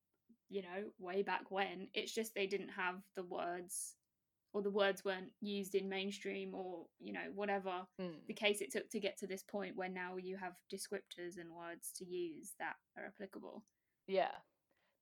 you 0.48 0.62
know 0.62 0.90
way 0.98 1.22
back 1.22 1.50
when 1.50 1.88
it's 1.94 2.12
just 2.14 2.34
they 2.34 2.46
didn't 2.46 2.68
have 2.70 2.96
the 3.16 3.24
words 3.24 3.96
or 4.54 4.60
the 4.62 4.70
words 4.70 5.02
weren't 5.04 5.32
used 5.40 5.74
in 5.74 5.88
mainstream 5.88 6.54
or 6.54 6.86
you 7.00 7.12
know 7.12 7.26
whatever 7.34 7.86
Mm. 8.00 8.26
the 8.28 8.34
case 8.34 8.60
it 8.60 8.70
took 8.72 8.88
to 8.90 9.00
get 9.00 9.18
to 9.18 9.26
this 9.26 9.42
point 9.42 9.76
where 9.76 9.88
now 9.88 10.16
you 10.16 10.36
have 10.36 10.52
descriptors 10.72 11.38
and 11.40 11.50
words 11.50 11.90
to 11.96 12.04
use 12.04 12.52
that 12.58 12.76
are 12.96 13.06
applicable. 13.06 13.64
yeah 14.06 14.32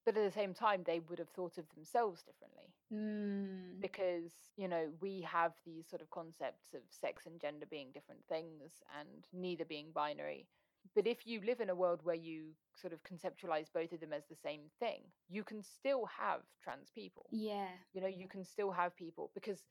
but 0.04 0.16
at 0.16 0.24
the 0.24 0.30
same 0.30 0.54
time 0.54 0.82
they 0.84 1.00
would 1.00 1.18
have 1.18 1.28
thought 1.30 1.58
of 1.58 1.64
themselves 1.74 2.22
differently 2.22 2.66
Mm. 2.92 3.80
because 3.80 4.32
you 4.56 4.66
know 4.66 4.88
we 5.00 5.20
have 5.20 5.52
these 5.64 5.86
sort 5.88 6.02
of 6.02 6.10
concepts 6.10 6.74
of 6.74 6.80
sex 6.90 7.24
and 7.26 7.40
gender 7.40 7.64
being 7.70 7.92
different 7.92 8.22
things 8.28 8.82
and 8.98 9.28
neither 9.32 9.64
being 9.64 9.92
binary 9.94 10.48
but 10.96 11.06
if 11.06 11.24
you 11.24 11.40
live 11.46 11.60
in 11.60 11.70
a 11.70 11.74
world 11.74 12.00
where 12.02 12.16
you 12.16 12.46
sort 12.74 12.92
of 12.92 12.98
conceptualize 13.04 13.68
both 13.72 13.92
of 13.92 14.00
them 14.00 14.12
as 14.12 14.24
the 14.28 14.34
same 14.34 14.62
thing 14.80 15.02
you 15.28 15.44
can 15.44 15.62
still 15.62 16.04
have 16.06 16.40
trans 16.64 16.90
people 16.92 17.26
Yeah. 17.30 17.68
you 17.92 18.00
know 18.00 18.08
you 18.08 18.26
can 18.26 18.44
still 18.44 18.72
have 18.72 18.96
people 18.96 19.30
because 19.34 19.62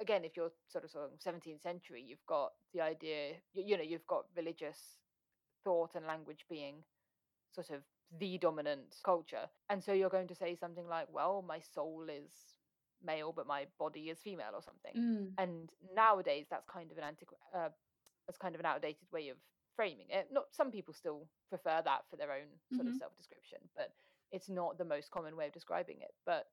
again 0.00 0.24
if 0.24 0.36
you're 0.36 0.50
sort 0.66 0.82
of 0.82 0.90
sort 0.90 1.04
of 1.04 1.20
17th 1.20 1.62
century 1.62 2.02
you've 2.04 2.26
got 2.26 2.50
the 2.72 2.80
idea 2.80 3.34
you, 3.52 3.62
you 3.64 3.76
know 3.76 3.84
you've 3.84 4.06
got 4.08 4.24
religious 4.36 4.98
thought 5.62 5.94
and 5.94 6.04
language 6.04 6.46
being 6.50 6.82
sort 7.54 7.70
of 7.70 7.82
the 8.18 8.38
dominant 8.38 8.96
culture 9.04 9.48
and 9.70 9.82
so 9.82 9.92
you're 9.92 10.10
going 10.10 10.28
to 10.28 10.34
say 10.34 10.54
something 10.54 10.86
like 10.88 11.06
well 11.12 11.42
my 11.46 11.58
soul 11.60 12.06
is 12.08 12.32
male 13.04 13.32
but 13.34 13.46
my 13.46 13.66
body 13.78 14.08
is 14.10 14.20
female 14.20 14.52
or 14.54 14.62
something 14.62 14.94
Mm. 14.96 15.32
and 15.38 15.70
nowadays 15.94 16.46
that's 16.50 16.66
kind 16.66 16.90
of 16.92 16.98
an 16.98 17.04
antiqu- 17.04 17.56
uh, 17.56 17.70
that's 18.26 18.38
kind 18.38 18.54
of 18.54 18.60
an 18.60 18.66
outdated 18.66 19.10
way 19.12 19.28
of 19.28 19.36
framing 19.76 20.06
it 20.10 20.28
not 20.32 20.44
some 20.52 20.70
people 20.70 20.94
still 20.94 21.28
prefer 21.48 21.82
that 21.84 22.02
for 22.08 22.16
their 22.16 22.32
own 22.32 22.48
sort 22.74 22.86
of 22.86 22.94
Mhm. 22.94 22.98
self-description 22.98 23.58
but 23.76 23.94
it's 24.30 24.48
not 24.48 24.78
the 24.78 24.84
most 24.84 25.10
common 25.10 25.36
way 25.36 25.46
of 25.46 25.52
describing 25.52 26.00
it 26.00 26.14
but 26.24 26.50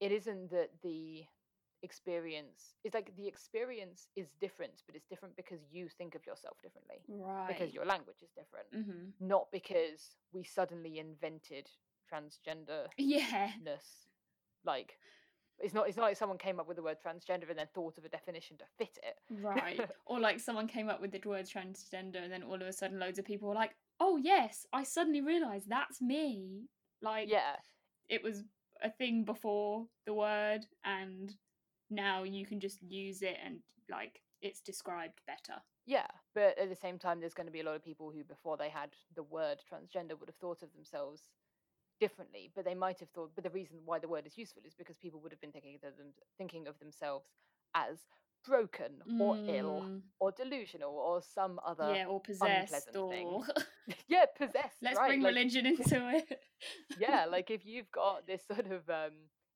it 0.00 0.12
isn't 0.12 0.50
that 0.50 0.70
the 0.82 1.26
experience 1.82 2.74
it's 2.84 2.94
like 2.94 3.14
the 3.16 3.26
experience 3.26 4.08
is 4.16 4.28
different 4.40 4.82
but 4.86 4.94
it's 4.94 5.06
different 5.06 5.34
because 5.36 5.60
you 5.70 5.88
think 5.88 6.14
of 6.14 6.24
yourself 6.26 6.56
differently 6.62 6.96
Right. 7.08 7.48
because 7.48 7.72
your 7.74 7.84
language 7.84 8.22
is 8.22 8.30
different 8.30 8.66
hmm 8.72 9.10
not 9.18 9.46
because 9.52 10.16
we 10.32 10.42
suddenly 10.44 10.98
invented 10.98 11.68
transgenderness 12.12 12.88
Yeah. 12.98 13.50
like 14.64 14.98
it's 15.58 15.74
not 15.74 15.88
it's 15.88 15.96
not 15.96 16.04
like 16.04 16.16
someone 16.16 16.38
came 16.38 16.58
up 16.58 16.66
with 16.66 16.76
the 16.76 16.82
word 16.82 16.96
transgender 17.04 17.48
and 17.50 17.58
then 17.58 17.68
thought 17.74 17.98
of 17.98 18.04
a 18.04 18.08
definition 18.08 18.56
to 18.58 18.64
fit 18.78 18.98
it 19.02 19.18
Right. 19.30 19.80
or 20.06 20.18
like 20.20 20.40
someone 20.40 20.66
came 20.66 20.88
up 20.88 21.00
with 21.00 21.12
the 21.12 21.20
word 21.26 21.46
transgender 21.46 22.22
and 22.22 22.32
then 22.32 22.42
all 22.42 22.54
of 22.54 22.62
a 22.62 22.72
sudden 22.72 22.98
loads 22.98 23.18
of 23.18 23.24
people 23.24 23.48
were 23.48 23.54
like, 23.54 23.76
oh 24.00 24.16
yes, 24.16 24.66
I 24.72 24.82
suddenly 24.84 25.20
realised 25.20 25.68
that's 25.68 26.00
me. 26.00 26.68
Like 27.02 27.30
yeah 27.30 27.56
it 28.08 28.22
was 28.22 28.42
a 28.82 28.90
thing 28.90 29.24
before 29.24 29.86
the 30.06 30.14
word 30.14 30.66
and 30.84 31.34
now 31.90 32.22
you 32.22 32.46
can 32.46 32.60
just 32.60 32.82
use 32.82 33.22
it 33.22 33.36
and 33.44 33.58
like 33.90 34.20
it's 34.42 34.60
described 34.60 35.20
better. 35.26 35.60
yeah 35.86 36.06
but 36.34 36.56
at 36.58 36.68
the 36.70 36.76
same 36.76 36.98
time 36.98 37.20
there's 37.20 37.34
going 37.34 37.46
to 37.46 37.52
be 37.52 37.60
a 37.60 37.64
lot 37.64 37.74
of 37.76 37.82
people 37.84 38.10
who 38.10 38.22
before 38.24 38.56
they 38.56 38.68
had 38.70 38.90
the 39.16 39.22
word 39.22 39.58
transgender 39.70 40.18
would 40.18 40.28
have 40.28 40.36
thought 40.40 40.62
of 40.62 40.72
themselves 40.72 41.22
differently 42.00 42.50
but 42.54 42.64
they 42.64 42.74
might 42.74 42.98
have 43.00 43.10
thought 43.10 43.30
but 43.34 43.44
the 43.44 43.50
reason 43.50 43.76
why 43.84 43.98
the 43.98 44.08
word 44.08 44.26
is 44.26 44.38
useful 44.38 44.62
is 44.66 44.74
because 44.74 44.96
people 44.96 45.20
would 45.20 45.32
have 45.32 45.40
been 45.40 45.52
thinking 45.52 45.74
of 45.74 45.96
them 45.98 46.06
thinking 46.38 46.66
of 46.66 46.78
themselves 46.78 47.26
as 47.74 47.98
broken 48.46 48.92
or 49.20 49.36
ill 49.36 49.82
Mm, 49.84 50.00
or 50.18 50.32
delusional 50.32 50.92
or 50.92 51.20
some 51.20 51.60
other 51.66 51.92
yeah, 51.94 52.06
or 52.06 52.20
possessed 52.20 52.72
unpleasant 52.86 52.96
or 52.96 53.10
thing. 53.12 53.42
yeah 54.08 54.24
possessed 54.38 54.76
let's 54.82 54.96
right 54.96 55.08
bring 55.08 55.20
like- 55.22 55.34
religion 55.34 55.66
into 55.72 56.08
it. 56.16 56.40
yeah 56.98 57.26
like 57.30 57.50
if 57.50 57.66
you've 57.66 57.90
got 57.90 58.26
this 58.26 58.42
sort 58.46 58.66
of 58.70 58.88
um 58.88 59.12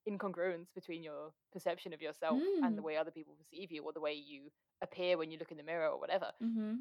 incongruence 0.09 0.67
between 0.75 1.03
your 1.03 1.33
perception 1.53 1.93
of 1.93 2.03
yourself 2.03 2.39
and 2.63 2.77
the 2.77 2.81
Mm. 2.81 2.85
way 2.85 2.97
other 2.97 3.11
people 3.11 3.35
perceive 3.35 3.73
you 3.73 3.83
or 3.83 3.93
the 3.93 4.01
way 4.01 4.13
you 4.13 4.51
appear 4.83 5.17
when 5.17 5.31
you 5.31 5.39
look 5.39 5.51
in 5.51 5.57
the 5.57 5.63
mirror 5.63 5.89
or 5.89 5.99
whatever 6.01 6.31
hmm 6.43 6.75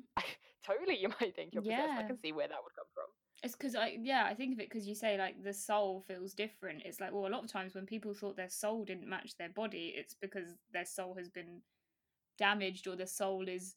totally 0.65 0.97
you 0.97 1.09
might 1.21 1.35
think 1.35 1.53
you're 1.53 1.61
possessed 1.63 1.97
i 1.97 2.03
can 2.03 2.17
see 2.21 2.31
where 2.31 2.47
that 2.47 2.63
would 2.63 2.73
come 2.75 2.85
from 2.93 3.05
It's 3.43 3.55
because 3.55 3.75
I 3.75 3.97
yeah 4.01 4.25
I 4.29 4.33
think 4.35 4.53
of 4.53 4.59
it 4.59 4.69
because 4.69 4.87
you 4.87 4.95
say 4.95 5.17
like 5.17 5.43
the 5.43 5.53
soul 5.53 6.01
feels 6.07 6.33
different. 6.33 6.83
It's 6.85 7.01
like 7.01 7.11
well 7.11 7.27
a 7.27 7.33
lot 7.35 7.43
of 7.43 7.51
times 7.51 7.75
when 7.75 7.85
people 7.85 8.13
thought 8.13 8.37
their 8.37 8.49
soul 8.49 8.85
didn't 8.85 9.09
match 9.09 9.35
their 9.37 9.49
body, 9.49 9.93
it's 9.97 10.13
because 10.13 10.55
their 10.71 10.85
soul 10.85 11.15
has 11.15 11.29
been 11.29 11.61
damaged 12.37 12.87
or 12.87 12.95
the 12.95 13.07
soul 13.07 13.47
is 13.47 13.75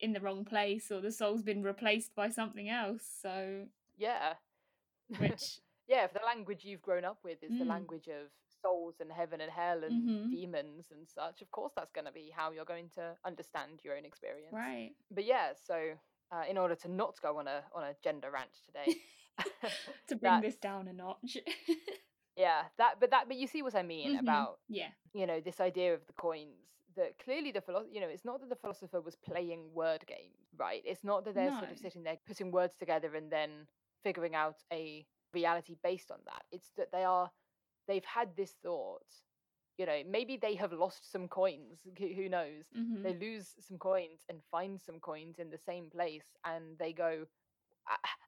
in 0.00 0.12
the 0.12 0.20
wrong 0.20 0.44
place 0.44 0.90
or 0.92 1.00
the 1.00 1.10
soul's 1.10 1.42
been 1.42 1.62
replaced 1.62 2.14
by 2.14 2.28
something 2.28 2.68
else. 2.68 3.02
So 3.22 3.66
yeah 3.96 4.34
which 5.18 5.60
yeah 5.88 6.04
if 6.04 6.12
the 6.12 6.20
language 6.26 6.64
you've 6.64 6.82
grown 6.82 7.04
up 7.04 7.18
with 7.24 7.42
is 7.42 7.52
the 7.58 7.64
Mm. 7.64 7.68
language 7.68 8.08
of 8.08 8.28
souls 8.66 8.96
and 9.00 9.10
heaven 9.12 9.40
and 9.40 9.50
hell 9.50 9.80
and 9.84 9.94
Mhm. 10.08 10.30
demons 10.30 10.86
and 10.90 11.08
such 11.08 11.42
of 11.42 11.50
course 11.50 11.72
that's 11.76 11.92
going 11.92 12.04
to 12.04 12.12
be 12.12 12.26
how 12.38 12.50
you're 12.50 12.64
going 12.74 12.88
to 12.94 13.04
understand 13.24 13.80
your 13.84 13.96
own 13.96 14.04
experience 14.04 14.52
right 14.52 14.92
but 15.10 15.24
yeah 15.24 15.48
so 15.68 15.76
uh, 16.32 16.42
in 16.50 16.58
order 16.58 16.74
to 16.74 16.88
not 16.88 17.14
go 17.22 17.38
on 17.38 17.46
a 17.46 17.62
on 17.74 17.84
a 17.84 17.94
gender 18.02 18.30
rant 18.32 18.50
today 18.66 18.96
to 20.08 20.16
bring 20.22 20.40
this 20.40 20.56
down 20.56 20.88
a 20.88 20.92
notch. 20.92 21.38
yeah 22.36 22.62
that 22.78 22.94
but 23.00 23.10
that 23.10 23.28
but 23.28 23.36
you 23.36 23.46
see 23.46 23.62
what 23.62 23.74
i 23.74 23.82
mean 23.82 24.10
Mhm. 24.14 24.20
about 24.20 24.58
yeah. 24.68 24.90
you 25.14 25.26
know 25.26 25.40
this 25.40 25.60
idea 25.60 25.94
of 25.94 26.06
the 26.06 26.12
coins 26.14 26.68
that 26.96 27.18
clearly 27.18 27.52
the 27.52 27.60
philosopher 27.60 27.92
you 27.92 28.00
know 28.00 28.08
it's 28.08 28.24
not 28.24 28.40
that 28.40 28.48
the 28.48 28.56
philosopher 28.56 29.00
was 29.00 29.16
playing 29.16 29.62
word 29.74 30.04
games 30.06 30.48
right 30.56 30.82
it's 30.84 31.04
not 31.04 31.24
that 31.24 31.34
they're 31.34 31.52
sort 31.52 31.70
of 31.70 31.78
sitting 31.78 32.02
there 32.02 32.18
putting 32.26 32.50
words 32.50 32.74
together 32.74 33.14
and 33.14 33.30
then 33.30 33.50
figuring 34.02 34.34
out 34.34 34.56
a 34.72 35.06
reality 35.32 35.76
based 35.82 36.10
on 36.10 36.18
that 36.24 36.42
it's 36.50 36.70
that 36.76 36.90
they 36.92 37.04
are 37.04 37.30
they've 37.88 38.04
had 38.04 38.28
this 38.36 38.54
thought 38.62 39.02
you 39.78 39.86
know 39.86 40.02
maybe 40.08 40.36
they 40.36 40.54
have 40.54 40.72
lost 40.72 41.10
some 41.10 41.28
coins 41.28 41.80
who 41.98 42.08
who 42.14 42.28
knows 42.28 42.64
hmm 42.74 43.02
they 43.02 43.14
lose 43.14 43.54
some 43.60 43.78
coins 43.78 44.20
and 44.28 44.40
find 44.50 44.80
some 44.80 44.98
coins 45.00 45.38
in 45.38 45.50
the 45.50 45.58
same 45.58 45.88
place 45.90 46.24
and 46.44 46.78
they 46.78 46.92
go 46.92 47.24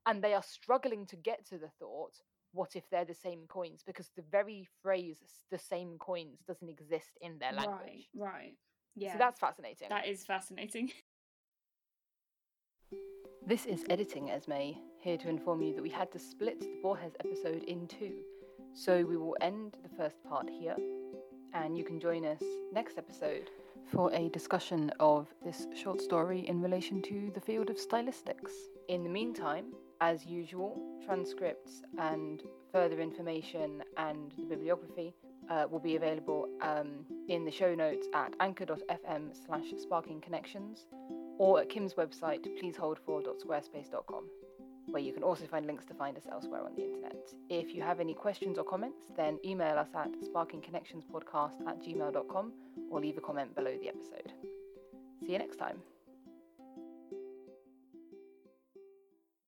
and 0.07 0.23
they 0.23 0.35
are 0.35 0.43
struggling 0.43 1.07
to 1.07 1.17
get 1.17 1.45
to 1.47 1.59
the 1.59 1.71
thought 1.79 2.13
what 2.53 2.77
if 2.77 2.89
they're 2.91 3.05
the 3.05 3.15
same 3.15 3.45
coins 3.49 3.83
because 3.87 4.11
the 4.17 4.23
very 4.31 4.67
phrase 4.83 5.19
the 5.51 5.59
same 5.59 5.97
coins 5.99 6.41
doesn't 6.47 6.69
exist 6.69 7.19
in 7.21 7.39
their 7.39 7.53
language 7.53 8.09
Right. 8.15 8.35
Right. 8.35 8.55
Yeah. 8.95 9.13
so 9.13 9.19
that's 9.19 9.39
fascinating 9.39 9.89
that 9.91 10.07
is 10.07 10.25
fascinating. 10.25 10.91
this 13.47 13.67
is 13.67 13.85
editing 13.91 14.31
esme 14.31 14.77
here 15.01 15.17
to 15.17 15.29
inform 15.29 15.63
you 15.63 15.75
that 15.75 15.83
we 15.83 15.89
had 15.91 16.11
to 16.13 16.19
split 16.19 16.61
the 16.61 16.69
Borges 16.83 17.15
episode 17.21 17.63
in 17.65 17.87
two 17.87 18.13
so 18.79 19.05
we 19.05 19.16
will 19.16 19.37
end 19.41 19.76
the 19.83 19.89
first 19.97 20.22
part 20.22 20.49
here 20.49 20.76
and 21.53 21.76
you 21.76 21.83
can 21.83 21.99
join 21.99 22.24
us 22.24 22.43
next 22.72 22.97
episode 22.97 23.51
for 23.91 24.12
a 24.12 24.29
discussion 24.29 24.93
of 25.01 25.26
this 25.45 25.66
short 25.74 26.01
story 26.01 26.47
in 26.47 26.61
relation 26.62 27.03
to 27.03 27.33
the 27.35 27.41
field 27.41 27.70
of 27.70 27.76
stylistics. 27.76 28.53
In 28.89 29.03
the 29.03 29.09
meantime, 29.09 29.72
as 30.01 30.24
usual, 30.26 30.81
transcripts 31.05 31.83
and 31.99 32.43
further 32.70 33.01
information 33.01 33.83
and 33.97 34.33
the 34.39 34.45
bibliography 34.45 35.12
uh, 35.51 35.66
will 35.68 35.81
be 35.81 35.97
available 35.97 36.47
um, 36.61 37.05
in 37.29 37.45
the 37.45 37.51
show 37.51 37.74
notes 37.74 38.07
at 38.14 38.33
anchor.fm 38.39 39.35
slash 39.47 39.64
sparking 39.79 40.20
connections 40.20 40.87
or 41.39 41.61
at 41.61 41.68
Kim's 41.68 41.95
website 41.95 42.47
pleaseholdfor.squarespace.com 42.62 44.24
where 44.91 45.03
you 45.03 45.12
can 45.12 45.22
also 45.22 45.45
find 45.47 45.66
links 45.66 45.84
to 45.86 45.95
find 45.95 46.16
us 46.16 46.26
elsewhere 46.30 46.62
on 46.62 46.74
the 46.74 46.84
internet. 46.84 47.32
If 47.49 47.74
you 47.74 47.82
have 47.82 48.01
any 48.01 48.14
questions 48.14 48.59
or 48.59 48.64
comments, 48.64 49.03
then 49.16 49.39
email 49.45 49.76
us 49.78 49.89
at 49.95 50.11
sparkingconnectionspodcast 50.20 51.66
at 51.66 51.82
gmail.com 51.82 52.53
or 52.91 53.01
leave 53.01 53.18
a 53.18 53.20
comment 53.20 53.55
below 53.55 53.76
the 53.80 53.89
episode. 53.89 54.32
See 55.20 55.32
you 55.32 55.39
next 55.39 55.57
time. 55.57 55.78